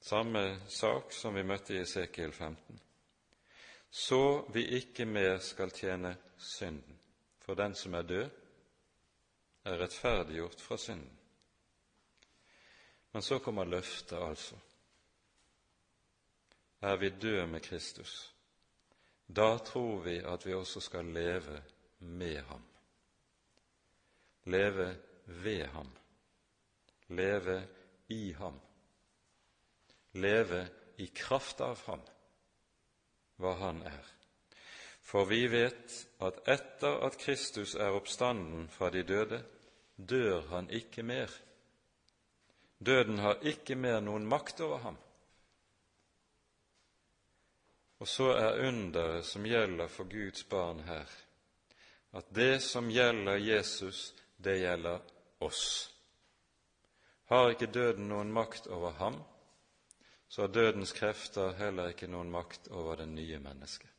Samme 0.02 0.60
sak 0.68 1.14
som 1.14 1.36
vi 1.36 1.43
møtte 1.43 1.74
i 1.74 1.78
Esekiel 1.78 2.32
15. 2.32 2.80
Så 3.91 4.47
vi 4.54 4.66
ikke 4.78 5.06
mer 5.06 5.38
skal 5.39 5.70
tjene 5.70 6.18
synden, 6.38 6.99
for 7.39 7.54
den 7.56 7.76
som 7.76 7.93
er 7.93 8.02
død, 8.02 8.30
er 9.66 9.78
rettferdiggjort 9.78 10.62
fra 10.62 10.78
synden. 10.78 11.18
Men 13.14 13.22
så 13.22 13.39
kommer 13.39 13.66
løftet, 13.66 14.18
altså. 14.18 14.56
Er 16.82 16.95
vi 16.97 17.10
døde 17.10 17.47
med 17.47 17.62
Kristus, 17.62 18.30
da 19.36 19.57
tror 19.57 20.01
vi 20.03 20.17
at 20.27 20.45
vi 20.45 20.53
også 20.53 20.82
skal 20.84 21.05
leve 21.05 21.61
med 21.99 22.41
ham. 22.49 22.63
Leve 24.43 24.95
ved 25.25 25.65
ham. 25.65 25.91
Leve 27.07 27.63
i 28.09 28.32
ham. 28.34 28.59
Leve 30.13 30.67
i 30.97 31.07
kraft 31.15 31.61
av 31.61 31.79
ham, 31.86 32.01
hva 33.39 33.53
han 33.61 33.79
er. 33.88 34.09
For 35.01 35.25
vi 35.29 35.45
vet 35.51 35.95
at 36.23 36.41
etter 36.51 36.99
at 37.07 37.17
Kristus 37.19 37.75
er 37.75 37.95
oppstanden 37.95 38.67
fra 38.69 38.91
de 38.91 39.03
døde, 39.07 39.39
dør 39.95 40.43
han 40.51 40.69
ikke 40.69 41.03
mer. 41.03 41.32
Døden 42.86 43.19
har 43.23 43.39
ikke 43.47 43.75
mer 43.75 44.01
noen 44.03 44.27
makt 44.27 44.61
over 44.65 44.84
ham. 44.84 44.99
Og 48.02 48.08
så 48.08 48.32
er 48.34 48.64
underet 48.68 49.26
som 49.30 49.45
gjelder 49.45 49.88
for 49.88 50.10
Guds 50.10 50.43
barn 50.49 50.80
her, 50.88 51.06
at 52.18 52.26
det 52.34 52.64
som 52.66 52.89
gjelder 52.89 53.38
Jesus, 53.38 54.16
det 54.41 54.58
gjelder 54.58 55.04
oss. 55.39 55.91
Har 57.30 57.54
ikke 57.54 57.70
døden 57.70 58.10
noen 58.10 58.34
makt 58.34 58.66
over 58.68 58.97
ham, 58.97 59.22
så 60.28 60.41
har 60.41 60.54
dødens 60.56 60.95
krefter 60.97 61.54
heller 61.62 61.93
ikke 61.93 62.10
noen 62.10 62.32
makt 62.34 62.72
over 62.74 62.97
det 63.04 63.08
nye 63.14 63.39
mennesket. 63.39 63.89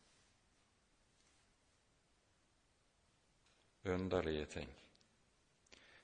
Underlige 3.85 4.47
ting. 4.47 4.71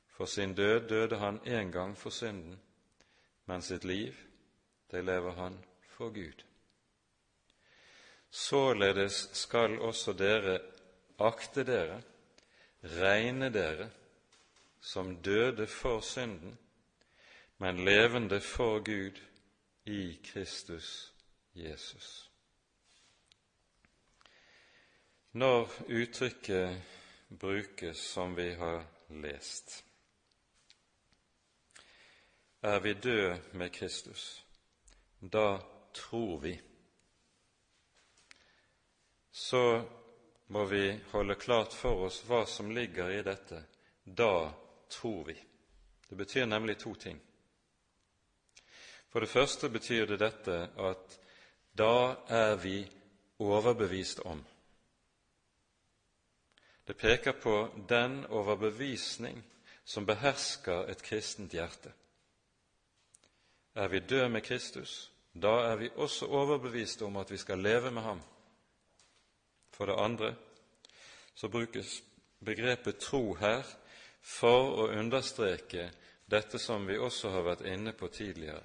For 0.07 0.25
sin 0.27 0.55
død 0.55 0.89
døde 0.89 1.19
han 1.19 1.41
en 1.47 1.73
gang 1.73 1.97
for 1.99 2.11
synden, 2.11 2.61
men 3.47 3.63
sitt 3.63 3.85
liv, 3.85 4.15
det 4.91 5.05
lever 5.05 5.33
han 5.33 5.65
for 5.97 6.15
Gud. 6.15 6.48
Således 8.31 9.29
skal 9.33 9.79
også 9.81 10.12
dere 10.12 10.59
akte 11.18 11.64
dere, 11.64 12.03
regne 12.83 13.51
dere, 13.53 13.91
som 14.81 15.16
døde 15.22 15.66
for 15.66 16.01
synden, 16.01 16.59
men 17.59 17.85
levende 17.85 18.41
for 18.41 18.79
Gud 18.79 19.20
i 19.85 20.18
Kristus 20.24 21.12
Jesus. 21.55 22.31
Når 25.33 25.70
uttrykket 25.89 26.83
brukes 27.41 27.99
som 27.99 28.37
vi 28.37 28.51
har 28.53 28.87
lest, 29.09 29.85
er 32.62 32.79
vi 32.81 32.93
døde 32.93 33.43
med 33.53 33.70
Kristus. 33.70 34.45
Da 35.20 35.59
tror 35.95 36.39
vi. 36.39 36.61
Så 39.39 39.82
må 40.47 40.64
vi 40.64 41.01
holde 41.11 41.34
klart 41.34 41.72
for 41.72 42.09
oss 42.09 42.24
hva 42.26 42.41
som 42.47 42.72
ligger 42.74 43.11
i 43.14 43.22
dette. 43.22 43.61
Da 44.03 44.51
tror 44.91 45.24
vi. 45.24 45.36
Det 46.09 46.16
betyr 46.18 46.47
nemlig 46.47 46.74
to 46.78 46.95
ting. 46.95 47.20
For 49.09 49.22
det 49.22 49.30
første 49.30 49.68
betyr 49.70 50.09
det 50.11 50.16
dette 50.18 50.57
at 50.74 51.14
da 51.78 52.16
er 52.26 52.57
vi 52.59 52.80
overbevist 53.39 54.24
om. 54.26 54.41
Det 56.84 56.97
peker 56.99 57.32
på 57.39 57.55
den 57.89 58.24
overbevisning 58.26 59.39
som 59.84 60.07
behersker 60.07 60.91
et 60.91 61.03
kristent 61.03 61.55
hjerte. 61.55 61.93
Er 63.74 63.86
vi 63.89 64.01
døde 64.01 64.28
med 64.34 64.43
Kristus, 64.43 65.12
da 65.32 65.55
er 65.70 65.76
vi 65.76 65.93
også 65.95 66.26
overbevist 66.26 67.07
om 67.07 67.16
at 67.22 67.30
vi 67.30 67.39
skal 67.39 67.62
leve 67.62 67.95
med 67.95 68.03
ham. 68.03 68.20
For 69.79 69.87
det 69.87 69.95
andre 70.03 70.35
så 71.39 71.49
brukes 71.49 72.03
begrepet 72.45 72.99
tro 72.99 73.37
her 73.39 73.62
for 74.20 74.72
å 74.83 74.89
understreke 74.91 75.85
dette 76.26 76.59
som 76.59 76.83
vi 76.87 76.97
også 76.99 77.31
har 77.31 77.47
vært 77.47 77.62
inne 77.70 77.93
på 77.95 78.09
tidligere, 78.11 78.64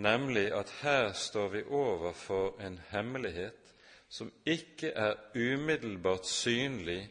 nemlig 0.00 0.46
at 0.56 0.72
her 0.80 1.12
står 1.12 1.52
vi 1.52 1.62
overfor 1.68 2.56
en 2.64 2.80
hemmelighet 2.88 3.74
som 4.08 4.32
ikke 4.46 4.94
er 4.96 5.20
umiddelbart 5.36 6.26
synlig 6.26 7.04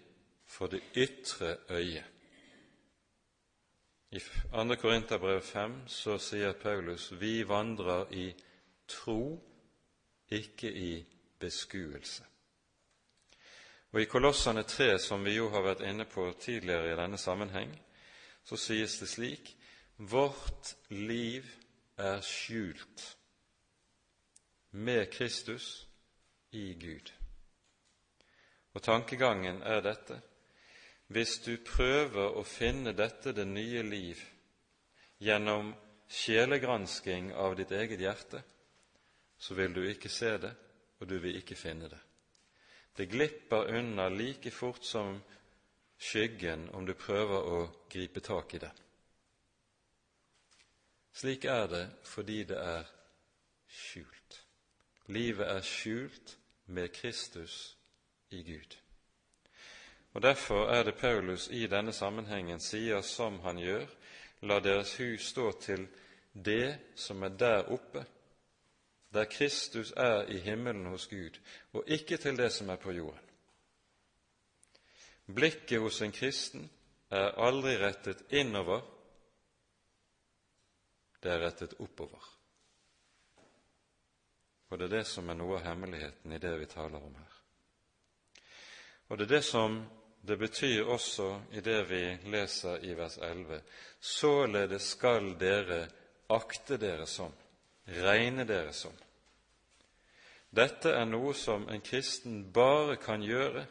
for 0.49 0.67
det 0.67 0.81
ytre 0.97 1.55
øyet. 1.69 2.09
I 4.13 4.19
2. 4.19 4.75
Korinterbrev 4.81 5.41
5 5.41 5.79
så 5.87 6.17
sier 6.17 6.53
Paulus 6.53 7.11
vi 7.21 7.41
vandrer 7.47 8.11
i 8.11 8.27
tro, 8.87 9.39
ikke 10.33 10.71
i 10.71 10.91
beskuelse. 11.39 12.25
Og 13.93 14.01
I 14.01 14.09
Kolossene 14.09 14.63
3, 14.63 14.97
som 14.99 15.25
vi 15.25 15.35
jo 15.35 15.49
har 15.53 15.61
vært 15.61 15.83
inne 15.85 16.05
på 16.09 16.25
tidligere 16.41 16.93
i 16.93 16.97
denne 16.97 17.17
sammenheng, 17.21 17.73
så 18.43 18.57
sies 18.57 18.97
det 18.99 19.09
slik 19.09 19.53
Vårt 19.97 20.73
liv 20.89 21.45
er 22.01 22.21
skjult 22.25 23.03
med 24.71 25.05
Kristus 25.13 25.87
i 26.51 26.73
Gud. 26.73 27.11
Og 28.73 28.81
tankegangen 28.81 29.61
er 29.61 29.83
dette 29.85 30.17
hvis 31.13 31.37
du 31.45 31.57
prøver 31.61 32.33
å 32.39 32.41
finne 32.47 32.95
dette 32.97 33.35
det 33.37 33.45
nye 33.45 33.83
liv 33.85 34.21
gjennom 35.21 35.73
sjelegransking 36.09 37.29
av 37.37 37.53
ditt 37.59 37.71
eget 37.75 38.01
hjerte, 38.01 38.41
så 39.43 39.53
vil 39.53 39.73
du 39.75 39.81
ikke 39.83 40.09
se 40.09 40.37
det, 40.37 40.53
og 40.99 41.09
du 41.09 41.17
vil 41.19 41.35
ikke 41.35 41.55
finne 41.59 41.89
det. 41.91 41.99
Det 42.97 43.09
glipper 43.11 43.67
unna 43.75 44.05
like 44.09 44.51
fort 44.51 44.85
som 44.85 45.17
skyggen 45.99 46.69
om 46.69 46.85
du 46.85 46.93
prøver 46.93 47.49
å 47.51 47.59
gripe 47.91 48.23
tak 48.23 48.53
i 48.55 48.61
det. 48.63 48.69
Slik 51.13 51.43
er 51.45 51.67
det 51.67 51.83
fordi 52.07 52.37
det 52.53 52.61
er 52.61 52.87
skjult. 53.67 54.39
Livet 55.11 55.51
er 55.51 55.61
skjult 55.67 56.37
med 56.65 56.93
Kristus 56.95 57.75
i 58.31 58.45
Gud. 58.47 58.79
Og 60.13 60.21
Derfor 60.21 60.69
er 60.71 60.83
det 60.83 60.95
Paulus 60.95 61.49
i 61.51 61.67
denne 61.67 61.91
sammenhengen 61.91 62.63
sier 62.63 63.01
som 63.01 63.41
han 63.43 63.59
gjør, 63.59 63.87
la 64.47 64.59
deres 64.63 64.95
hus 65.01 65.33
stå 65.35 65.51
til 65.59 65.87
det 66.31 66.95
som 66.95 67.23
er 67.23 67.35
der 67.35 67.71
oppe, 67.73 68.05
der 69.13 69.25
Kristus 69.25 69.93
er 69.97 70.25
i 70.29 70.39
himmelen 70.39 70.85
hos 70.85 71.07
Gud, 71.07 71.39
og 71.73 71.83
ikke 71.87 72.17
til 72.17 72.37
det 72.37 72.51
som 72.51 72.69
er 72.69 72.75
på 72.75 72.91
jorden. 72.91 73.29
Blikket 75.35 75.79
hos 75.79 76.01
en 76.01 76.11
kristen 76.11 76.69
er 77.09 77.37
aldri 77.39 77.77
rettet 77.79 78.23
innover, 78.29 78.81
det 81.23 81.31
er 81.31 81.45
rettet 81.45 81.75
oppover. 81.79 82.29
Og 84.69 84.79
det 84.79 84.85
er 84.85 84.97
det 84.97 85.07
som 85.07 85.29
er 85.29 85.37
noe 85.37 85.59
av 85.59 85.67
hemmeligheten 85.67 86.33
i 86.33 86.41
det 86.41 86.53
vi 86.59 86.65
taler 86.65 86.97
om 86.97 87.13
her. 87.15 87.35
Og 89.07 89.19
det 89.19 89.27
er 89.27 89.35
det 89.35 89.45
som 89.45 89.83
det 90.23 90.37
betyr 90.39 90.87
også 90.89 91.27
i 91.51 91.61
det 91.61 91.81
vi 91.89 92.01
leser 92.31 92.83
i 92.83 92.93
vers 92.97 93.17
11.: 93.17 93.61
Således 93.99 94.89
skal 94.95 95.35
dere 95.39 95.87
akte 96.29 96.77
dere 96.77 97.05
som, 97.07 97.31
regne 97.85 98.45
dere 98.45 98.73
som. 98.73 98.93
Dette 100.53 100.93
er 100.93 101.05
noe 101.09 101.33
som 101.33 101.65
en 101.69 101.81
kristen 101.81 102.43
bare 102.53 102.99
kan 103.01 103.23
gjøre 103.25 103.65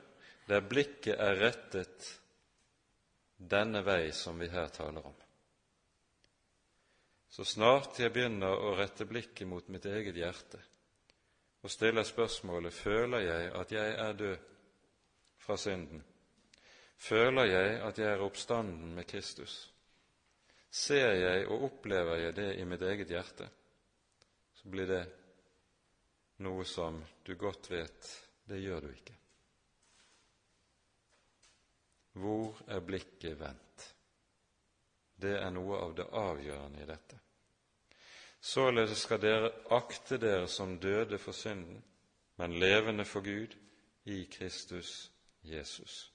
der 0.50 0.64
blikket 0.66 1.20
er 1.20 1.38
rettet 1.38 2.08
denne 3.38 3.82
vei 3.86 4.10
som 4.12 4.38
vi 4.38 4.48
her 4.50 4.68
taler 4.74 5.06
om. 5.06 5.14
Så 7.32 7.46
snart 7.48 8.00
jeg 8.02 8.12
begynner 8.12 8.52
å 8.52 8.74
rette 8.76 9.06
blikket 9.08 9.48
mot 9.48 9.68
mitt 9.72 9.86
eget 9.88 10.18
hjerte 10.18 10.60
og 11.62 11.70
stiller 11.70 12.02
spørsmålet 12.02 12.74
føler 12.74 13.22
jeg 13.22 13.50
at 13.54 13.72
jeg 13.72 13.94
er 14.04 14.16
død 14.18 14.48
fra 15.42 15.56
synden, 15.56 16.02
føler 16.98 17.44
jeg 17.44 17.76
at 17.86 17.98
jeg 17.98 18.08
er 18.10 18.24
oppstanden 18.26 18.94
med 18.94 19.06
Kristus, 19.06 19.54
ser 20.70 21.12
jeg 21.12 21.46
og 21.46 21.68
opplever 21.70 22.18
jeg 22.18 22.36
det 22.36 22.48
i 22.58 22.66
mitt 22.66 22.82
eget 22.82 23.14
hjerte, 23.14 23.46
så 24.62 24.68
blir 24.68 24.86
det 24.86 25.02
noe 26.42 26.64
som 26.64 27.00
du 27.22 27.34
godt 27.34 27.70
vet 27.70 28.10
det 28.44 28.60
gjør 28.62 28.80
du 28.80 28.92
ikke. 28.92 29.16
Hvor 32.12 32.62
er 32.68 32.84
blikket 32.84 33.38
vendt? 33.40 33.88
Det 35.22 35.36
er 35.38 35.50
noe 35.54 35.78
av 35.78 35.94
det 35.96 36.06
avgjørende 36.18 36.82
i 36.82 36.88
dette. 36.88 37.18
Således 38.42 39.04
skal 39.06 39.20
dere 39.22 39.52
akte 39.70 40.18
dere 40.18 40.48
som 40.50 40.78
døde 40.82 41.18
for 41.18 41.32
synden, 41.32 41.82
men 42.36 42.58
levende 42.58 43.04
for 43.06 43.22
Gud 43.22 43.54
i 44.04 44.24
Kristus 44.26 45.12
Jesus. 45.46 46.12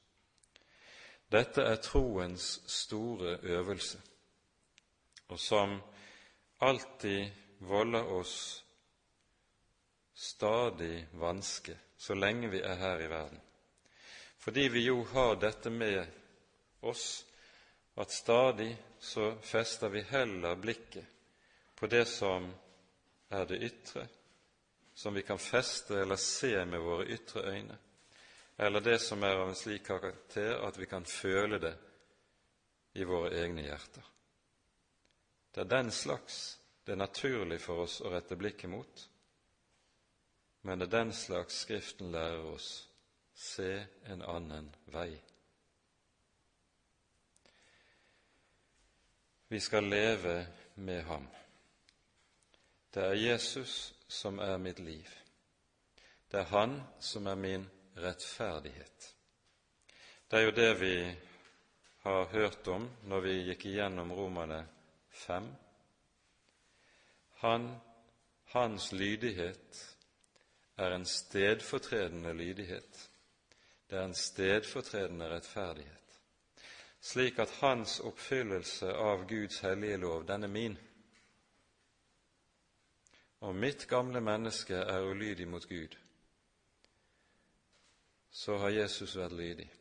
Dette 1.32 1.64
er 1.64 1.80
troens 1.84 2.62
store 2.68 3.38
øvelse. 3.42 4.02
og 5.28 5.40
som 5.40 5.82
alltid 6.60 7.32
volder 7.60 8.06
oss 8.14 8.64
stadig 10.14 11.08
vanske 11.12 11.78
så 11.98 12.14
lenge 12.14 12.50
vi 12.50 12.62
er 12.62 12.76
her 12.76 13.02
i 13.02 13.10
verden. 13.10 13.42
Fordi 14.38 14.68
vi 14.68 14.86
jo 14.86 15.04
har 15.04 15.36
dette 15.36 15.70
med 15.70 16.06
oss 16.82 17.26
at 17.98 18.12
stadig 18.12 18.78
så 19.00 19.36
fester 19.42 19.90
vi 19.90 20.02
heller 20.02 20.56
blikket 20.56 21.06
på 21.76 21.88
det 21.88 22.06
som 22.06 22.48
er 23.30 23.46
det 23.46 23.62
ytre, 23.62 24.08
som 24.94 25.14
vi 25.14 25.22
kan 25.22 25.40
feste 25.40 26.00
eller 26.02 26.16
se 26.16 26.66
med 26.66 26.80
våre 26.80 27.06
ytre 27.14 27.44
øyne, 27.52 27.78
eller 28.58 28.82
det 28.82 29.00
som 29.02 29.24
er 29.24 29.38
av 29.38 29.50
en 29.50 29.56
slik 29.56 29.86
karakter 29.86 30.64
at 30.66 30.78
vi 30.78 30.86
kan 30.86 31.06
føle 31.06 31.60
det 31.60 31.76
i 32.98 33.06
våre 33.06 33.34
egne 33.38 33.68
hjerter. 33.68 34.06
Det 35.54 35.62
er 35.62 35.70
den 35.70 35.92
slags 35.92 36.58
det 36.88 36.94
er 36.94 37.02
naturlig 37.02 37.58
for 37.60 37.84
oss 37.84 37.98
å 38.00 38.10
rette 38.14 38.38
blikket 38.40 38.72
mot, 38.72 39.02
men 40.64 40.80
det 40.80 40.86
er 40.88 40.94
den 40.94 41.10
slags 41.12 41.58
Skriften 41.66 42.14
lærer 42.16 42.46
oss 42.48 42.70
se 43.36 43.74
en 44.08 44.24
annen 44.24 44.70
vei. 44.94 45.10
Vi 49.52 49.60
skal 49.60 49.92
leve 49.92 50.38
med 50.80 51.04
ham. 51.12 51.28
Det 52.96 53.04
er 53.04 53.20
Jesus 53.20 53.94
som 54.08 54.40
er 54.40 54.56
mitt 54.58 54.80
liv. 54.80 55.12
Det 56.32 56.40
er 56.40 56.52
Han 56.56 56.82
som 57.00 57.28
er 57.28 57.36
min 57.36 57.70
rettferdighet. 58.00 59.14
Det 60.32 60.40
er 60.40 60.44
jo 60.48 60.56
det 60.56 60.74
vi 60.80 60.96
har 62.08 62.26
hørt 62.26 62.68
om 62.68 62.88
når 63.04 63.28
vi 63.28 63.40
gikk 63.52 63.66
igjennom 63.76 64.16
Romane 64.16 64.64
5. 65.28 65.67
Han, 67.38 67.76
hans 68.44 68.92
lydighet 68.92 69.98
er 70.78 70.96
en 70.96 71.06
stedfortredende 71.06 72.34
lydighet. 72.34 73.10
Det 73.90 73.98
er 73.98 74.06
en 74.06 74.16
stedfortredende 74.16 75.30
rettferdighet, 75.30 76.20
slik 77.02 77.40
at 77.40 77.52
hans 77.62 78.00
oppfyllelse 78.00 78.94
av 78.94 79.28
Guds 79.30 79.60
hellige 79.60 79.98
lov, 79.98 80.26
den 80.28 80.44
er 80.44 80.48
min. 80.48 80.78
Og 83.40 83.56
mitt 83.56 83.88
gamle 83.88 84.22
menneske 84.22 84.76
er 84.76 85.02
ulydig 85.02 85.48
mot 85.48 85.68
Gud, 85.70 85.98
så 88.32 88.58
har 88.58 88.70
Jesus 88.70 89.16
vært 89.16 89.32
lydig. 89.32 89.72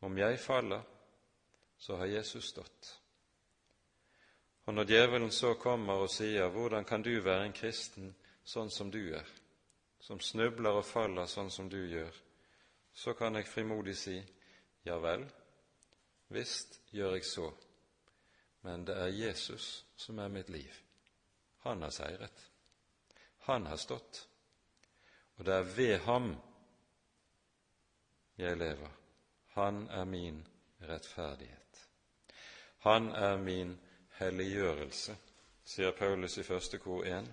Om 0.00 0.18
jeg 0.18 0.38
faller, 0.38 0.82
så 1.78 1.96
har 1.96 2.06
Jesus 2.06 2.44
stått. 2.44 3.05
Og 4.66 4.74
når 4.74 4.84
djevelen 4.84 5.30
så 5.30 5.54
kommer 5.54 5.92
og 5.92 6.10
sier 6.10 6.48
'Hvordan 6.50 6.84
kan 6.84 7.02
du 7.02 7.20
være 7.20 7.46
en 7.46 7.52
kristen 7.52 8.14
sånn 8.44 8.70
som 8.70 8.90
du 8.90 9.14
er, 9.14 9.26
som 10.00 10.20
snubler 10.20 10.70
og 10.70 10.84
faller 10.84 11.26
sånn 11.26 11.50
som 11.50 11.68
du 11.70 11.86
gjør, 11.86 12.12
så 12.92 13.12
kan 13.12 13.34
jeg 13.34 13.46
frimodig 13.46 13.96
si 13.96 14.24
ja 14.84 14.96
vel, 14.98 15.26
visst 16.28 16.80
gjør 16.90 17.12
jeg 17.14 17.24
så, 17.24 17.52
men 18.62 18.84
det 18.84 18.96
er 18.96 19.06
Jesus 19.06 19.84
som 19.96 20.18
er 20.18 20.28
mitt 20.28 20.48
liv. 20.48 20.72
Han 21.58 21.82
har 21.82 21.90
seiret. 21.90 22.50
Han 23.38 23.66
har 23.66 23.76
stått. 23.76 24.28
Og 25.36 25.44
det 25.44 25.54
er 25.54 25.62
ved 25.76 25.98
ham 25.98 26.36
jeg 28.38 28.56
lever. 28.56 28.90
Han 29.54 29.88
er 29.88 30.04
min 30.04 30.46
rettferdighet. 30.80 31.88
Han 32.78 33.08
er 33.08 33.36
min 33.36 33.78
helliggjørelse, 34.18 35.16
sier 35.64 35.92
Paulus 35.96 36.38
i 36.38 36.44
første 36.46 36.78
kor 36.78 37.04
1. 37.06 37.26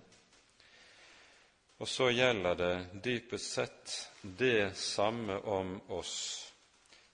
Og 1.80 1.88
så 1.88 2.10
gjelder 2.14 2.56
det 2.56 3.04
dypest 3.04 3.54
sett 3.58 3.94
det 4.22 4.76
samme 4.78 5.38
om 5.40 5.76
oss 5.92 6.16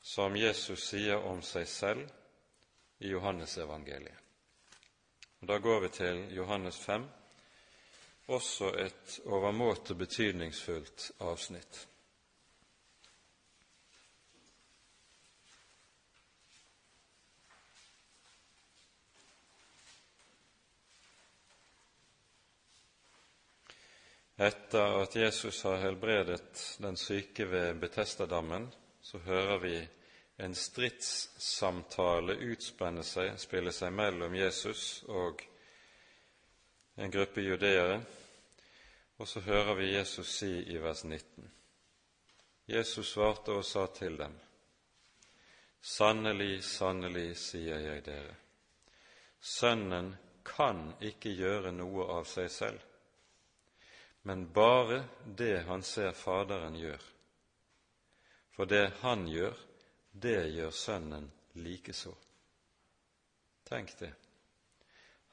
som 0.01 0.35
Jesus 0.37 0.87
sier 0.91 1.21
om 1.25 1.41
seg 1.45 1.67
selv 1.67 2.09
i 2.99 3.11
Johannesevangeliet. 3.13 4.17
Da 5.39 5.57
går 5.57 5.79
vi 5.79 5.89
til 5.89 6.35
Johannes 6.35 6.77
5, 6.83 7.05
også 8.27 8.73
et 8.77 9.19
overmåte 9.25 9.95
betydningsfullt 9.95 11.11
avsnitt. 11.19 11.87
Etter 24.39 25.01
at 25.01 25.15
Jesus 25.15 25.63
har 25.63 25.77
helbredet 25.77 26.77
den 26.79 26.97
syke 26.97 27.45
ved 27.45 27.75
Betestadammen, 27.75 28.69
så 29.01 29.19
hører 29.19 29.57
vi 29.57 29.87
en 30.37 30.55
stridssamtale 30.55 32.37
utspenne 32.47 33.03
seg, 33.03 33.33
spille 33.35 33.73
seg 33.75 33.91
mellom 33.91 34.37
Jesus 34.39 35.03
og 35.11 35.43
en 36.95 37.11
gruppe 37.11 37.43
judeere. 37.43 37.99
Og 39.19 39.27
så 39.27 39.43
hører 39.43 39.75
vi 39.75 39.91
Jesus 39.91 40.31
si 40.37 40.53
i 40.71 40.79
vers 40.79 41.03
19. 41.03 41.51
Jesus 42.71 43.11
svarte 43.11 43.59
og 43.59 43.65
sa 43.67 43.89
til 43.91 44.15
dem, 44.23 44.39
Sannelig, 45.81 46.63
sannelig, 46.63 47.33
sier 47.35 47.83
jeg 47.89 48.07
dere, 48.07 48.37
Sønnen 49.41 50.13
kan 50.47 50.93
ikke 51.03 51.35
gjøre 51.35 51.75
noe 51.75 52.07
av 52.21 52.23
seg 52.27 52.47
selv 52.55 52.88
men 54.29 54.51
bare 54.51 55.03
det 55.25 55.59
han 55.59 55.83
ser 55.83 56.11
Faderen 56.11 56.75
gjør. 56.77 57.01
For 58.53 58.69
det 58.69 58.91
han 59.01 59.23
gjør, 59.25 59.55
det 60.11 60.51
gjør 60.53 60.69
Sønnen 60.69 61.25
likeså. 61.57 62.11
Tenk 63.65 63.95
det. 63.97 64.11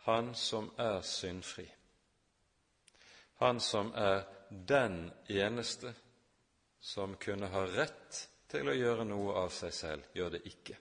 Han 0.07 0.30
som 0.34 0.70
er 0.80 1.03
syndfri, 1.05 1.66
han 3.44 3.61
som 3.61 3.92
er 3.92 4.24
den 4.49 5.12
eneste 5.28 5.92
som 6.80 7.18
kunne 7.20 7.53
ha 7.53 7.66
rett 7.76 8.22
til 8.49 8.72
å 8.72 8.78
gjøre 8.80 9.05
noe 9.12 9.36
av 9.42 9.53
seg 9.59 9.76
selv, 9.76 10.09
gjør 10.16 10.38
det 10.38 10.42
ikke. 10.55 10.80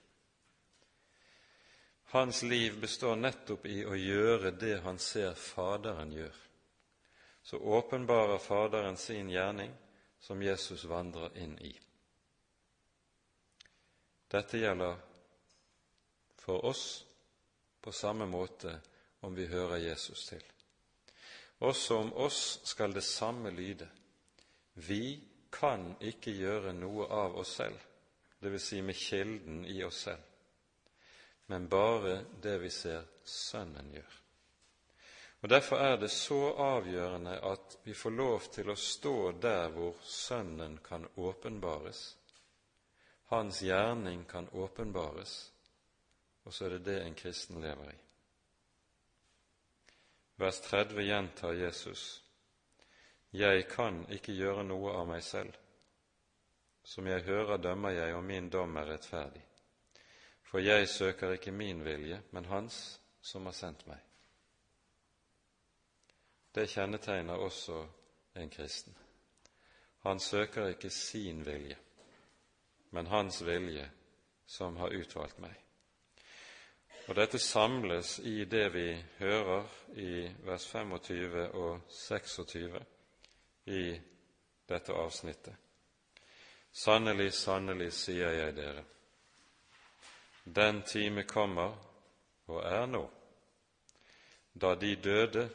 Hans 2.16 2.42
liv 2.48 2.80
består 2.80 3.20
nettopp 3.20 3.68
i 3.68 3.82
å 3.84 3.92
gjøre 3.92 4.56
det 4.56 4.78
han 4.88 5.04
ser 5.10 5.36
Faderen 5.36 6.16
gjør 6.16 6.45
så 7.46 7.58
åpenbarer 7.58 8.38
Faderen 8.38 8.96
sin 8.96 9.30
gjerning 9.30 9.74
som 10.18 10.42
Jesus 10.42 10.84
vandrer 10.84 11.38
inn 11.38 11.58
i. 11.58 11.70
Dette 14.26 14.58
gjelder 14.58 14.96
for 16.34 16.64
oss 16.66 17.04
på 17.80 17.92
samme 17.94 18.26
måte 18.26 18.74
om 19.20 19.38
vi 19.38 19.46
hører 19.46 19.76
Jesus 19.76 20.26
til. 20.26 20.42
Også 21.62 22.00
om 22.02 22.12
oss 22.18 22.58
skal 22.66 22.90
det 22.98 23.06
samme 23.06 23.54
lyde. 23.54 23.86
Vi 24.74 25.22
kan 25.54 25.92
ikke 26.02 26.34
gjøre 26.34 26.74
noe 26.74 27.06
av 27.06 27.38
oss 27.38 27.54
selv, 27.62 27.78
dvs. 28.42 28.70
Si 28.72 28.82
med 28.82 28.98
kilden 28.98 29.62
i 29.70 29.84
oss 29.86 30.02
selv, 30.10 30.26
men 31.46 31.70
bare 31.70 32.24
det 32.42 32.58
vi 32.66 32.74
ser 32.74 33.06
Sønnen 33.22 33.94
gjør. 33.94 34.25
Og 35.40 35.48
Derfor 35.48 35.76
er 35.76 35.96
det 35.96 36.08
så 36.08 36.54
avgjørende 36.58 37.40
at 37.44 37.78
vi 37.84 37.94
får 37.94 38.10
lov 38.10 38.46
til 38.52 38.70
å 38.72 38.76
stå 38.76 39.32
der 39.40 39.68
hvor 39.74 39.98
Sønnen 40.02 40.78
kan 40.84 41.04
åpenbares. 41.16 42.16
Hans 43.26 43.60
gjerning 43.62 44.24
kan 44.30 44.48
åpenbares, 44.48 45.34
og 46.44 46.54
så 46.54 46.66
er 46.66 46.76
det 46.76 46.84
det 46.86 47.00
en 47.02 47.14
kristen 47.14 47.60
lever 47.60 47.90
i. 47.90 47.98
Vers 50.36 50.60
30 50.60 51.02
gjentar 51.02 51.52
Jesus.: 51.52 52.22
Jeg 53.32 53.68
kan 53.68 54.04
ikke 54.12 54.32
gjøre 54.32 54.64
noe 54.64 54.92
av 54.92 55.06
meg 55.08 55.22
selv. 55.22 55.52
Som 56.84 57.06
jeg 57.06 57.24
hører, 57.26 57.56
dømmer 57.56 57.90
jeg, 57.90 58.14
og 58.14 58.24
min 58.24 58.50
dom 58.50 58.76
er 58.76 58.86
rettferdig. 58.94 59.42
For 60.42 60.58
jeg 60.58 60.88
søker 60.88 61.32
ikke 61.32 61.52
min 61.52 61.84
vilje, 61.84 62.22
men 62.30 62.44
Hans 62.44 63.00
som 63.20 63.46
har 63.46 63.52
sendt 63.52 63.86
meg 63.86 64.05
det 66.56 66.70
kjennetegner 66.72 67.36
også 67.36 67.82
en 68.34 68.50
kristen. 68.50 68.96
Han 70.06 70.20
søker 70.20 70.68
ikke 70.72 70.90
sin 70.90 71.42
vilje, 71.44 71.76
men 72.90 73.06
hans 73.06 73.42
vilje 73.44 73.90
som 74.46 74.76
har 74.76 74.94
utvalgt 74.96 75.38
meg. 75.38 75.52
Og 77.08 77.14
Dette 77.14 77.38
samles 77.38 78.18
i 78.18 78.44
det 78.44 78.70
vi 78.72 78.86
hører 79.18 79.68
i 80.00 80.24
vers 80.46 80.64
25 80.66 81.44
og 81.52 81.84
26 81.92 82.80
i 83.66 83.84
dette 84.68 84.96
avsnittet. 84.96 85.54
Sannelig, 86.72 87.34
sannelig, 87.34 87.92
sier 87.92 88.32
jeg 88.32 88.56
dere, 88.56 88.84
den 90.44 90.82
time 90.88 91.28
kommer 91.28 91.76
og 92.48 92.64
er 92.64 92.86
nå, 92.86 93.04
da 94.54 94.74
de 94.74 94.96
døde 94.96 95.48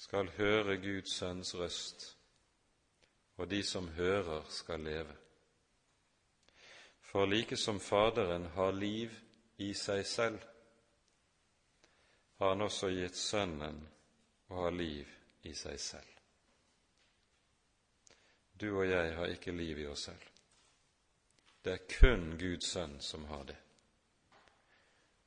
skal 0.00 0.30
høre 0.38 0.78
Guds 0.80 1.12
sønns 1.12 1.54
røst, 1.54 2.16
og 3.36 3.50
de 3.50 3.62
som 3.62 3.88
hører, 3.88 4.46
skal 4.48 4.80
leve. 4.80 5.16
For 7.00 7.26
like 7.26 7.56
som 7.56 7.80
Faderen 7.80 8.46
har 8.54 8.72
liv 8.72 9.12
i 9.58 9.74
seg 9.74 10.06
selv, 10.06 10.40
har 12.38 12.54
han 12.54 12.64
også 12.64 12.88
gitt 12.96 13.16
Sønnen 13.16 13.82
å 14.48 14.62
ha 14.62 14.70
liv 14.72 15.08
i 15.44 15.52
seg 15.54 15.76
selv. 15.80 16.16
Du 18.60 18.70
og 18.70 18.86
jeg 18.88 19.16
har 19.16 19.32
ikke 19.36 19.52
liv 19.52 19.84
i 19.84 19.88
oss 19.88 20.06
selv. 20.08 20.24
Det 21.64 21.76
er 21.76 21.88
kun 21.92 22.38
Guds 22.40 22.72
sønn 22.72 22.96
som 23.04 23.24
har 23.28 23.44
det. 23.52 23.56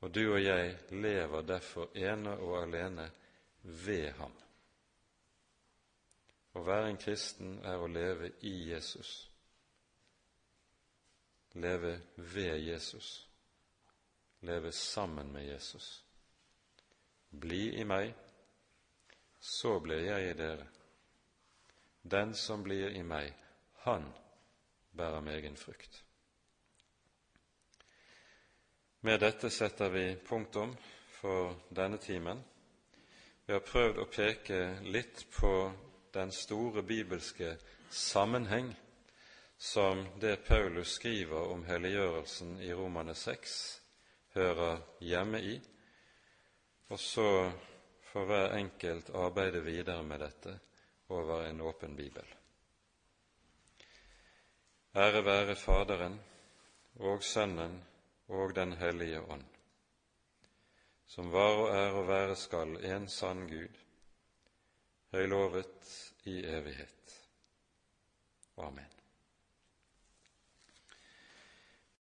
Og 0.02 0.10
du 0.10 0.24
og 0.32 0.40
jeg 0.42 0.74
lever 0.90 1.46
derfor 1.46 1.94
ene 1.94 2.34
og 2.42 2.58
alene 2.64 3.06
ved 3.62 4.10
ham. 4.18 4.34
Å 6.54 6.62
være 6.62 6.90
en 6.92 6.98
kristen 7.02 7.56
er 7.66 7.80
å 7.82 7.90
leve 7.90 8.30
i 8.46 8.52
Jesus, 8.70 9.12
leve 11.58 11.96
ved 12.16 12.58
Jesus, 12.62 13.08
leve 14.46 14.70
sammen 14.72 15.32
med 15.34 15.48
Jesus. 15.48 15.88
Bli 17.30 17.80
i 17.80 17.84
meg, 17.84 18.12
så 19.40 19.80
blir 19.82 20.06
jeg 20.06 20.30
i 20.30 20.36
dere. 20.38 20.66
Den 22.02 22.34
som 22.38 22.62
blir 22.62 22.94
i 22.94 23.02
meg, 23.02 23.32
han 23.82 24.06
bærer 24.94 25.20
megen 25.20 25.56
frukt. 25.56 26.04
Med 29.00 29.20
dette 29.20 29.50
setter 29.50 29.90
vi 29.90 30.04
punktum 30.16 30.76
for 31.18 31.56
denne 31.74 31.98
timen. 31.98 32.38
Vi 33.46 33.52
har 33.52 33.66
prøvd 33.66 33.98
å 34.00 34.06
peke 34.08 34.60
litt 34.86 35.26
på 35.34 35.50
den 36.14 36.32
store 36.32 36.82
bibelske 36.82 37.56
sammenheng 37.90 38.74
som 39.56 40.06
det 40.20 40.36
Paulus 40.36 40.88
skriver 40.88 41.52
om 41.52 41.64
helliggjørelsen 41.64 42.58
i 42.60 42.72
Romane 42.74 43.14
6, 43.14 43.82
hører 44.34 44.80
hjemme 45.00 45.40
i, 45.40 45.54
og 46.88 47.00
så 47.00 47.52
får 48.12 48.26
hver 48.28 48.56
enkelt 48.58 49.10
arbeide 49.14 49.62
videre 49.64 50.02
med 50.02 50.20
dette 50.20 50.58
over 51.08 51.46
en 51.46 51.60
åpen 51.60 51.96
bibel. 51.96 52.26
Ære 54.94 55.24
være 55.24 55.56
Faderen 55.56 56.20
og 56.96 57.22
Sønnen 57.24 57.80
og 58.28 58.54
Den 58.54 58.72
hellige 58.72 59.20
ånd, 59.20 59.44
som 61.06 61.32
var 61.32 61.56
og 61.62 61.76
er 61.76 61.90
og 61.92 62.08
være 62.08 62.36
skal 62.36 62.76
en 62.84 63.08
sann 63.08 63.48
Gud, 63.48 63.80
høylovet 65.12 66.03
i 66.26 66.44
evighet. 66.46 67.28
Amen. 68.56 68.93